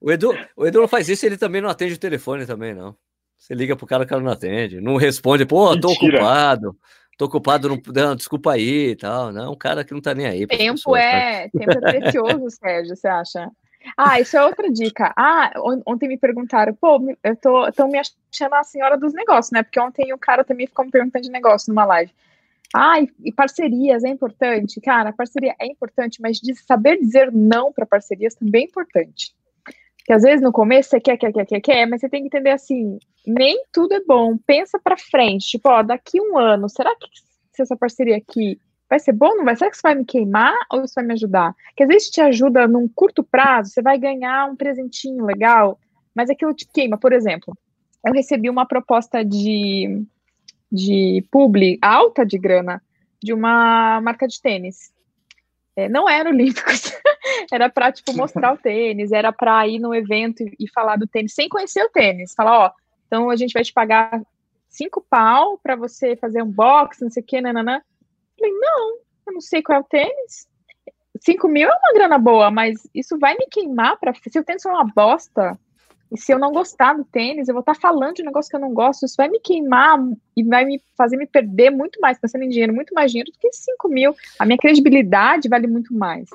O 0.01 0.11
Edu, 0.11 0.37
o 0.57 0.67
Edu 0.67 0.81
não 0.81 0.89
faz 0.89 1.09
isso, 1.09 1.27
ele 1.27 1.37
também 1.37 1.61
não 1.61 1.69
atende 1.69 1.95
o 1.95 1.99
telefone 1.99 2.47
também, 2.47 2.75
não. 2.75 2.97
Você 3.39 3.55
liga 3.55 3.77
pro 3.77 3.87
cara, 3.87 4.05
o 4.05 4.07
cara 4.07 4.21
não 4.21 4.31
atende, 4.31 4.81
não 4.81 4.97
responde, 4.97 5.45
pô, 5.45 5.79
tô 5.79 5.89
Mentira. 5.89 6.17
ocupado, 6.19 6.77
tô 7.19 7.25
ocupado, 7.27 7.69
não, 7.69 7.81
não, 7.95 8.17
desculpa 8.17 8.53
aí 8.53 8.91
e 8.91 8.97
tal. 8.97 9.33
Não, 9.33 9.53
um 9.53 9.57
cara 9.57 9.85
que 9.85 9.93
não 9.93 10.01
tá 10.01 10.15
nem 10.15 10.27
aí. 10.27 10.47
Tempo 10.47 10.75
pessoas, 10.75 11.01
é, 11.01 11.49
tempo 11.49 11.73
é 11.73 11.81
precioso, 11.81 12.51
Sérgio, 12.51 12.97
você 12.97 13.09
acha? 13.09 13.51
Ah, 13.97 14.21
isso 14.21 14.37
é 14.37 14.45
outra 14.45 14.71
dica. 14.71 15.13
Ah, 15.17 15.53
ontem 15.87 16.09
me 16.09 16.19
perguntaram, 16.19 16.75
pô, 16.75 16.99
eu 17.23 17.37
tô, 17.37 17.71
tão 17.73 17.89
me 17.89 17.99
achando 17.99 18.55
a 18.55 18.65
senhora 18.65 18.97
dos 18.97 19.13
negócios, 19.13 19.53
né? 19.53 19.63
Porque 19.63 19.79
ontem 19.79 20.13
o 20.13 20.19
cara 20.19 20.43
também 20.43 20.67
ficou 20.67 20.85
me 20.85 20.91
perguntando 20.91 21.25
de 21.25 21.31
negócio 21.31 21.73
numa 21.73 21.85
live. 21.85 22.13
Ah, 22.79 23.01
e, 23.01 23.33
parcerias 23.33 24.05
é 24.05 24.11
importante. 24.11 24.83
Cara, 24.83 25.11
parceria 25.11 25.55
é 25.59 25.67
importante, 25.67 26.21
mas 26.21 26.39
saber 26.67 26.99
dizer 26.99 27.33
não 27.33 27.73
para 27.73 27.87
parcerias 27.87 28.35
também 28.35 28.65
é 28.65 28.67
importante. 28.67 29.35
Porque 29.97 30.13
às 30.13 30.23
vezes 30.23 30.43
no 30.43 30.53
começo 30.53 30.91
você 30.91 31.01
quer, 31.01 31.17
quer, 31.17 31.33
quer, 31.33 31.47
quer, 31.47 31.61
quer, 31.61 31.87
mas 31.87 32.03
você 32.03 32.09
tem 32.11 32.21
que 32.21 32.27
entender 32.27 32.51
assim, 32.51 32.99
nem 33.27 33.65
tudo 33.73 33.95
é 33.95 34.05
bom. 34.05 34.37
Pensa 34.47 34.79
para 34.79 34.99
frente, 34.99 35.47
tipo, 35.47 35.71
ó, 35.71 35.83
daqui 35.83 36.21
um 36.21 36.37
ano, 36.37 36.69
será 36.69 36.95
que 36.97 37.09
se 37.55 37.63
essa 37.63 37.75
parceria 37.75 38.19
aqui 38.19 38.61
vai 38.91 39.01
ser 39.01 39.13
bom, 39.13 39.35
não 39.35 39.45
vai? 39.47 39.57
Será 39.57 39.71
que 39.71 39.77
isso 39.77 39.83
vai 39.83 39.95
me 39.95 40.05
queimar 40.05 40.55
ou 40.71 40.85
isso 40.85 40.95
vai 40.95 41.05
me 41.05 41.15
ajudar? 41.15 41.55
Que 41.75 41.83
às 41.83 41.89
vezes 41.89 42.11
te 42.11 42.21
ajuda 42.21 42.69
num 42.69 42.87
curto 42.87 43.25
prazo, 43.25 43.71
você 43.71 43.81
vai 43.81 43.97
ganhar 43.97 44.51
um 44.51 44.55
presentinho 44.55 45.25
legal, 45.25 45.79
mas 46.15 46.29
aquilo 46.29 46.53
te 46.53 46.69
queima. 46.71 46.99
Por 46.99 47.15
exemplo, 47.15 47.57
eu 48.05 48.13
recebi 48.13 48.51
uma 48.51 48.67
proposta 48.67 49.25
de 49.25 50.05
de 50.77 51.25
publi 51.31 51.79
alta 51.81 52.25
de 52.25 52.39
grana 52.39 52.83
de 53.23 53.33
uma 53.33 54.01
marca 54.03 54.29
de 54.29 54.41
tênis. 54.41 54.93
É, 55.75 55.89
não 55.89 56.09
era 56.09 56.31
Olímpicos, 56.31 56.93
era 57.53 57.69
para 57.69 57.93
tipo 57.93 58.15
mostrar 58.15 58.53
o 58.53 58.59
tênis, 58.59 59.13
era 59.13 59.33
para 59.33 59.67
ir 59.67 59.79
no 59.79 59.95
evento 59.95 60.43
e, 60.43 60.55
e, 60.61 60.71
falar 60.71 60.97
do 60.97 61.07
tênis 61.07 61.35
sem 61.35 61.49
conhecer 61.49 61.83
o 61.83 61.91
tênis. 61.91 62.35
Falar, 62.35 62.59
ó, 62.59 62.71
então 63.07 63.31
a 63.31 63.37
gente 63.37 63.53
vai 63.53 63.63
te 63.63 63.73
pagar 63.73 64.23
cinco 64.69 65.05
pau 65.09 65.59
para 65.59 65.77
você 65.77 66.17
fazer 66.17 66.43
um 66.43 66.51
box, 66.51 67.01
não 67.03 67.11
sei 67.11 67.23
o 67.23 67.27
que, 67.27 67.41
nananã. 67.41 67.81
Falei, 68.39 68.53
não, 68.55 68.99
eu 69.27 69.33
não 69.35 69.41
sei 69.41 69.63
qual 69.63 69.79
é 69.79 69.81
o 69.81 69.85
tênis. 69.85 70.47
Cinco 71.21 71.49
mil 71.49 71.69
é 71.69 71.75
uma 71.75 71.95
grana 71.95 72.19
boa, 72.19 72.51
mas 72.51 72.89
isso 72.95 73.19
vai 73.19 73.35
me 73.35 73.47
queimar 73.47 73.99
para 73.99 74.13
se 74.15 74.39
o 74.39 74.45
tênis 74.45 74.63
for 74.63 74.73
uma 74.73 74.85
bosta, 74.85 75.59
e 76.11 76.19
se 76.19 76.33
eu 76.33 76.39
não 76.39 76.53
gostar 76.53 76.95
do 76.95 77.05
tênis, 77.05 77.49
eu 77.49 77.55
vou 77.55 77.61
estar 77.61 77.75
tá 77.75 77.81
falando 77.81 78.17
de 78.17 78.23
um 78.23 78.27
negócio 78.27 78.49
que 78.49 78.57
eu 78.57 78.61
não 78.61 78.73
gosto, 78.73 79.05
isso 79.05 79.17
vai 79.17 79.29
me 79.29 79.41
queimar 79.41 79.99
e 80.37 80.45
vai 80.45 80.65
me 80.65 80.81
fazer 80.97 81.17
me 81.17 81.27
perder 81.27 81.71
muito 81.71 82.01
mais, 82.01 82.19
pensando 82.19 82.45
em 82.45 82.49
dinheiro, 82.49 82.73
muito 82.73 82.95
mais 82.95 83.11
dinheiro 83.11 83.31
do 83.33 83.39
que 83.39 83.53
5 83.53 83.89
mil. 83.89 84.15
A 84.39 84.47
minha 84.47 84.59
credibilidade 84.59 85.49
vale 85.49 85.67
muito 85.67 85.93
mais. 85.93 86.29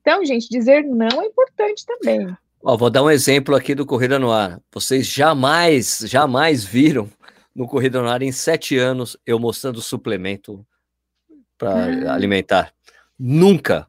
Então, 0.00 0.24
gente, 0.24 0.48
dizer 0.48 0.84
não 0.84 1.22
é 1.22 1.26
importante 1.26 1.86
também. 1.86 2.36
Ó, 2.62 2.76
vou 2.76 2.90
dar 2.90 3.02
um 3.02 3.10
exemplo 3.10 3.54
aqui 3.54 3.74
do 3.74 3.86
Corrida 3.86 4.18
no 4.18 4.30
Ar. 4.30 4.60
Vocês 4.72 5.06
jamais, 5.06 6.04
jamais 6.06 6.64
viram 6.64 7.08
no 7.54 7.66
Corrida 7.66 8.02
no 8.02 8.08
Ar 8.08 8.22
em 8.22 8.32
sete 8.32 8.76
anos 8.76 9.16
eu 9.26 9.38
mostrando 9.38 9.80
suplemento 9.80 10.64
para 11.56 12.10
ah. 12.10 12.14
alimentar. 12.14 12.72
Nunca. 13.18 13.86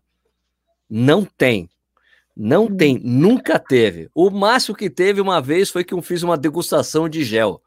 Não 0.90 1.26
tem. 1.26 1.70
Não 2.36 2.66
hum. 2.66 2.76
tem, 2.76 3.00
nunca 3.04 3.58
teve. 3.58 4.10
O 4.14 4.30
máximo 4.30 4.76
que 4.76 4.90
teve 4.90 5.22
uma 5.22 5.42
vez 5.42 5.70
foi 5.70 5.84
que 5.84 5.94
eu 5.94 6.02
fiz 6.02 6.24
uma 6.24 6.38
degustação 6.38 7.08
de 7.08 7.24
gel. 7.24 7.62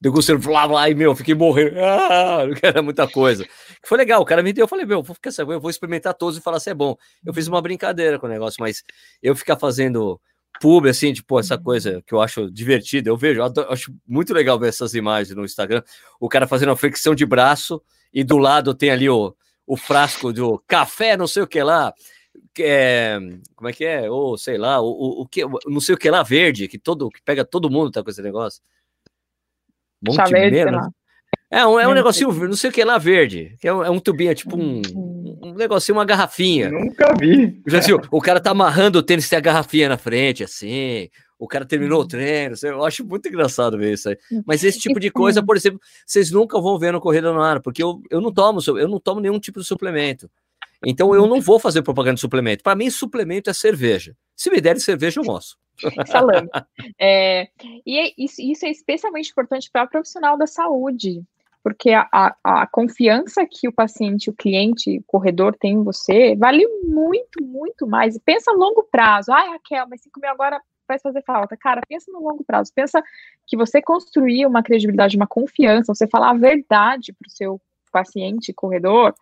Degustando, 0.00 0.40
blá, 0.40 0.66
blá, 0.66 0.90
e 0.90 0.94
meu, 0.94 1.14
fiquei 1.14 1.34
morrendo. 1.34 1.76
Ah, 1.80 2.42
era 2.62 2.82
muita 2.82 3.06
coisa. 3.06 3.46
Foi 3.84 3.96
legal, 3.96 4.20
o 4.20 4.24
cara 4.24 4.42
me 4.42 4.52
deu, 4.52 4.64
eu 4.64 4.68
falei, 4.68 4.84
meu, 4.84 5.02
vou 5.02 5.14
ficar 5.14 5.30
eu 5.38 5.60
vou 5.60 5.70
experimentar 5.70 6.14
todos 6.14 6.36
e 6.36 6.40
falar 6.40 6.58
se 6.58 6.70
é 6.70 6.74
bom. 6.74 6.96
Eu 7.24 7.32
fiz 7.32 7.46
uma 7.46 7.62
brincadeira 7.62 8.18
com 8.18 8.26
o 8.26 8.30
negócio, 8.30 8.56
mas 8.60 8.82
eu 9.22 9.34
ficar 9.36 9.56
fazendo 9.56 10.20
pub, 10.60 10.86
assim, 10.86 11.12
tipo, 11.12 11.38
essa 11.38 11.56
coisa 11.56 12.02
que 12.06 12.14
eu 12.14 12.20
acho 12.20 12.50
divertida. 12.50 13.08
Eu 13.10 13.16
vejo, 13.16 13.40
eu 13.40 13.44
adoro- 13.44 13.72
acho 13.72 13.92
muito 14.06 14.34
legal 14.34 14.58
ver 14.58 14.68
essas 14.68 14.94
imagens 14.94 15.36
no 15.36 15.44
Instagram. 15.44 15.82
O 16.20 16.28
cara 16.28 16.46
fazendo 16.46 16.70
uma 16.70 16.76
flexão 16.76 17.14
de 17.14 17.24
braço 17.24 17.82
e 18.12 18.22
do 18.22 18.38
lado 18.38 18.74
tem 18.74 18.90
ali 18.90 19.08
o, 19.08 19.34
o 19.66 19.76
frasco 19.76 20.32
do 20.32 20.62
café, 20.66 21.16
não 21.16 21.26
sei 21.26 21.42
o 21.42 21.46
que 21.46 21.62
lá. 21.62 21.92
Que 22.54 22.62
é, 22.62 23.18
como 23.56 23.68
é 23.68 23.72
que 23.72 23.84
é? 23.84 24.10
Ou 24.10 24.36
sei 24.36 24.58
lá, 24.58 24.80
o, 24.80 24.86
o, 24.86 25.22
o 25.22 25.26
que, 25.26 25.42
não 25.66 25.80
sei 25.80 25.94
o 25.94 25.98
que 25.98 26.10
lá 26.10 26.22
verde, 26.22 26.68
que 26.68 26.78
todo 26.78 27.08
que 27.10 27.22
pega 27.22 27.44
todo 27.44 27.70
mundo 27.70 27.90
tá 27.90 28.02
com 28.02 28.10
esse 28.10 28.22
negócio. 28.22 28.60
Monte 30.04 30.16
Chá 30.16 30.24
verde. 30.24 30.58
É 31.50 31.66
um, 31.66 31.78
é 31.78 31.84
um 31.84 31.88
Não 31.88 31.94
negocinho, 31.94 32.32
não 32.32 32.56
sei 32.56 32.70
o 32.70 32.72
que 32.72 32.82
lá 32.82 32.96
verde, 32.96 33.56
que 33.60 33.68
é 33.68 33.74
um, 33.74 33.84
é 33.84 33.90
um 33.90 34.00
tubinho, 34.00 34.30
é 34.30 34.34
tipo 34.34 34.56
um, 34.56 34.80
um 35.42 35.52
negocinho, 35.54 35.98
uma 35.98 36.04
garrafinha. 36.04 36.70
Nunca 36.70 37.14
vi. 37.20 37.60
Já 37.66 37.78
viu? 37.80 38.00
O 38.10 38.22
cara 38.22 38.40
tá 38.40 38.50
amarrando 38.52 38.98
o 38.98 39.02
tênis, 39.02 39.28
tem 39.28 39.36
a 39.36 39.40
garrafinha 39.40 39.86
na 39.88 39.98
frente, 39.98 40.42
assim. 40.42 41.10
O 41.38 41.46
cara 41.46 41.66
terminou 41.66 41.98
Uhum. 41.98 42.04
o 42.04 42.08
treino. 42.08 42.54
assim, 42.54 42.68
Eu 42.68 42.82
acho 42.84 43.04
muito 43.04 43.28
engraçado 43.28 43.76
ver 43.76 43.92
isso 43.92 44.08
aí. 44.08 44.16
Mas 44.46 44.64
esse 44.64 44.78
tipo 44.78 44.98
de 44.98 45.10
coisa, 45.10 45.44
por 45.44 45.54
exemplo, 45.56 45.78
vocês 46.06 46.30
nunca 46.30 46.58
vão 46.58 46.78
ver 46.78 46.90
no 46.92 47.00
Corrida 47.00 47.32
no 47.32 47.42
Ar, 47.42 47.60
porque 47.60 47.82
eu, 47.82 48.00
eu 48.10 48.20
não 48.20 48.32
tomo, 48.32 48.60
eu 48.68 48.88
não 48.88 48.98
tomo 48.98 49.20
nenhum 49.20 49.38
tipo 49.38 49.60
de 49.60 49.66
suplemento. 49.66 50.30
Então 50.84 51.14
eu 51.14 51.26
não 51.26 51.40
vou 51.40 51.58
fazer 51.58 51.82
propaganda 51.82 52.14
de 52.14 52.20
suplemento. 52.20 52.62
Para 52.62 52.76
mim, 52.76 52.90
suplemento 52.90 53.50
é 53.50 53.52
cerveja. 53.52 54.16
Se 54.36 54.50
me 54.50 54.60
derem 54.60 54.80
cerveja, 54.80 55.20
eu 55.20 55.24
mostro. 55.24 55.58
Salame. 56.06 56.48
É, 56.98 57.48
e 57.86 57.98
é- 57.98 58.12
isso, 58.18 58.40
isso 58.40 58.66
é 58.66 58.70
especialmente 58.70 59.30
importante 59.30 59.70
para 59.70 59.86
profissional 59.86 60.36
da 60.36 60.46
saúde, 60.46 61.22
porque 61.62 61.90
a, 61.90 62.08
a, 62.12 62.34
a 62.44 62.66
confiança 62.66 63.46
que 63.46 63.68
o 63.68 63.72
paciente, 63.72 64.28
o 64.28 64.34
cliente, 64.34 64.98
o 64.98 65.02
corredor 65.06 65.56
tem 65.58 65.74
em 65.74 65.82
você 65.84 66.34
vale 66.36 66.66
muito, 66.84 67.42
muito 67.42 67.86
mais. 67.86 68.18
Pensa 68.18 68.50
a 68.50 68.54
longo 68.54 68.82
prazo. 68.90 69.32
Ai, 69.32 69.48
Raquel, 69.50 69.86
mas 69.88 70.02
5 70.02 70.20
mil 70.20 70.30
agora 70.30 70.60
vai 70.88 70.98
fazer 70.98 71.22
falta. 71.22 71.56
Cara, 71.56 71.80
pensa 71.88 72.10
no 72.10 72.20
longo 72.20 72.44
prazo. 72.44 72.72
Pensa 72.74 73.02
que 73.46 73.56
você 73.56 73.80
construir 73.80 74.46
uma 74.46 74.62
credibilidade, 74.62 75.16
uma 75.16 75.26
confiança, 75.26 75.94
você 75.94 76.06
falar 76.08 76.30
a 76.30 76.34
verdade 76.34 77.12
para 77.12 77.26
o 77.28 77.30
seu 77.30 77.60
paciente, 77.92 78.52
corredor, 78.52 79.14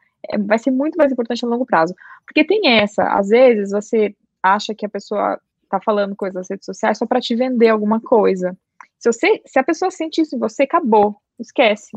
vai 0.46 0.58
ser 0.58 0.70
muito 0.70 0.96
mais 0.96 1.12
importante 1.12 1.44
a 1.44 1.48
longo 1.48 1.66
prazo. 1.66 1.94
Porque 2.26 2.44
tem 2.44 2.68
essa, 2.68 3.04
às 3.04 3.28
vezes 3.28 3.70
você 3.70 4.14
acha 4.42 4.74
que 4.74 4.86
a 4.86 4.88
pessoa 4.88 5.40
tá 5.68 5.80
falando 5.80 6.16
coisas 6.16 6.34
nas 6.34 6.50
redes 6.50 6.66
sociais 6.66 6.98
só 6.98 7.06
para 7.06 7.20
te 7.20 7.34
vender 7.34 7.68
alguma 7.68 8.00
coisa. 8.00 8.56
Se 8.98 9.10
você, 9.10 9.40
se 9.46 9.58
a 9.58 9.64
pessoa 9.64 9.90
sente 9.90 10.20
isso 10.20 10.36
em 10.36 10.38
você, 10.38 10.64
acabou, 10.64 11.16
esquece. 11.38 11.96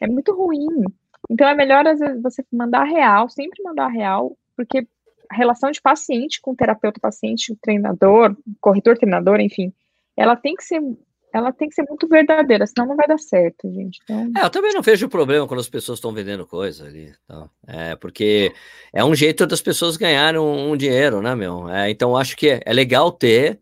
É 0.00 0.06
muito 0.06 0.34
ruim. 0.34 0.84
Então 1.30 1.48
é 1.48 1.54
melhor 1.54 1.86
às 1.86 1.98
vezes 1.98 2.22
você 2.22 2.44
mandar 2.52 2.84
real, 2.84 3.28
sempre 3.28 3.62
mandar 3.62 3.88
real, 3.88 4.36
porque 4.56 4.86
a 5.28 5.34
relação 5.34 5.70
de 5.70 5.82
paciente 5.82 6.40
com 6.40 6.54
terapeuta, 6.54 7.00
paciente, 7.00 7.56
treinador, 7.60 8.36
corretor, 8.60 8.96
treinador, 8.96 9.40
enfim, 9.40 9.72
ela 10.16 10.36
tem 10.36 10.54
que 10.54 10.62
ser 10.62 10.80
ela 11.36 11.52
tem 11.52 11.68
que 11.68 11.74
ser 11.74 11.84
muito 11.88 12.08
verdadeira, 12.08 12.66
senão 12.66 12.88
não 12.88 12.96
vai 12.96 13.06
dar 13.06 13.18
certo, 13.18 13.70
gente. 13.70 14.00
Então, 14.04 14.30
É, 14.36 14.44
eu 14.44 14.50
também 14.50 14.72
não 14.72 14.82
vejo 14.82 15.08
problema 15.08 15.46
quando 15.46 15.60
as 15.60 15.68
pessoas 15.68 15.98
estão 15.98 16.12
vendendo 16.12 16.46
coisa 16.46 16.86
ali. 16.86 17.12
Então, 17.24 17.50
é, 17.66 17.94
porque 17.96 18.52
é 18.92 19.04
um 19.04 19.14
jeito 19.14 19.46
das 19.46 19.60
pessoas 19.60 19.96
ganharem 19.96 20.40
um, 20.40 20.70
um 20.70 20.76
dinheiro, 20.76 21.20
né, 21.20 21.34
meu? 21.34 21.68
É, 21.68 21.90
então, 21.90 22.10
eu 22.10 22.16
acho 22.16 22.36
que 22.36 22.48
é, 22.48 22.60
é 22.64 22.72
legal 22.72 23.12
ter, 23.12 23.60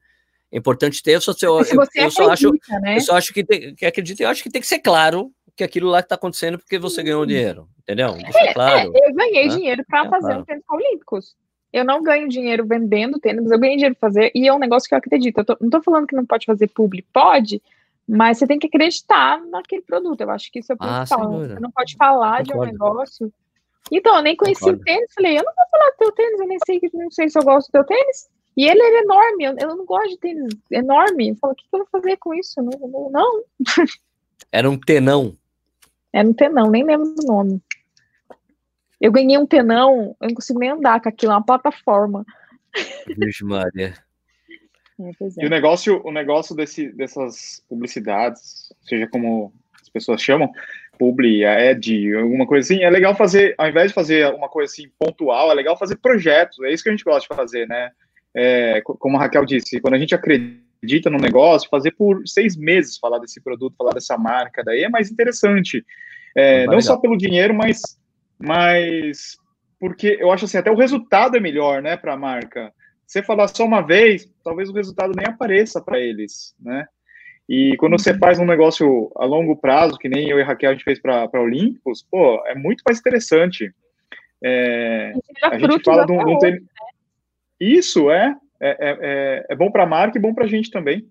é 0.53 0.59
importante 0.59 1.03
ter, 1.03 1.17
eu 1.17 1.21
só, 1.21 1.33
eu, 1.43 1.65
se 1.65 1.75
você 1.75 2.05
eu 2.05 2.11
só 2.11 2.31
acho, 2.31 2.53
né? 2.83 2.97
eu 2.97 3.01
só 3.01 3.17
acho 3.17 3.33
que, 3.35 3.45
tem, 3.45 3.75
que 3.75 3.85
acredito, 3.85 4.21
eu 4.21 4.29
acho 4.29 4.43
que 4.43 4.51
tem 4.51 4.61
que 4.61 4.69
ser 4.69 4.79
claro 4.79 5.33
que 5.57 5.65
aquilo 5.65 5.89
lá 5.89 6.01
está 6.01 6.15
acontecendo 6.15 6.59
porque 6.59 6.79
você 6.79 7.03
ganhou 7.03 7.25
dinheiro, 7.27 7.69
entendeu? 7.81 8.13
Deixa 8.15 8.53
claro. 8.53 8.93
É, 8.95 9.09
eu 9.09 9.15
ganhei 9.15 9.49
né? 9.49 9.55
dinheiro 9.57 9.85
para 9.89 10.07
É, 10.07 10.11
fazer 10.11 10.27
claro. 10.27 10.41
um 10.41 10.45
tênis 10.45 10.65
olímpicos. 10.69 11.37
Eu 11.75 11.85
não 11.85 12.01
ganho 12.05 12.29
dinheiro 12.29 12.65
vendendo 12.65 13.19
tênis, 13.19 13.51
eu 13.51 13.59
ganhei 13.59 13.75
dinheiro 13.75 13.97
fazer, 14.01 14.31
e 14.33 14.47
é 14.47 14.55
um 14.55 14.61
negócio 14.61 14.89
que 14.89 14.95
eu 14.95 14.99
acredito. 14.99 15.39
Eu 15.39 15.45
tô- 15.45 15.57
não 15.61 15.69
tô 15.71 15.83
falando 15.83 16.07
que 16.07 16.15
não 16.15 16.25
pode 16.25 16.47
fazer 16.47 16.69
publi, 16.69 17.03
pode, 17.13 17.61
mas 18.07 18.39
você 18.39 18.47
tem 18.47 18.61
que 18.61 18.69
acreditar 18.69 19.45
naquele 19.47 19.83
produto. 19.83 20.21
Eu 20.21 20.31
acho 20.31 20.53
que 20.53 20.61
isso 20.61 20.71
é 20.73 20.77
o 20.77 20.79
Ah, 20.81 20.99
principal. 20.99 21.29
dúvida. 21.33 21.55
Você 21.55 21.61
não 21.61 21.73
pode 21.73 21.97
falar 21.97 22.45
de 22.45 22.53
um 22.53 22.55
Concordo. 22.55 22.73
negócio. 22.73 23.33
Então, 23.91 24.17
eu 24.17 24.23
nem 24.23 24.37
conheci 24.37 24.61
Concordo. 24.61 24.83
o 24.83 24.85
tênis, 24.85 25.13
falei, 25.15 25.33
eu 25.39 25.43
não 25.43 25.53
vou 25.53 25.65
falar 25.69 25.91
do 25.91 25.97
teu 25.99 26.13
tênis, 26.13 26.41
eu 26.41 26.47
nem 26.47 26.59
sei, 26.65 26.79
que- 26.79 26.91
não 26.97 27.11
sei 27.11 27.29
se 27.29 27.37
eu 27.39 27.43
gosto 27.43 27.67
do 27.69 27.73
teu 27.73 27.85
tênis. 27.85 28.29
E 28.57 28.67
ele 28.69 28.81
era 28.81 29.03
enorme, 29.03 29.45
eu, 29.47 29.55
eu 29.61 29.77
não 29.77 29.85
gosto 29.85 30.11
de 30.11 30.19
tênis 30.19 30.55
enorme. 30.71 31.31
Eu 31.31 31.35
falo, 31.37 31.55
o 31.55 31.57
que, 31.57 31.65
que 31.69 31.75
eu 31.75 31.81
vou 31.81 31.89
fazer 31.91 32.17
com 32.19 32.33
isso? 32.35 32.63
Não, 32.63 32.89
não, 32.89 33.11
não. 33.11 33.43
Era 34.53 34.71
um 34.71 34.79
tenão. 34.79 35.35
É 36.13 36.23
no 36.23 36.33
tenão, 36.33 36.71
nem 36.71 36.85
lembro 36.85 37.13
do 37.17 37.27
nome. 37.27 37.61
Eu 39.01 39.13
ganhei 39.13 39.37
um 39.39 39.47
tenão, 39.47 40.17
eu 40.21 40.29
não 40.29 40.35
consigo 40.35 40.59
nem 40.59 40.71
andar 40.71 41.01
com 41.01 41.09
aquilo, 41.09 41.33
é 41.33 41.37
uma 41.37 41.45
plataforma. 41.45 42.25
Virgem 43.07 43.49
Maria. 43.49 43.95
É, 45.01 45.11
pois 45.19 45.37
E 45.37 45.43
é. 45.43 45.47
o 45.47 45.51
negócio, 45.51 46.01
o 46.05 46.13
negócio 46.13 46.55
desse, 46.55 46.89
dessas 46.93 47.63
publicidades, 47.69 48.73
seja 48.83 49.09
como 49.09 49.53
as 49.81 49.89
pessoas 49.89 50.23
chamam, 50.23 50.51
publi, 50.99 51.45
ad, 51.45 52.15
alguma 52.17 52.47
coisa 52.47 52.65
assim, 52.73 52.83
é 52.83 52.91
legal 52.91 53.15
fazer, 53.15 53.55
ao 53.59 53.69
invés 53.69 53.89
de 53.89 53.95
fazer 53.95 54.33
uma 54.35 54.49
coisa 54.49 54.73
assim 54.73 54.89
pontual, 54.99 55.51
é 55.51 55.55
legal 55.55 55.77
fazer 55.77 55.97
projetos, 55.97 56.59
é 56.63 56.73
isso 56.73 56.83
que 56.83 56.89
a 56.89 56.93
gente 56.93 57.05
gosta 57.05 57.29
de 57.29 57.37
fazer, 57.37 57.67
né? 57.67 57.91
É, 58.33 58.81
co- 58.83 58.97
como 58.97 59.17
a 59.17 59.21
Raquel 59.21 59.45
disse, 59.45 59.81
quando 59.81 59.95
a 59.95 59.99
gente 59.99 60.15
acredita 60.15 61.11
no 61.11 61.19
negócio, 61.19 61.69
fazer 61.69 61.93
por 61.93 62.27
seis 62.27 62.57
meses 62.57 62.99
falar 62.99 63.19
desse 63.19 63.41
produto, 63.41 63.77
falar 63.77 63.93
dessa 63.93 64.17
marca, 64.17 64.63
daí 64.65 64.83
é 64.85 64.89
mais 64.89 65.11
interessante. 65.11 65.85
É, 66.37 66.67
não 66.67 66.81
só 66.81 66.97
pelo 66.97 67.17
dinheiro, 67.17 67.55
mas, 67.55 67.81
mas 68.47 69.37
porque 69.79 70.17
eu 70.21 70.33
acho 70.33 70.45
assim, 70.47 70.57
até 70.57 70.71
o 70.71 70.77
resultado 70.77 71.37
é 71.37 71.41
melhor, 71.41 71.83
né, 71.83 71.97
para 71.97 72.15
a 72.15 72.17
marca. 72.17 72.73
Você 73.07 73.23
falar 73.23 73.49
só 73.49 73.65
uma 73.65 73.83
vez, 73.83 74.31
talvez 74.43 74.71
o 74.71 74.73
resultado 74.73 75.13
nem 75.15 75.27
apareça 75.27 75.81
para 75.81 75.99
eles, 75.99 76.55
né? 76.59 76.87
E 77.47 77.77
quando 77.77 77.99
você 77.99 78.17
faz 78.17 78.39
um 78.39 78.47
negócio 78.47 79.13
a 79.17 79.27
longo 79.27 79.57
prazo, 79.57 79.99
que 79.99 80.09
nem 80.09 80.31
eu 80.31 80.39
e 80.39 80.43
a 80.43 80.47
Raquel 80.47 80.71
a 80.71 80.73
gente 80.73 80.85
fez 80.85 80.99
para 80.99 81.29
Olímpicos, 81.35 82.03
pô, 82.11 82.43
é 82.47 82.55
muito 82.55 82.83
mais 82.87 82.99
interessante. 82.99 83.71
É, 84.43 85.13
a 85.43 85.59
gente 85.59 85.85
fala 85.85 86.07
de 86.07 86.13
um, 86.13 86.39
de 86.39 86.47
um 86.47 86.67
Isso 87.61 88.11
é, 88.11 88.35
é, 88.61 88.71
é, 88.71 88.99
é- 89.01 89.47
é 89.51 89.57
bom 89.57 89.71
para 89.71 89.83
a 89.83 89.87
marca 89.87 90.17
e 90.17 90.21
bom 90.21 90.33
para 90.33 90.45
a 90.45 90.49
gente 90.49 90.71
também. 90.71 91.07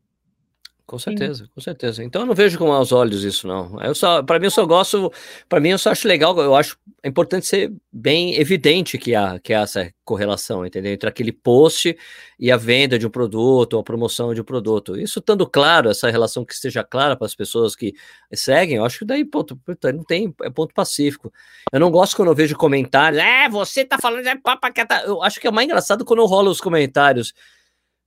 Com 0.86 1.00
certeza, 1.00 1.48
com 1.56 1.62
certeza. 1.62 2.04
Então 2.04 2.24
eu 2.24 2.26
não 2.26 2.36
vejo 2.36 2.58
com 2.58 2.68
maus 2.68 2.92
olhos 2.92 3.24
isso, 3.24 3.48
não. 3.48 3.82
Eu 3.82 3.96
só, 3.96 4.22
para 4.22 4.38
mim, 4.38 4.48
eu 4.48 4.52
só 4.52 4.66
gosto, 4.66 5.12
para 5.48 5.62
mim, 5.62 5.70
eu 5.70 5.78
só 5.78 5.92
acho 5.92 6.06
legal, 6.08 6.38
eu 6.38 6.54
acho 6.54 6.78
importante 7.06 7.46
ser 7.46 7.72
bem 7.90 8.36
evidente 8.36 8.98
que 8.98 9.16
há, 9.16 9.40
que 9.40 9.54
há 9.54 9.62
essa 9.62 9.94
correlação, 10.04 10.66
entendeu? 10.66 10.92
Entre 10.92 11.08
aquele 11.08 11.32
post 11.32 11.98
e 12.38 12.52
a 12.52 12.58
venda 12.58 13.00
de 13.00 13.08
um 13.08 13.10
produto, 13.10 13.76
ou 13.76 13.80
a 13.80 13.84
promoção 13.84 14.34
de 14.34 14.42
um 14.42 14.44
produto. 14.44 15.00
Isso 15.00 15.20
estando 15.20 15.48
claro, 15.48 15.90
essa 15.90 16.12
relação 16.12 16.44
que 16.44 16.54
esteja 16.54 16.84
clara 16.84 17.16
para 17.16 17.28
as 17.28 17.36
pessoas 17.36 17.78
que 17.78 17.94
seguem, 18.34 18.76
eu 18.76 18.86
acho 18.86 19.00
que 19.00 19.06
daí, 19.06 19.24
ponto, 19.24 19.58
não 19.94 20.04
tem, 20.04 20.36
é 20.44 20.50
ponto 20.50 20.74
pacífico. 20.74 21.32
Eu 21.72 21.80
não 21.80 21.92
gosto 21.92 22.18
quando 22.18 22.28
eu 22.28 22.36
vejo 22.36 22.58
comentários, 22.58 23.22
é, 23.22 23.48
você 23.48 23.86
tá 23.86 23.98
falando, 23.98 24.28
é 24.28 24.36
papacata. 24.36 25.04
Eu 25.06 25.24
acho 25.24 25.40
que 25.40 25.48
é 25.48 25.52
mais 25.52 25.66
engraçado 25.66 26.04
quando 26.04 26.26
rola 26.26 26.50
os 26.50 26.60
comentários 26.60 27.34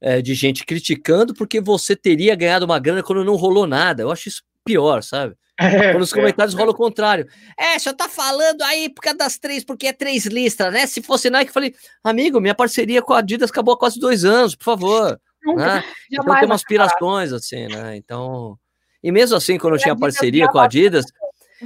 é, 0.00 0.20
de 0.20 0.34
gente 0.34 0.64
criticando 0.64 1.34
porque 1.34 1.60
você 1.60 1.96
teria 1.96 2.34
ganhado 2.34 2.64
uma 2.64 2.78
grana 2.78 3.02
quando 3.02 3.24
não 3.24 3.36
rolou 3.36 3.66
nada. 3.66 4.02
Eu 4.02 4.10
acho 4.10 4.28
isso 4.28 4.42
pior, 4.64 5.02
sabe? 5.02 5.34
Quando 5.92 6.02
os 6.02 6.12
comentários 6.12 6.54
rolam 6.54 6.74
o 6.74 6.76
contrário. 6.76 7.26
É, 7.58 7.78
só 7.78 7.92
tá 7.92 8.08
falando 8.08 8.60
aí 8.62 8.90
por 8.90 9.00
causa 9.00 9.16
das 9.16 9.38
três, 9.38 9.64
porque 9.64 9.86
é 9.86 9.92
três 9.92 10.26
listras, 10.26 10.70
né? 10.70 10.86
Se 10.86 11.00
fosse 11.00 11.30
Nike, 11.30 11.48
eu 11.48 11.54
falei, 11.54 11.74
amigo, 12.04 12.40
minha 12.40 12.54
parceria 12.54 13.00
com 13.00 13.14
a 13.14 13.20
Adidas 13.20 13.48
acabou 13.50 13.72
há 13.72 13.78
quase 13.78 13.98
dois 13.98 14.24
anos, 14.24 14.54
por 14.54 14.64
favor. 14.64 15.18
Né? 15.46 15.84
Então 16.10 16.34
tem 16.34 16.44
umas 16.44 16.60
aspirações, 16.60 17.32
assim, 17.32 17.68
né? 17.68 17.94
Então. 17.96 18.58
E 19.00 19.12
mesmo 19.12 19.36
assim, 19.36 19.56
quando 19.58 19.74
eu 19.74 19.78
tinha 19.78 19.96
parceria 19.96 20.48
com 20.48 20.58
a 20.58 20.64
Adidas, 20.64 21.04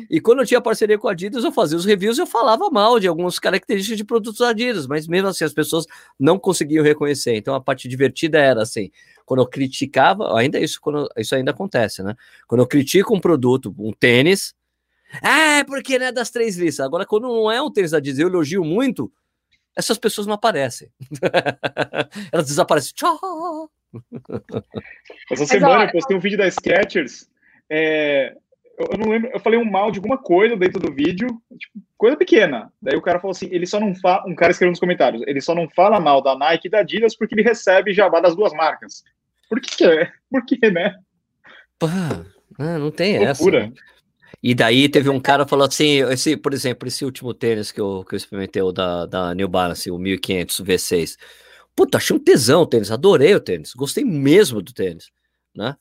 e 0.09 0.21
quando 0.21 0.41
eu 0.41 0.47
tinha 0.47 0.61
parceria 0.61 0.99
com 0.99 1.09
a 1.09 1.13
Adidas, 1.13 1.45
eu 1.45 1.53
fazia 1.53 1.77
os 1.77 1.85
reviews 1.85 2.19
e 2.19 2.21
eu 2.21 2.27
falava 2.27 2.71
mal 2.71 3.01
de 3.01 3.09
algumas 3.09 3.39
características 3.39 3.97
de 3.97 4.05
produtos 4.05 4.41
Adidas, 4.41 4.87
mas 4.87 5.07
mesmo 5.07 5.29
assim 5.29 5.45
as 5.45 5.53
pessoas 5.53 5.87
não 6.19 6.39
conseguiam 6.39 6.85
reconhecer. 6.85 7.35
Então 7.37 7.55
a 7.55 7.61
parte 7.61 7.89
divertida 7.89 8.39
era 8.39 8.63
assim, 8.63 8.91
quando 9.25 9.41
eu 9.41 9.47
criticava, 9.47 10.37
ainda 10.39 10.59
isso, 10.59 10.81
quando, 10.81 11.09
isso 11.17 11.35
ainda 11.35 11.51
acontece, 11.51 12.03
né? 12.03 12.15
Quando 12.47 12.61
eu 12.61 12.67
critico 12.67 13.15
um 13.15 13.21
produto, 13.21 13.75
um 13.79 13.93
tênis, 13.93 14.55
ah, 15.23 15.59
é 15.59 15.65
porque 15.65 15.99
não 15.99 16.07
é 16.07 16.13
das 16.13 16.31
três 16.31 16.57
listas. 16.57 16.87
Agora, 16.87 17.05
quando 17.05 17.25
não 17.25 17.51
é 17.51 17.61
um 17.61 17.71
tênis 17.71 17.91
da 17.91 17.99
Adidas, 17.99 18.19
eu 18.19 18.29
elogio 18.29 18.65
muito, 18.65 19.13
essas 19.77 19.99
pessoas 19.99 20.27
não 20.27 20.35
aparecem. 20.35 20.91
Elas 22.33 22.47
desaparecem. 22.47 22.93
Tchau! 22.95 23.71
Essa 25.31 25.43
Mas, 25.43 25.49
semana 25.49 25.81
ó, 25.81 25.85
eu 25.85 25.93
postei 25.93 26.17
um 26.17 26.21
vídeo 26.21 26.39
da 26.39 26.49
Skechers. 26.49 27.29
é, 27.69 28.37
eu, 28.81 28.87
eu 28.93 28.99
não 28.99 29.11
lembro, 29.11 29.31
eu 29.33 29.41
falei 29.41 29.59
um 29.59 29.71
mal 29.71 29.91
de 29.91 29.99
alguma 29.99 30.17
coisa 30.17 30.57
dentro 30.57 30.81
do 30.81 30.93
vídeo, 30.93 31.29
tipo, 31.59 31.81
coisa 31.97 32.17
pequena. 32.17 32.73
Daí 32.81 32.97
o 32.97 33.03
cara 33.03 33.21
falou 33.21 33.33
assim: 33.33 33.49
ele 33.51 33.67
só 33.67 33.79
não 33.79 33.95
fala. 33.95 34.25
Um 34.27 34.35
cara 34.35 34.53
escreveu 34.53 34.71
nos 34.71 34.81
comentários: 34.81 35.23
ele 35.27 35.41
só 35.41 35.55
não 35.55 35.69
fala 35.69 36.01
mal 36.01 36.23
da 36.23 36.37
Nike 36.37 36.69
e 36.69 36.71
da 36.71 36.81
Adidas 36.81 37.15
porque 37.15 37.35
ele 37.35 37.43
recebe 37.43 37.93
jabá 37.93 38.21
das 38.21 38.35
duas 38.35 38.53
marcas. 38.53 39.05
Por 39.49 39.61
que, 39.61 39.85
é? 39.85 40.11
Por 40.31 40.45
que, 40.47 40.71
né? 40.71 40.97
Pá, 41.79 42.25
ah, 42.59 42.79
não 42.79 42.91
tem 42.91 43.17
essa. 43.17 43.43
Loucura. 43.43 43.67
né? 43.67 43.73
E 44.43 44.55
daí 44.55 44.89
teve 44.89 45.11
um 45.11 45.21
cara 45.21 45.45
que 45.45 45.51
falou 45.51 45.67
assim, 45.67 46.03
esse, 46.11 46.37
por 46.37 46.55
exemplo, 46.55 46.89
esse 46.89 47.05
último 47.05 47.35
tênis 47.35 47.71
que 47.71 47.81
eu, 47.81 48.05
que 48.09 48.15
eu 48.15 48.17
experimentei, 48.17 48.63
o 48.63 48.73
da, 48.73 49.05
da 49.05 49.35
New 49.35 49.49
Balance, 49.49 49.91
o 49.91 49.99
1500 49.99 50.61
V6. 50.63 51.17
puta, 51.77 51.99
achei 51.99 52.17
um 52.17 52.19
tesão 52.19 52.63
o 52.63 52.67
tênis, 52.67 52.91
adorei 52.91 53.35
o 53.35 53.41
tênis, 53.41 53.75
gostei 53.75 54.03
mesmo 54.05 54.63
do 54.63 54.73
tênis, 54.73 55.11
né? 55.55 55.77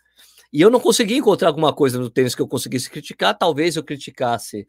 E 0.51 0.61
eu 0.61 0.69
não 0.69 0.79
consegui 0.79 1.15
encontrar 1.15 1.49
alguma 1.49 1.73
coisa 1.73 1.99
no 1.99 2.09
tênis 2.09 2.33
que 2.33 2.41
eu 2.41 2.47
conseguisse 2.47 2.89
criticar, 2.89 3.37
talvez 3.37 3.75
eu 3.75 3.83
criticasse, 3.83 4.67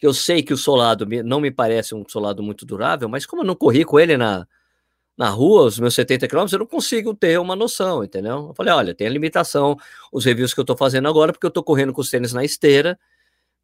eu 0.00 0.12
sei 0.12 0.42
que 0.42 0.52
o 0.52 0.56
solado 0.56 1.06
não 1.24 1.40
me 1.40 1.50
parece 1.50 1.94
um 1.94 2.04
solado 2.08 2.42
muito 2.42 2.66
durável, 2.66 3.08
mas 3.08 3.24
como 3.24 3.42
eu 3.42 3.46
não 3.46 3.54
corri 3.54 3.84
com 3.84 3.98
ele 4.00 4.16
na, 4.16 4.46
na 5.16 5.28
rua, 5.30 5.64
os 5.64 5.78
meus 5.78 5.94
70 5.94 6.26
quilômetros, 6.26 6.52
eu 6.52 6.58
não 6.58 6.66
consigo 6.66 7.14
ter 7.14 7.38
uma 7.38 7.54
noção, 7.54 8.02
entendeu? 8.02 8.48
Eu 8.48 8.54
falei, 8.54 8.72
olha, 8.74 8.94
tem 8.94 9.06
a 9.06 9.10
limitação, 9.10 9.76
os 10.12 10.24
reviews 10.24 10.52
que 10.52 10.60
eu 10.60 10.64
tô 10.64 10.76
fazendo 10.76 11.08
agora, 11.08 11.32
porque 11.32 11.46
eu 11.46 11.50
tô 11.50 11.62
correndo 11.62 11.92
com 11.92 12.00
os 12.00 12.10
tênis 12.10 12.32
na 12.32 12.44
esteira, 12.44 12.98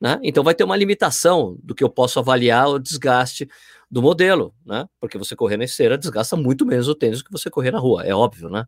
né? 0.00 0.20
Então 0.22 0.44
vai 0.44 0.54
ter 0.54 0.64
uma 0.64 0.76
limitação 0.76 1.56
do 1.62 1.74
que 1.74 1.82
eu 1.84 1.90
posso 1.90 2.18
avaliar 2.20 2.68
o 2.68 2.78
desgaste 2.78 3.48
do 3.90 4.02
modelo, 4.02 4.54
né? 4.64 4.86
Porque 5.00 5.18
você 5.18 5.34
correr 5.34 5.56
na 5.56 5.64
esteira 5.64 5.98
desgasta 5.98 6.36
muito 6.36 6.64
menos 6.66 6.88
o 6.88 6.94
tênis 6.94 7.18
do 7.18 7.24
que 7.24 7.32
você 7.32 7.50
correr 7.50 7.72
na 7.72 7.78
rua, 7.78 8.04
é 8.04 8.14
óbvio, 8.14 8.48
né? 8.48 8.64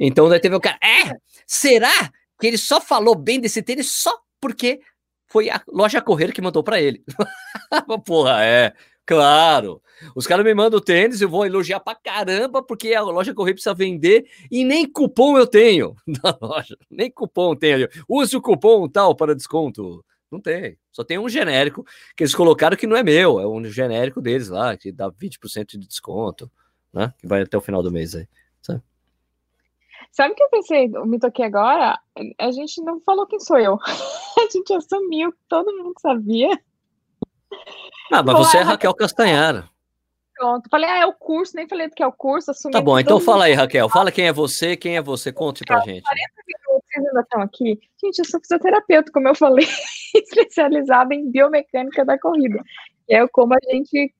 Então 0.00 0.28
daí 0.28 0.40
teve 0.40 0.56
o 0.56 0.60
cara, 0.60 0.78
é, 0.82 1.14
será 1.46 2.10
que 2.40 2.46
ele 2.46 2.58
só 2.58 2.80
falou 2.80 3.14
bem 3.14 3.38
desse 3.38 3.62
tênis 3.62 3.90
só 3.90 4.18
porque 4.40 4.80
foi 5.26 5.50
a 5.50 5.62
loja 5.68 6.00
correr 6.00 6.32
que 6.32 6.40
mandou 6.40 6.64
para 6.64 6.80
ele? 6.80 7.04
Porra, 8.04 8.42
é, 8.42 8.72
Claro. 9.10 9.82
Os 10.14 10.24
caras 10.24 10.44
me 10.44 10.54
mandam 10.54 10.80
tênis, 10.80 11.20
eu 11.20 11.28
vou 11.28 11.44
elogiar 11.44 11.80
pra 11.80 11.96
caramba, 11.96 12.62
porque 12.62 12.94
a 12.94 13.02
loja 13.02 13.34
Correio 13.34 13.56
precisa 13.56 13.74
vender 13.74 14.24
e 14.48 14.64
nem 14.64 14.88
cupom 14.88 15.36
eu 15.36 15.48
tenho 15.48 15.96
na 16.06 16.38
loja. 16.40 16.76
Nem 16.88 17.10
cupom 17.10 17.56
tenho. 17.56 17.88
Use 18.08 18.36
o 18.36 18.40
cupom 18.40 18.88
tal 18.88 19.12
para 19.16 19.34
desconto. 19.34 20.04
Não 20.30 20.40
tem. 20.40 20.78
Só 20.92 21.02
tem 21.02 21.18
um 21.18 21.28
genérico 21.28 21.84
que 22.16 22.22
eles 22.22 22.36
colocaram 22.36 22.76
que 22.76 22.86
não 22.86 22.96
é 22.96 23.02
meu, 23.02 23.40
é 23.40 23.46
um 23.48 23.64
genérico 23.64 24.22
deles 24.22 24.48
lá, 24.48 24.76
que 24.76 24.92
dá 24.92 25.10
20% 25.10 25.72
de 25.72 25.88
desconto, 25.88 26.48
né? 26.92 27.12
Que 27.18 27.26
vai 27.26 27.42
até 27.42 27.58
o 27.58 27.60
final 27.60 27.82
do 27.82 27.90
mês 27.90 28.14
aí. 28.14 28.28
Sabe? 30.10 30.32
O 30.32 30.36
que 30.36 30.42
eu 30.42 30.50
pensei, 30.50 30.88
o 30.88 31.06
mito 31.06 31.26
aqui 31.26 31.42
agora? 31.42 31.98
A 32.38 32.50
gente 32.50 32.82
não 32.82 33.00
falou 33.00 33.26
quem 33.26 33.40
sou 33.40 33.58
eu. 33.58 33.78
A 34.38 34.50
gente 34.50 34.72
assumiu, 34.72 35.32
todo 35.48 35.76
mundo 35.76 35.94
sabia. 36.00 36.48
Ah, 38.10 38.22
mas 38.22 38.38
você 38.38 38.58
é 38.58 38.62
Raquel 38.62 38.94
Castanhara. 38.94 39.68
Pronto, 40.34 40.70
falei, 40.70 40.88
ah, 40.88 41.00
é 41.00 41.06
o 41.06 41.12
curso, 41.12 41.54
nem 41.54 41.68
falei 41.68 41.86
do 41.86 41.94
que 41.94 42.02
é 42.02 42.06
o 42.06 42.12
curso, 42.12 42.50
assumi. 42.50 42.72
Tá 42.72 42.80
bom, 42.80 42.98
então 42.98 43.20
fala 43.20 43.44
aí, 43.44 43.52
Raquel, 43.52 43.90
fala 43.90 44.10
quem 44.10 44.26
é 44.26 44.32
você, 44.32 44.74
quem 44.74 44.96
é 44.96 45.02
você, 45.02 45.30
conte 45.30 45.62
pra 45.66 45.80
gente. 45.80 46.02
40 46.02 46.32
minutos, 46.46 46.88
vocês 46.88 47.06
ainda 47.06 47.20
estão 47.20 47.42
aqui. 47.42 47.78
Gente, 48.02 48.18
eu 48.20 48.24
sou 48.24 48.40
fisioterapeuta, 48.40 49.12
como 49.12 49.28
eu 49.28 49.34
falei, 49.34 49.66
especializada 50.16 51.14
em 51.14 51.30
biomecânica 51.30 52.06
da 52.06 52.18
corrida. 52.18 52.62
É 53.06 53.26
como 53.28 53.52
a 53.52 53.58
gente 53.70 54.14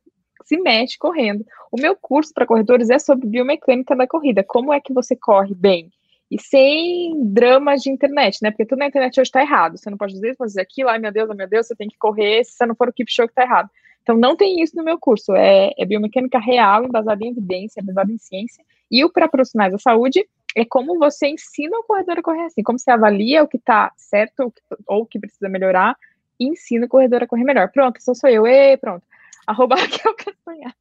se 0.44 0.56
mexe 0.58 0.98
correndo. 0.98 1.44
O 1.70 1.80
meu 1.80 1.96
curso 1.96 2.32
para 2.34 2.46
corredores 2.46 2.90
é 2.90 2.98
sobre 2.98 3.26
biomecânica 3.26 3.94
da 3.94 4.06
corrida. 4.06 4.44
Como 4.44 4.72
é 4.72 4.80
que 4.80 4.92
você 4.92 5.16
corre 5.16 5.54
bem? 5.54 5.90
E 6.30 6.40
sem 6.40 7.12
dramas 7.32 7.82
de 7.82 7.90
internet, 7.90 8.38
né? 8.42 8.50
Porque 8.50 8.64
tudo 8.64 8.78
na 8.78 8.86
internet 8.86 9.20
hoje 9.20 9.28
está 9.28 9.40
errado. 9.42 9.76
Você 9.76 9.90
não 9.90 9.98
pode 9.98 10.12
dizer, 10.12 10.36
fazer 10.36 10.60
aquilo, 10.60 10.88
ai 10.88 10.98
meu 10.98 11.10
Deus, 11.10 11.28
ai 11.28 11.36
meu 11.36 11.48
Deus, 11.48 11.66
você 11.66 11.74
tem 11.74 11.88
que 11.88 11.98
correr, 11.98 12.44
se 12.44 12.52
você 12.52 12.66
não 12.66 12.74
for 12.74 12.88
o 12.88 12.92
keep 12.92 13.10
show 13.12 13.26
que 13.26 13.32
está 13.32 13.42
errado. 13.42 13.68
Então 14.02 14.16
não 14.16 14.36
tem 14.36 14.60
isso 14.62 14.76
no 14.76 14.84
meu 14.84 14.98
curso. 14.98 15.34
É, 15.34 15.72
é 15.76 15.84
biomecânica 15.84 16.38
real, 16.38 16.84
embasada 16.84 17.24
em 17.24 17.30
evidência, 17.30 17.80
embasada 17.80 18.12
em 18.12 18.18
ciência. 18.18 18.64
E 18.90 19.04
o 19.04 19.10
para 19.10 19.28
profissionais 19.28 19.72
da 19.72 19.78
saúde 19.78 20.26
é 20.56 20.64
como 20.64 20.98
você 20.98 21.28
ensina 21.28 21.76
o 21.78 21.84
corredor 21.84 22.18
a 22.18 22.22
correr 22.22 22.46
assim, 22.46 22.62
como 22.62 22.78
você 22.78 22.90
avalia 22.90 23.42
o 23.42 23.48
que 23.48 23.56
está 23.56 23.92
certo 23.96 24.52
ou 24.86 25.02
o 25.02 25.06
que 25.06 25.18
precisa 25.18 25.48
melhorar 25.48 25.96
e 26.38 26.48
ensina 26.48 26.86
o 26.86 26.88
corredor 26.88 27.22
a 27.22 27.26
correr 27.26 27.44
melhor. 27.44 27.70
Pronto, 27.70 28.02
só 28.02 28.14
sou 28.14 28.30
eu. 28.30 28.46
E 28.46 28.76
pronto. 28.76 29.04
Arroba 29.46 29.76
Raquel 29.80 30.14
Castanhar. 30.14 30.74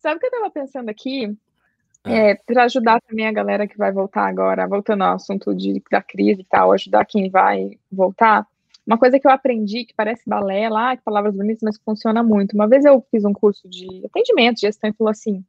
Sabe 0.00 0.16
o 0.16 0.20
que 0.20 0.26
eu 0.26 0.30
estava 0.30 0.50
pensando 0.50 0.88
aqui? 0.88 1.36
É, 2.04 2.36
para 2.36 2.64
ajudar 2.64 3.00
também 3.00 3.26
a 3.26 3.32
galera 3.32 3.66
que 3.66 3.76
vai 3.76 3.90
voltar 3.90 4.28
agora, 4.28 4.68
voltando 4.68 5.02
ao 5.02 5.16
assunto 5.16 5.52
de, 5.52 5.82
da 5.90 6.00
crise 6.00 6.42
e 6.42 6.44
tal, 6.44 6.70
ajudar 6.70 7.04
quem 7.04 7.28
vai 7.28 7.70
voltar. 7.90 8.46
Uma 8.86 8.96
coisa 8.96 9.18
que 9.18 9.26
eu 9.26 9.30
aprendi, 9.32 9.84
que 9.84 9.92
parece 9.92 10.22
balela, 10.24 10.92
ah, 10.92 10.96
que 10.96 11.02
palavras 11.02 11.34
bonitas, 11.34 11.62
mas 11.62 11.76
funciona 11.84 12.22
muito. 12.22 12.54
Uma 12.54 12.68
vez 12.68 12.84
eu 12.84 13.04
fiz 13.10 13.24
um 13.24 13.32
curso 13.32 13.68
de 13.68 14.06
atendimento, 14.06 14.60
gestão, 14.60 14.88
e 14.88 14.92
falou 14.92 15.10
assim: 15.10 15.44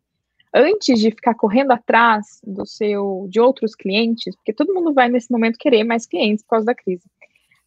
antes 0.51 0.99
de 0.99 1.11
ficar 1.11 1.35
correndo 1.35 1.71
atrás 1.71 2.41
do 2.43 2.65
seu, 2.65 3.27
de 3.29 3.39
outros 3.39 3.75
clientes, 3.75 4.35
porque 4.35 4.53
todo 4.53 4.73
mundo 4.73 4.91
vai 4.93 5.07
nesse 5.09 5.31
momento 5.31 5.59
querer 5.59 5.83
mais 5.83 6.07
clientes 6.07 6.43
por 6.43 6.51
causa 6.51 6.65
da 6.65 6.75
crise. 6.75 7.03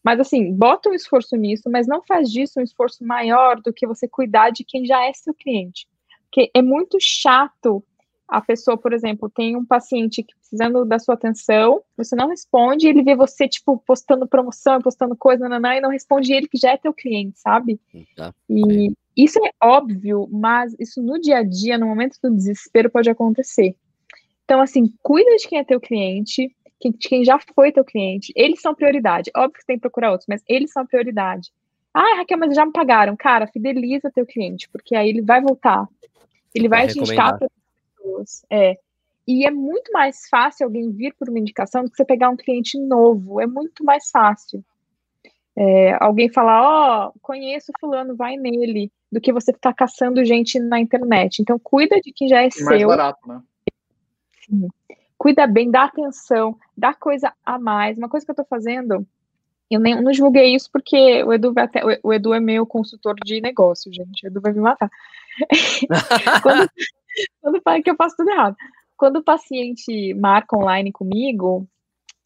Mas 0.02 0.18
assim, 0.20 0.52
bota 0.54 0.88
um 0.88 0.94
esforço 0.94 1.36
nisso, 1.36 1.70
mas 1.70 1.86
não 1.86 2.02
faz 2.02 2.30
disso 2.30 2.58
um 2.58 2.62
esforço 2.62 3.04
maior 3.04 3.60
do 3.60 3.72
que 3.72 3.86
você 3.86 4.08
cuidar 4.08 4.50
de 4.50 4.64
quem 4.64 4.84
já 4.86 5.04
é 5.04 5.12
seu 5.12 5.34
cliente. 5.34 5.86
Porque 6.24 6.50
é 6.54 6.62
muito 6.62 6.96
chato 7.00 7.84
a 8.30 8.40
pessoa, 8.40 8.78
por 8.78 8.92
exemplo, 8.92 9.28
tem 9.28 9.56
um 9.56 9.64
paciente 9.64 10.22
que 10.22 10.32
precisando 10.36 10.84
da 10.84 10.98
sua 10.98 11.14
atenção, 11.14 11.82
você 11.96 12.14
não 12.14 12.28
responde, 12.28 12.86
ele 12.86 13.02
vê 13.02 13.16
você, 13.16 13.48
tipo, 13.48 13.82
postando 13.84 14.26
promoção, 14.26 14.80
postando 14.80 15.16
coisa, 15.16 15.48
nanã, 15.48 15.74
e 15.74 15.80
não 15.80 15.90
responde 15.90 16.32
ele 16.32 16.46
que 16.46 16.56
já 16.56 16.70
é 16.70 16.76
teu 16.76 16.94
cliente, 16.94 17.38
sabe? 17.40 17.80
Tá. 18.16 18.32
E 18.48 18.92
isso 19.16 19.38
é 19.44 19.50
óbvio, 19.62 20.28
mas 20.30 20.74
isso 20.78 21.02
no 21.02 21.20
dia 21.20 21.38
a 21.38 21.42
dia, 21.42 21.76
no 21.76 21.86
momento 21.86 22.18
do 22.22 22.30
desespero, 22.30 22.88
pode 22.88 23.10
acontecer. 23.10 23.74
Então, 24.44 24.60
assim, 24.60 24.92
cuida 25.02 25.36
de 25.36 25.48
quem 25.48 25.58
é 25.58 25.64
teu 25.64 25.80
cliente, 25.80 26.54
de 26.80 26.96
quem 26.96 27.24
já 27.24 27.38
foi 27.54 27.72
teu 27.72 27.84
cliente, 27.84 28.32
eles 28.34 28.60
são 28.60 28.74
prioridade. 28.74 29.30
Óbvio 29.36 29.52
que 29.52 29.60
você 29.60 29.66
tem 29.66 29.76
que 29.76 29.82
procurar 29.82 30.12
outros, 30.12 30.28
mas 30.28 30.42
eles 30.48 30.72
são 30.72 30.86
prioridade. 30.86 31.50
Ah, 31.92 32.16
Raquel, 32.16 32.38
mas 32.38 32.54
já 32.54 32.64
me 32.64 32.72
pagaram. 32.72 33.16
Cara, 33.16 33.46
fideliza 33.46 34.10
teu 34.14 34.24
cliente, 34.24 34.68
porque 34.70 34.94
aí 34.94 35.08
ele 35.08 35.22
vai 35.22 35.40
voltar. 35.40 35.86
Ele 36.54 36.68
vai, 36.68 36.86
vai 36.86 36.88
te 36.88 36.98
indicar 37.00 37.38
pessoas. 37.38 38.42
É. 38.48 38.78
E 39.26 39.46
é 39.46 39.50
muito 39.50 39.92
mais 39.92 40.28
fácil 40.28 40.66
alguém 40.66 40.90
vir 40.90 41.14
por 41.18 41.28
uma 41.28 41.38
indicação 41.38 41.84
do 41.84 41.90
que 41.90 41.96
você 41.96 42.04
pegar 42.04 42.30
um 42.30 42.36
cliente 42.36 42.78
novo. 42.78 43.40
É 43.40 43.46
muito 43.46 43.84
mais 43.84 44.10
fácil. 44.10 44.64
É, 45.56 45.96
alguém 46.02 46.32
falar, 46.32 46.62
ó, 46.62 47.08
oh, 47.08 47.18
conheço 47.20 47.72
fulano, 47.78 48.16
vai 48.16 48.36
nele, 48.36 48.90
do 49.10 49.20
que 49.20 49.32
você 49.32 49.52
ficar 49.52 49.74
caçando 49.74 50.24
gente 50.24 50.58
na 50.58 50.80
internet. 50.80 51.42
Então, 51.42 51.58
cuida 51.58 52.00
de 52.00 52.12
quem 52.12 52.28
já 52.28 52.42
é 52.42 52.48
e 52.48 52.50
seu. 52.52 52.64
Mais 52.64 52.84
barato, 52.84 53.28
né? 53.28 53.42
Sim. 54.44 54.68
Cuida 55.20 55.46
bem, 55.46 55.70
dá 55.70 55.84
atenção, 55.84 56.56
dá 56.74 56.94
coisa 56.94 57.30
a 57.44 57.58
mais. 57.58 57.98
Uma 57.98 58.08
coisa 58.08 58.24
que 58.24 58.32
eu 58.32 58.36
tô 58.36 58.44
fazendo, 58.46 59.06
eu 59.70 59.78
nem, 59.78 60.00
não 60.00 60.10
divulguei 60.12 60.54
isso 60.54 60.70
porque 60.72 61.22
o 61.22 61.30
Edu, 61.30 61.52
até, 61.58 61.82
o 62.02 62.10
Edu 62.10 62.32
é 62.32 62.40
meu 62.40 62.64
consultor 62.64 63.14
de 63.22 63.38
negócio, 63.38 63.92
gente. 63.92 64.24
O 64.24 64.28
Edu 64.28 64.40
vai 64.40 64.54
me 64.54 64.60
matar. 64.60 64.90
quando, 66.42 66.70
quando 67.42 67.60
fala 67.60 67.82
que 67.82 67.90
eu 67.90 67.96
faço 67.96 68.16
tudo 68.16 68.30
errado. 68.30 68.56
Quando 68.96 69.16
o 69.16 69.22
paciente 69.22 70.14
marca 70.14 70.56
online 70.56 70.90
comigo, 70.90 71.68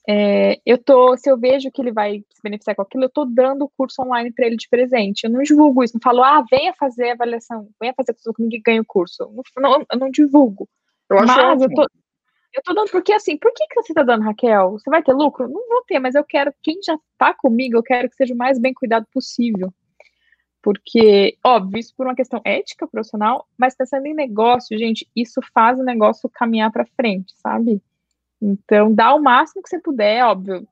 é, 0.09 0.61
eu 0.65 0.79
tô, 0.79 1.17
se 1.17 1.29
eu 1.29 1.37
vejo 1.37 1.73
que 1.73 1.83
ele 1.83 1.91
vai 1.91 2.21
se 2.33 2.43
beneficiar 2.45 2.77
com 2.77 2.83
aquilo, 2.83 3.07
eu 3.07 3.11
tô 3.11 3.25
dando 3.25 3.65
o 3.65 3.73
curso 3.77 4.03
online 4.03 4.31
para 4.31 4.47
ele 4.47 4.57
de 4.57 4.69
presente. 4.69 5.25
Eu 5.25 5.31
não 5.31 5.43
divulgo 5.43 5.83
isso, 5.83 5.95
não 5.95 6.01
falo, 6.01 6.23
ah, 6.23 6.45
venha 6.49 6.73
fazer 6.75 7.11
a 7.11 7.15
avaliação, 7.15 7.69
venha 7.81 7.93
fazer 7.93 8.15
tudo 8.15 8.35
comigo 8.35 8.55
e 8.55 8.63
ganhe 8.63 8.79
o 8.79 8.85
curso. 8.87 9.29
Não, 9.57 9.63
não, 9.63 9.85
eu 9.91 9.99
não 9.99 10.11
divulgo. 10.13 10.69
Eu 11.11 11.27
mas 11.27 11.61
eu 11.61 11.69
tô, 11.75 11.89
eu 12.55 12.63
tô 12.63 12.73
dando, 12.73 12.91
porque 12.91 13.13
assim, 13.13 13.37
por 13.37 13.53
que, 13.53 13.67
que 13.67 13.75
você 13.75 13.93
tá 13.93 14.03
dando, 14.03 14.23
Raquel? 14.23 14.73
Você 14.73 14.89
vai 14.89 15.03
ter 15.03 15.13
lucro? 15.13 15.49
Não 15.49 15.69
vou 15.69 15.83
ter, 15.87 15.99
mas 15.99 16.15
eu 16.15 16.23
quero, 16.23 16.55
quem 16.63 16.81
já 16.83 16.97
tá 17.19 17.35
comigo, 17.35 17.77
eu 17.77 17.83
quero 17.83 18.09
que 18.09 18.15
seja 18.15 18.33
o 18.33 18.37
mais 18.37 18.59
bem 18.59 18.73
cuidado 18.73 19.07
possível. 19.13 19.75
Porque, 20.63 21.37
óbvio, 21.45 21.79
isso 21.79 21.95
por 21.97 22.07
uma 22.07 22.15
questão 22.15 22.41
ética 22.45 22.87
profissional, 22.87 23.47
mas 23.59 23.77
pensando 23.77 24.07
em 24.07 24.15
negócio, 24.15 24.79
gente, 24.79 25.07
isso 25.15 25.41
faz 25.53 25.79
o 25.79 25.85
negócio 25.85 26.31
caminhar 26.33 26.73
para 26.73 26.87
frente, 26.87 27.35
sabe? 27.37 27.83
Então, 28.41 28.95
dá 28.95 29.15
o 29.15 29.23
máximo 29.23 29.63
que 29.63 29.69
você 29.69 29.79
puder, 29.79 30.25
óbvio, 30.25 30.67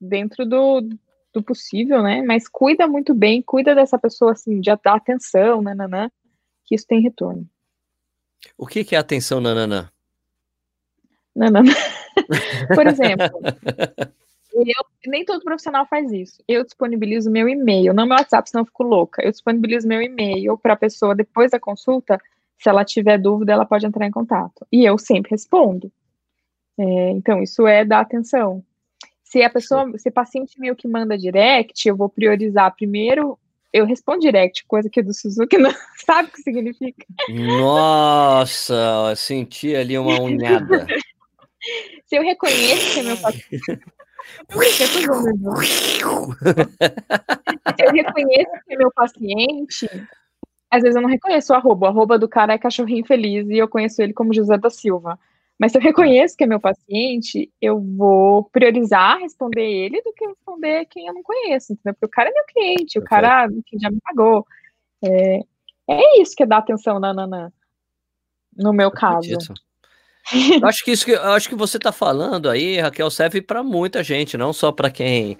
dentro 0.00 0.46
do, 0.46 0.88
do 1.34 1.42
possível, 1.42 2.02
né? 2.02 2.22
Mas 2.22 2.48
cuida 2.48 2.86
muito 2.86 3.14
bem, 3.14 3.42
cuida 3.42 3.74
dessa 3.74 3.98
pessoa, 3.98 4.32
assim, 4.32 4.60
de 4.60 4.70
dar 4.82 4.94
atenção, 4.94 5.60
nananã, 5.60 6.10
que 6.64 6.74
isso 6.74 6.86
tem 6.86 7.02
retorno. 7.02 7.46
O 8.56 8.66
que, 8.66 8.84
que 8.84 8.94
é 8.94 8.98
atenção, 8.98 9.40
nananã? 9.40 9.90
Nananã. 11.36 11.72
Por 12.74 12.86
exemplo, 12.86 13.40
Eu, 14.52 14.86
nem 15.06 15.24
todo 15.24 15.44
profissional 15.44 15.86
faz 15.86 16.10
isso. 16.10 16.42
Eu 16.48 16.64
disponibilizo 16.64 17.30
meu 17.30 17.46
e-mail, 17.46 17.92
não 17.92 18.06
meu 18.06 18.16
WhatsApp, 18.16 18.48
senão 18.48 18.62
eu 18.62 18.66
fico 18.66 18.82
louca. 18.82 19.22
Eu 19.22 19.30
disponibilizo 19.30 19.86
meu 19.86 20.00
e-mail 20.00 20.56
para 20.56 20.72
a 20.72 20.76
pessoa 20.76 21.14
depois 21.14 21.50
da 21.50 21.60
consulta. 21.60 22.18
Se 22.58 22.70
ela 22.70 22.84
tiver 22.84 23.18
dúvida, 23.18 23.52
ela 23.52 23.66
pode 23.66 23.84
entrar 23.84 24.06
em 24.06 24.10
contato. 24.10 24.66
E 24.72 24.84
eu 24.84 24.96
sempre 24.96 25.32
respondo. 25.32 25.92
É, 26.78 27.10
então, 27.10 27.42
isso 27.42 27.66
é 27.66 27.84
dar 27.84 28.00
atenção. 28.00 28.64
Se 29.22 29.42
a 29.42 29.50
pessoa, 29.50 29.92
se 29.98 30.10
paciente 30.10 30.58
meu 30.58 30.74
que 30.74 30.88
manda 30.88 31.18
direct, 31.18 31.86
eu 31.86 31.96
vou 31.96 32.08
priorizar 32.08 32.74
primeiro. 32.74 33.38
Eu 33.72 33.84
respondo 33.84 34.20
direct, 34.20 34.64
coisa 34.66 34.88
que 34.88 35.00
o 35.00 35.04
do 35.04 35.12
Suzuki 35.12 35.58
não 35.58 35.74
sabe 36.06 36.30
o 36.30 36.32
que 36.32 36.40
significa. 36.40 37.04
Nossa, 37.28 39.12
senti 39.16 39.76
ali 39.76 39.98
uma 39.98 40.18
unhada. 40.18 40.86
se 42.06 42.16
eu 42.16 42.22
reconheço 42.22 42.94
que 42.94 43.00
é 43.00 43.02
meu 43.02 43.16
paciente, 43.16 43.80
eu 47.78 47.92
reconheço 47.92 48.50
que 48.66 48.74
é 48.74 48.76
meu 48.76 48.90
paciente, 48.92 49.88
Às 50.70 50.82
vezes 50.82 50.96
eu 50.96 51.02
não 51.02 51.08
reconheço 51.08 51.52
o 51.52 51.56
arroba. 51.56 51.86
O 51.86 51.90
arroba 51.90 52.18
do 52.18 52.28
cara 52.28 52.54
é 52.54 52.58
cachorrinho 52.58 53.04
feliz 53.06 53.48
e 53.48 53.56
eu 53.56 53.68
conheço 53.68 54.02
ele 54.02 54.12
como 54.12 54.34
José 54.34 54.58
da 54.58 54.70
Silva. 54.70 55.18
Mas 55.58 55.72
se 55.72 55.78
eu 55.78 55.82
reconheço 55.82 56.36
que 56.36 56.44
é 56.44 56.46
meu 56.46 56.60
paciente, 56.60 57.50
eu 57.60 57.80
vou 57.80 58.44
priorizar 58.44 59.18
responder 59.18 59.62
ele 59.62 60.02
do 60.02 60.12
que 60.12 60.26
responder 60.26 60.84
quem 60.86 61.06
eu 61.06 61.14
não 61.14 61.22
conheço, 61.22 61.72
entendeu? 61.72 61.94
Porque 61.94 62.06
o 62.06 62.10
cara 62.10 62.28
é 62.28 62.32
meu 62.32 62.44
cliente, 62.44 62.98
o 62.98 63.04
cara 63.04 63.46
enfim, 63.46 63.78
já 63.80 63.90
me 63.90 63.98
pagou. 64.02 64.46
É, 65.02 65.40
é 65.88 66.20
isso 66.20 66.34
que 66.36 66.42
é 66.42 66.46
dar 66.46 66.58
atenção 66.58 67.00
na, 67.00 67.14
na, 67.14 67.26
na 67.26 67.52
no 68.54 68.72
meu 68.72 68.90
caso. 68.90 69.30
Eu 69.30 69.38
acho 70.64 70.84
que 70.84 70.90
isso 70.90 71.04
que 71.04 71.12
eu 71.12 71.32
acho 71.32 71.48
que 71.48 71.54
você 71.54 71.76
está 71.76 71.92
falando 71.92 72.48
aí, 72.50 72.80
Raquel, 72.80 73.10
serve 73.10 73.40
para 73.40 73.62
muita 73.62 74.02
gente, 74.02 74.36
não 74.36 74.52
só 74.52 74.72
para 74.72 74.90
quem 74.90 75.38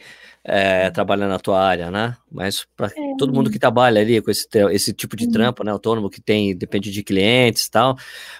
é, 0.48 0.90
trabalha 0.90 1.26
na 1.26 1.40
tua 1.40 1.60
área, 1.60 1.90
né? 1.90 2.16
Mas 2.30 2.64
para 2.76 2.86
é. 2.86 3.16
todo 3.18 3.32
mundo 3.32 3.50
que 3.50 3.58
trabalha 3.58 4.00
ali 4.00 4.22
com 4.22 4.30
esse, 4.30 4.46
esse 4.70 4.92
tipo 4.92 5.16
de 5.16 5.26
uhum. 5.26 5.32
trampo, 5.32 5.64
né? 5.64 5.72
Autônomo 5.72 6.08
que 6.08 6.20
tem, 6.20 6.56
depende 6.56 6.92
de 6.92 7.02
clientes 7.02 7.66
e 7.66 7.70
tal. 7.70 7.96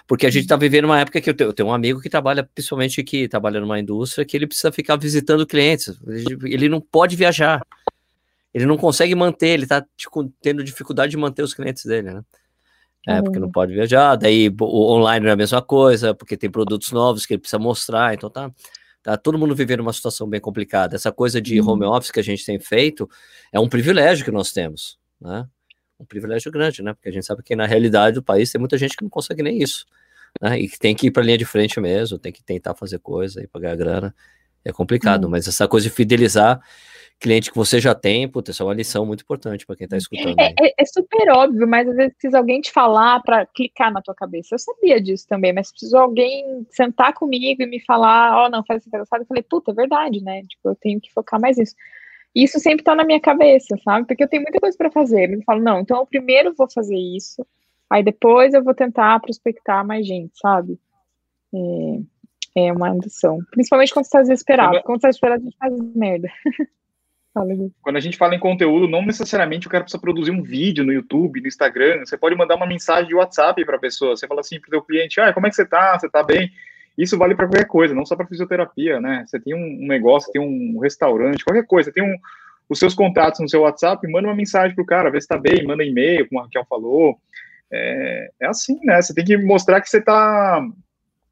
Porque 0.07 0.25
a 0.25 0.29
gente 0.29 0.43
está 0.43 0.55
vivendo 0.55 0.85
uma 0.85 1.01
época 1.01 1.19
que 1.19 1.29
eu 1.29 1.33
tenho, 1.33 1.49
eu 1.49 1.53
tenho, 1.53 1.67
um 1.67 1.73
amigo 1.73 1.99
que 1.99 2.09
trabalha, 2.09 2.43
principalmente 2.43 3.03
que 3.03 3.27
trabalha 3.27 3.59
numa 3.59 3.77
indústria, 3.77 4.25
que 4.25 4.37
ele 4.37 4.47
precisa 4.47 4.71
ficar 4.71 4.95
visitando 4.95 5.45
clientes. 5.45 5.99
Ele 6.45 6.69
não 6.69 6.79
pode 6.79 7.17
viajar. 7.17 7.61
Ele 8.53 8.65
não 8.65 8.77
consegue 8.77 9.13
manter, 9.13 9.49
ele 9.49 9.63
está 9.63 9.85
tipo, 9.97 10.31
tendo 10.41 10.63
dificuldade 10.63 11.11
de 11.11 11.17
manter 11.17 11.43
os 11.43 11.53
clientes 11.53 11.85
dele, 11.85 12.13
né? 12.13 12.21
É, 13.07 13.21
porque 13.21 13.39
não 13.39 13.49
pode 13.49 13.73
viajar, 13.73 14.17
daí 14.17 14.53
o 14.59 14.91
online 14.91 15.27
é 15.27 15.31
a 15.31 15.35
mesma 15.35 15.61
coisa, 15.61 16.13
porque 16.13 16.35
tem 16.35 16.51
produtos 16.51 16.91
novos 16.91 17.25
que 17.25 17.35
ele 17.35 17.39
precisa 17.39 17.57
mostrar, 17.57 18.13
então 18.13 18.29
tá, 18.29 18.51
tá 19.01 19.15
todo 19.15 19.37
mundo 19.37 19.55
vivendo 19.55 19.79
uma 19.79 19.93
situação 19.93 20.27
bem 20.27 20.41
complicada. 20.41 20.93
Essa 20.93 21.09
coisa 21.09 21.41
de 21.41 21.61
home 21.61 21.85
uhum. 21.85 21.93
office 21.93 22.11
que 22.11 22.19
a 22.19 22.23
gente 22.23 22.45
tem 22.45 22.59
feito 22.59 23.09
é 23.53 23.57
um 23.61 23.69
privilégio 23.69 24.25
que 24.25 24.31
nós 24.31 24.51
temos, 24.51 24.99
né? 25.21 25.47
Um 25.97 26.03
privilégio 26.03 26.51
grande, 26.51 26.83
né? 26.83 26.93
Porque 26.93 27.07
a 27.07 27.11
gente 27.13 27.25
sabe 27.25 27.41
que 27.41 27.55
na 27.55 27.65
realidade 27.65 28.15
do 28.15 28.23
país 28.23 28.51
tem 28.51 28.59
muita 28.59 28.77
gente 28.77 28.97
que 28.97 29.03
não 29.03 29.09
consegue 29.09 29.41
nem 29.41 29.63
isso, 29.63 29.85
né? 30.41 30.59
E 30.59 30.67
que 30.67 30.77
tem 30.77 30.93
que 30.93 31.07
ir 31.07 31.11
para 31.11 31.23
a 31.23 31.25
linha 31.25 31.37
de 31.37 31.45
frente 31.45 31.79
mesmo, 31.79 32.19
tem 32.19 32.33
que 32.33 32.43
tentar 32.43 32.75
fazer 32.75 32.99
coisa 32.99 33.41
e 33.41 33.47
pagar 33.47 33.77
grana. 33.77 34.13
É 34.67 34.73
complicado, 34.73 35.25
uhum. 35.25 35.31
mas 35.31 35.47
essa 35.47 35.67
coisa 35.67 35.87
de 35.87 35.93
fidelizar 35.93 36.61
cliente 37.19 37.49
que 37.49 37.57
você 37.57 37.79
já 37.79 37.95
tem, 37.95 38.27
puta, 38.27 38.51
isso 38.51 38.61
é 38.61 38.65
uma 38.65 38.73
lição 38.73 39.05
muito 39.05 39.21
importante 39.21 39.65
para 39.65 39.75
quem 39.75 39.85
está 39.85 39.97
escutando. 39.97 40.39
É, 40.39 40.53
é, 40.59 40.73
é, 40.77 40.85
super 40.85 41.29
óbvio, 41.31 41.67
mas 41.67 41.87
às 41.87 41.95
vezes 41.95 42.13
precisa 42.13 42.37
alguém 42.37 42.61
te 42.61 42.71
falar 42.71 43.21
para 43.21 43.45
clicar 43.47 43.91
na 43.91 44.01
tua 44.01 44.13
cabeça. 44.13 44.53
Eu 44.53 44.59
sabia 44.59 45.01
disso 45.01 45.25
também, 45.27 45.51
mas 45.51 45.71
precisou 45.71 45.99
alguém 45.99 46.65
sentar 46.69 47.13
comigo 47.13 47.63
e 47.63 47.65
me 47.65 47.79
falar, 47.79 48.37
ó, 48.37 48.45
oh, 48.45 48.49
não, 48.49 48.63
faz 48.63 48.85
interessado. 48.85 49.21
Eu 49.21 49.25
falei, 49.25 49.43
puta, 49.43 49.71
é 49.71 49.73
verdade, 49.73 50.21
né? 50.21 50.43
Tipo, 50.43 50.69
eu 50.69 50.75
tenho 50.75 51.01
que 51.01 51.11
focar 51.11 51.41
mais 51.41 51.57
nisso. 51.57 51.73
E 52.35 52.43
isso 52.43 52.59
sempre 52.59 52.81
está 52.81 52.93
na 52.93 53.03
minha 53.03 53.19
cabeça, 53.19 53.75
sabe? 53.83 54.05
Porque 54.05 54.23
eu 54.23 54.27
tenho 54.27 54.43
muita 54.43 54.59
coisa 54.59 54.77
para 54.77 54.91
fazer. 54.91 55.33
Eu 55.33 55.41
falo, 55.43 55.61
não, 55.61 55.79
então 55.79 55.97
eu 55.97 56.05
primeiro 56.05 56.53
vou 56.55 56.69
fazer 56.69 56.95
isso, 56.95 57.45
aí 57.89 58.03
depois 58.03 58.53
eu 58.53 58.63
vou 58.63 58.75
tentar 58.75 59.19
prospectar 59.21 59.85
mais 59.85 60.05
gente, 60.05 60.37
sabe? 60.37 60.79
É, 61.51 61.57
é 62.57 62.73
uma 62.73 62.89
ambição. 62.89 63.39
Principalmente 63.51 63.93
quando 63.93 64.05
você 64.05 64.09
está 64.09 64.21
desesperado. 64.21 64.81
Quando 64.83 64.99
você 65.01 65.07
está 65.07 65.27
desesperado, 65.29 65.41
a 65.41 65.45
gente 65.45 65.57
faz 65.57 65.95
merda. 65.95 66.29
Quando 67.83 67.97
a 67.97 67.99
gente 67.99 68.17
fala 68.17 68.33
em 68.33 68.39
conteúdo, 68.39 68.87
não 68.87 69.05
necessariamente 69.05 69.67
o 69.67 69.69
cara 69.69 69.83
precisa 69.83 70.01
produzir 70.01 70.31
um 70.31 70.41
vídeo 70.41 70.83
no 70.83 70.91
YouTube, 70.91 71.39
no 71.39 71.47
Instagram. 71.47 71.99
Você 71.99 72.17
pode 72.17 72.35
mandar 72.35 72.55
uma 72.55 72.65
mensagem 72.65 73.07
de 73.07 73.13
WhatsApp 73.13 73.63
para 73.63 73.75
a 73.75 73.79
pessoa. 73.79 74.15
Você 74.15 74.27
fala 74.27 74.39
assim 74.39 74.59
para 74.59 74.69
o 74.69 74.71
seu 74.71 74.81
cliente: 74.81 75.21
ah, 75.21 75.31
como 75.31 75.45
é 75.45 75.49
que 75.51 75.55
você 75.55 75.61
está? 75.61 75.99
Você 75.99 76.07
está 76.07 76.23
bem? 76.23 76.51
Isso 76.97 77.15
vale 77.15 77.35
para 77.35 77.45
qualquer 77.45 77.67
coisa, 77.67 77.93
não 77.93 78.07
só 78.07 78.15
para 78.15 78.25
fisioterapia, 78.25 78.99
né? 78.99 79.23
Você 79.27 79.39
tem 79.39 79.53
um 79.53 79.85
negócio, 79.87 80.31
tem 80.31 80.41
um 80.41 80.79
restaurante, 80.79 81.45
qualquer 81.45 81.67
coisa. 81.67 81.91
Você 81.91 81.93
tem 81.93 82.03
um, 82.03 82.17
os 82.67 82.79
seus 82.79 82.95
contatos 82.95 83.39
no 83.39 83.47
seu 83.47 83.61
WhatsApp, 83.61 84.07
manda 84.07 84.27
uma 84.27 84.35
mensagem 84.35 84.73
para 84.73 84.83
o 84.83 84.87
cara, 84.87 85.11
vê 85.11 85.21
se 85.21 85.25
está 85.25 85.37
bem, 85.37 85.63
manda 85.63 85.83
e-mail, 85.83 86.27
como 86.27 86.41
a 86.41 86.45
Raquel 86.45 86.65
falou. 86.67 87.19
É, 87.71 88.31
é, 88.39 88.47
assim, 88.47 88.79
né? 88.83 88.99
Você 88.99 89.13
tem 89.13 89.23
que 89.23 89.37
mostrar 89.37 89.79
que 89.79 89.89
você 89.89 89.99
está 89.99 90.65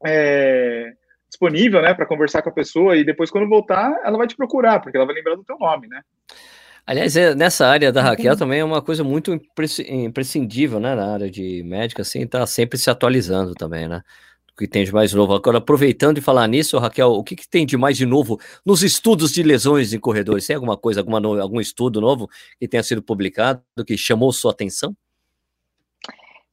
é, 0.04 0.92
disponível, 1.36 1.82
né, 1.82 1.92
para 1.92 2.06
conversar 2.06 2.42
com 2.42 2.48
a 2.48 2.52
pessoa 2.52 2.96
e 2.96 3.04
depois 3.04 3.30
quando 3.30 3.48
voltar, 3.48 3.94
ela 4.04 4.16
vai 4.16 4.26
te 4.26 4.34
procurar, 4.34 4.80
porque 4.80 4.96
ela 4.96 5.06
vai 5.06 5.14
lembrar 5.14 5.36
do 5.36 5.44
teu 5.44 5.58
nome, 5.58 5.86
né? 5.86 6.00
Aliás, 6.86 7.16
é, 7.16 7.34
nessa 7.34 7.66
área 7.66 7.92
da 7.92 8.00
Raquel 8.00 8.36
também 8.36 8.60
é 8.60 8.64
uma 8.64 8.80
coisa 8.80 9.04
muito 9.04 9.38
imprescindível, 9.88 10.80
né, 10.80 10.94
na 10.94 11.12
área 11.12 11.30
de 11.30 11.62
médica, 11.64 12.02
assim, 12.02 12.26
tá 12.26 12.46
sempre 12.46 12.78
se 12.78 12.88
atualizando 12.88 13.54
também, 13.54 13.88
né? 13.88 14.02
O 14.52 14.56
que 14.56 14.66
tem 14.66 14.84
de 14.84 14.92
mais 14.92 15.12
novo. 15.12 15.34
Agora, 15.34 15.58
aproveitando 15.58 16.14
de 16.14 16.22
falar 16.22 16.46
nisso, 16.46 16.78
Raquel, 16.78 17.10
o 17.10 17.22
que, 17.22 17.36
que 17.36 17.46
tem 17.46 17.66
de 17.66 17.76
mais 17.76 17.96
de 17.96 18.06
novo 18.06 18.40
nos 18.64 18.82
estudos 18.82 19.32
de 19.32 19.42
lesões 19.42 19.92
em 19.92 20.00
corredores? 20.00 20.46
Tem 20.46 20.56
alguma 20.56 20.78
coisa, 20.78 21.00
alguma, 21.00 21.18
algum 21.42 21.60
estudo 21.60 22.00
novo 22.00 22.26
que 22.58 22.66
tenha 22.66 22.82
sido 22.82 23.02
publicado 23.02 23.60
que 23.86 23.98
chamou 23.98 24.32
sua 24.32 24.52
atenção? 24.52 24.96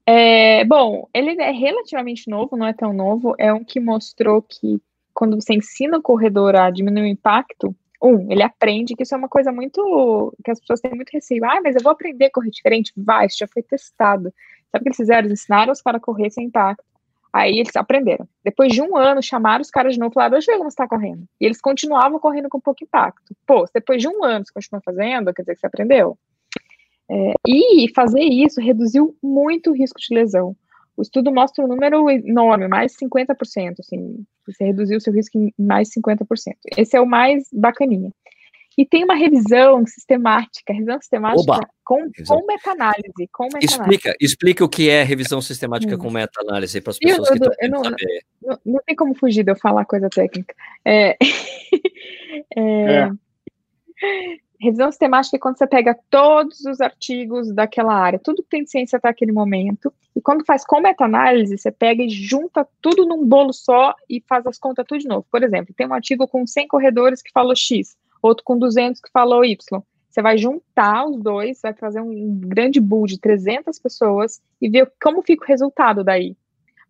É, 0.06 0.66
bom, 0.66 1.08
ele 1.14 1.42
é 1.42 1.52
relativamente 1.52 2.30
novo, 2.30 2.58
não 2.58 2.68
é 2.68 2.74
tão 2.74 2.94
novo. 2.94 3.36
É 3.38 3.54
um 3.54 3.64
que 3.64 3.80
mostrou 3.80 4.42
que 4.42 4.82
quando 5.14 5.40
você 5.40 5.54
ensina 5.54 5.98
o 5.98 6.02
corredor 6.02 6.56
a 6.56 6.70
diminuir 6.70 7.04
o 7.04 7.08
impacto, 7.08 7.76
um, 8.02 8.30
ele 8.30 8.44
aprende 8.44 8.96
que 8.96 9.04
isso 9.04 9.16
é 9.16 9.18
uma 9.18 9.30
coisa 9.30 9.52
muito. 9.52 10.36
que 10.44 10.52
as 10.52 10.60
pessoas 10.60 10.82
têm 10.82 10.94
muito 10.94 11.10
receio. 11.12 11.46
Ah, 11.46 11.62
mas 11.64 11.76
eu 11.76 11.82
vou 11.82 11.92
aprender 11.92 12.26
a 12.26 12.32
correr 12.32 12.50
diferente? 12.50 12.92
Vai, 12.98 13.28
isso 13.28 13.38
já 13.40 13.48
foi 13.48 13.64
testado. 13.64 14.34
Sabe 14.72 14.82
o 14.82 14.84
que 14.84 14.90
eles 14.90 14.98
fizeram? 14.98 15.28
Eles 15.28 15.40
ensinaram 15.42 15.72
os 15.72 15.82
caras 15.82 16.02
a 16.02 16.04
correr 16.04 16.30
sem 16.30 16.48
impacto. 16.48 16.84
Aí 17.32 17.60
eles 17.60 17.76
aprenderam. 17.76 18.28
Depois 18.44 18.74
de 18.74 18.82
um 18.82 18.98
ano, 18.98 19.24
chamaram 19.24 19.62
os 19.62 19.72
caras 19.72 19.94
de 19.94 20.00
novo 20.00 20.12
e 20.12 20.16
falaram: 20.16 20.40
ver 20.40 20.46
como 20.58 20.64
você 20.64 20.68
está 20.70 20.88
correndo. 20.88 21.24
E 21.40 21.46
eles 21.46 21.62
continuavam 21.62 22.20
correndo 22.20 22.50
com 22.50 22.60
pouco 22.60 22.84
impacto. 22.84 23.36
Pô, 23.48 23.66
depois 23.74 24.02
de 24.02 24.08
um 24.08 24.24
ano 24.24 24.46
você 24.46 24.54
continua 24.54 24.82
fazendo, 24.84 25.34
quer 25.34 25.42
dizer 25.44 25.56
que 25.56 25.62
você 25.62 25.68
aprendeu? 25.68 26.18
É, 27.10 27.34
e 27.48 27.92
fazer 27.94 28.24
isso 28.24 28.62
reduziu 28.62 29.16
muito 29.22 29.72
o 29.72 29.74
risco 29.74 30.00
de 30.00 30.14
lesão. 30.16 30.56
O 30.96 31.02
estudo 31.02 31.34
mostra 31.34 31.66
um 31.66 31.68
número 31.68 32.10
enorme, 32.10 32.68
mais 32.68 32.94
50%, 32.96 33.80
assim, 33.80 34.24
você 34.46 34.66
reduziu 34.66 34.98
o 34.98 35.02
seu 35.02 35.12
risco 35.12 35.38
em 35.38 35.54
mais 35.58 35.90
50%. 35.90 36.26
Esse 36.78 36.96
é 36.96 37.02
o 37.02 37.06
mais 37.06 37.46
bacaninha. 37.52 38.12
E 38.78 38.86
tem 38.86 39.04
uma 39.04 39.16
revisão 39.16 39.86
sistemática, 39.86 40.74
revisão 40.74 41.00
sistemática 41.00 41.60
com, 41.84 42.10
com 42.28 42.46
meta-análise. 42.48 43.14
Meta 43.18 43.60
explica, 43.62 44.16
explica 44.20 44.66
o 44.66 44.70
que 44.70 44.90
é 44.90 45.04
revisão 45.04 45.42
sistemática 45.42 45.96
com 45.96 46.10
meta-análise 46.10 46.82
para 46.82 46.92
as 46.92 46.98
pessoas 46.98 47.30
eu, 47.30 47.36
eu, 47.36 47.52
que 47.52 47.66
eu, 47.66 47.70
não, 47.70 47.84
saber. 47.84 48.26
Não, 48.42 48.60
não, 48.66 48.80
tem 48.86 48.96
como 48.96 49.14
fugir 49.14 49.44
de 49.44 49.52
eu 49.52 49.56
falar 49.56 49.86
coisa 49.86 50.10
técnica. 50.10 50.56
É, 50.84 51.16
é, 52.58 52.62
é. 52.62 53.10
Revisão 54.64 54.90
sistemática 54.90 55.36
é 55.36 55.40
quando 55.40 55.58
você 55.58 55.68
pega 55.68 55.94
todos 56.10 56.62
os 56.62 56.80
artigos 56.80 57.54
daquela 57.54 57.94
área, 57.94 58.18
tudo 58.18 58.42
que 58.42 58.48
tem 58.48 58.66
ciência 58.66 58.96
até 58.96 59.10
aquele 59.10 59.34
momento, 59.34 59.94
e 60.16 60.22
quando 60.22 60.46
faz 60.46 60.66
com 60.66 60.80
meta-análise, 60.80 61.58
você 61.58 61.70
pega 61.70 62.02
e 62.02 62.08
junta 62.08 62.66
tudo 62.82 63.06
num 63.06 63.28
bolo 63.28 63.52
só 63.52 63.94
e 64.10 64.24
faz 64.26 64.48
as 64.48 64.58
contas 64.58 64.86
tudo 64.88 65.02
de 65.02 65.08
novo. 65.10 65.26
Por 65.30 65.44
exemplo, 65.44 65.74
tem 65.76 65.86
um 65.86 65.94
artigo 65.94 66.26
com 66.30 66.48
100 66.48 66.70
corredores 66.70 67.22
que 67.22 67.30
falou 67.34 67.54
X, 67.54 67.98
outro 68.22 68.42
com 68.46 68.58
200 68.58 69.02
que 69.02 69.12
falou 69.12 69.44
Y. 69.44 69.84
Você 70.10 70.22
vai 70.22 70.38
juntar 70.38 71.08
os 71.08 71.22
dois, 71.22 71.60
vai 71.62 71.74
fazer 71.74 72.00
um 72.00 72.40
grande 72.46 72.80
pool 72.80 73.06
de 73.06 73.20
300 73.20 73.78
pessoas 73.80 74.42
e 74.62 74.70
ver 74.70 74.90
como 75.04 75.22
fica 75.24 75.44
o 75.44 75.48
resultado 75.48 76.06
daí. 76.06 76.38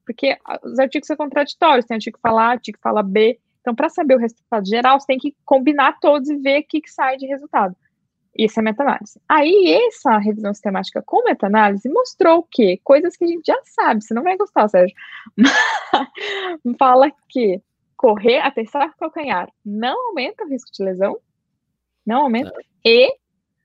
Porque 0.06 0.38
os 0.64 0.78
artigos 0.78 1.08
são 1.08 1.18
contraditórios, 1.18 1.88
tem 1.88 1.96
artigo 1.96 2.18
que 2.18 2.22
fala 2.22 2.44
A, 2.44 2.52
artigo 2.52 2.78
que 2.78 2.84
fala 2.84 3.02
B, 3.02 3.40
então, 3.64 3.74
para 3.74 3.88
saber 3.88 4.16
o 4.16 4.20
resultado 4.20 4.68
geral, 4.68 5.00
você 5.00 5.08
tem 5.08 5.18
que 5.18 5.34
combinar 5.46 5.98
todos 6.02 6.30
e 6.30 6.36
ver 6.36 6.60
o 6.60 6.68
que, 6.68 6.82
que 6.82 6.92
sai 6.92 7.16
de 7.16 7.26
resultado. 7.26 7.74
Isso 8.38 8.60
é 8.60 8.64
meta-análise. 8.64 9.22
Aí, 9.30 9.80
essa 9.88 10.18
revisão 10.18 10.54
sistemática 10.54 11.02
com 11.02 11.24
meta-análise 11.24 11.88
mostrou 11.88 12.46
que 12.52 12.82
coisas 12.84 13.16
que 13.16 13.24
a 13.24 13.28
gente 13.28 13.46
já 13.46 13.58
sabe, 13.64 14.04
você 14.04 14.14
não 14.14 14.22
vai 14.22 14.36
gostar, 14.36 14.68
Sérgio, 14.68 14.94
fala 16.78 17.10
que 17.30 17.62
correr, 17.96 18.40
aterçar 18.40 18.90
o 18.90 18.98
calcanhar 18.98 19.50
não 19.64 20.10
aumenta 20.10 20.44
o 20.44 20.50
risco 20.50 20.70
de 20.74 20.84
lesão, 20.84 21.18
não 22.06 22.24
aumenta, 22.24 22.54
e 22.84 23.16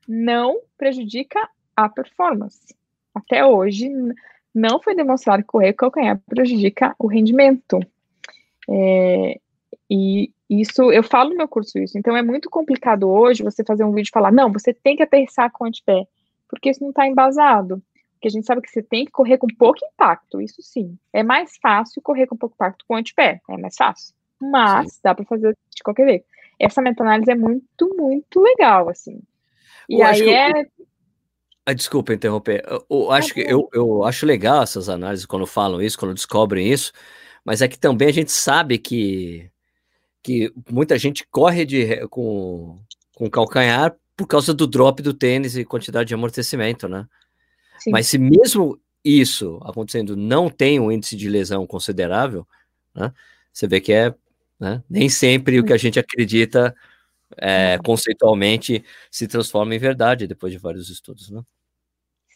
não 0.06 0.60
prejudica 0.76 1.40
a 1.74 1.88
performance. 1.88 2.72
Até 3.12 3.44
hoje, 3.44 3.90
não 4.54 4.80
foi 4.80 4.94
demonstrado 4.94 5.42
que 5.42 5.48
correr 5.48 5.72
calcanhar 5.72 6.22
prejudica 6.24 6.94
o 7.00 7.08
rendimento. 7.08 7.80
É, 8.70 9.40
e 9.90 10.32
isso, 10.48 10.90
eu 10.92 11.02
falo 11.02 11.30
no 11.30 11.36
meu 11.36 11.48
curso 11.48 11.78
isso, 11.78 11.98
então 11.98 12.16
é 12.16 12.22
muito 12.22 12.48
complicado 12.48 13.08
hoje 13.08 13.42
você 13.42 13.64
fazer 13.64 13.84
um 13.84 13.92
vídeo 13.92 14.08
e 14.08 14.12
falar, 14.12 14.32
não, 14.32 14.52
você 14.52 14.72
tem 14.72 14.96
que 14.96 15.02
aterrissar 15.02 15.50
com 15.52 15.64
o 15.64 15.66
antepé, 15.68 16.06
porque 16.48 16.70
isso 16.70 16.82
não 16.82 16.90
está 16.90 17.06
embasado. 17.06 17.82
Porque 18.14 18.26
a 18.26 18.30
gente 18.32 18.46
sabe 18.46 18.60
que 18.60 18.68
você 18.68 18.82
tem 18.82 19.04
que 19.04 19.12
correr 19.12 19.38
com 19.38 19.46
pouco 19.46 19.78
impacto, 19.94 20.40
isso 20.40 20.60
sim. 20.60 20.98
É 21.12 21.22
mais 21.22 21.56
fácil 21.62 22.02
correr 22.02 22.26
com 22.26 22.36
pouco 22.36 22.56
impacto 22.56 22.84
com 22.86 22.94
o 22.94 22.96
antepé, 22.96 23.40
é 23.48 23.56
mais 23.56 23.76
fácil. 23.76 24.12
Mas 24.42 24.94
sim. 24.94 25.00
dá 25.04 25.14
para 25.14 25.24
fazer 25.24 25.56
de 25.70 25.82
qualquer 25.84 26.08
jeito. 26.08 26.26
Essa 26.58 26.82
meta-análise 26.82 27.30
é 27.30 27.36
muito, 27.36 27.94
muito 27.96 28.40
legal, 28.40 28.88
assim. 28.88 29.20
E 29.88 30.00
eu 30.00 30.06
aí 30.06 30.28
é. 30.28 30.66
Ah, 31.64 31.72
desculpa 31.72 32.12
interromper. 32.12 32.64
Eu, 32.66 32.84
eu 32.90 33.12
acho 33.12 33.32
que 33.32 33.40
eu, 33.40 33.68
eu 33.72 34.02
acho 34.02 34.26
legal 34.26 34.64
essas 34.64 34.88
análises 34.88 35.24
quando 35.24 35.46
falam 35.46 35.80
isso, 35.80 35.98
quando 35.98 36.14
descobrem 36.14 36.66
isso, 36.66 36.92
mas 37.44 37.62
é 37.62 37.68
que 37.68 37.78
também 37.78 38.08
a 38.08 38.12
gente 38.12 38.32
sabe 38.32 38.78
que 38.78 39.48
que 40.22 40.52
muita 40.70 40.98
gente 40.98 41.26
corre 41.30 41.64
de, 41.64 42.06
com, 42.08 42.78
com 43.14 43.30
calcanhar 43.30 43.96
por 44.16 44.26
causa 44.26 44.52
do 44.52 44.66
drop 44.66 45.02
do 45.02 45.14
tênis 45.14 45.56
e 45.56 45.64
quantidade 45.64 46.08
de 46.08 46.14
amortecimento, 46.14 46.88
né? 46.88 47.06
Sim. 47.78 47.90
Mas 47.90 48.08
se 48.08 48.18
mesmo 48.18 48.80
isso 49.04 49.60
acontecendo 49.62 50.16
não 50.16 50.50
tem 50.50 50.80
um 50.80 50.90
índice 50.90 51.16
de 51.16 51.28
lesão 51.28 51.66
considerável, 51.66 52.46
né, 52.94 53.12
você 53.52 53.66
vê 53.66 53.80
que 53.80 53.92
é 53.92 54.14
né, 54.58 54.82
nem 54.90 55.08
sempre 55.08 55.60
o 55.60 55.64
que 55.64 55.72
a 55.72 55.76
gente 55.76 56.00
acredita 56.00 56.74
é, 57.36 57.78
conceitualmente 57.84 58.84
se 59.10 59.28
transforma 59.28 59.74
em 59.74 59.78
verdade 59.78 60.26
depois 60.26 60.52
de 60.52 60.58
vários 60.58 60.90
estudos, 60.90 61.30
né? 61.30 61.42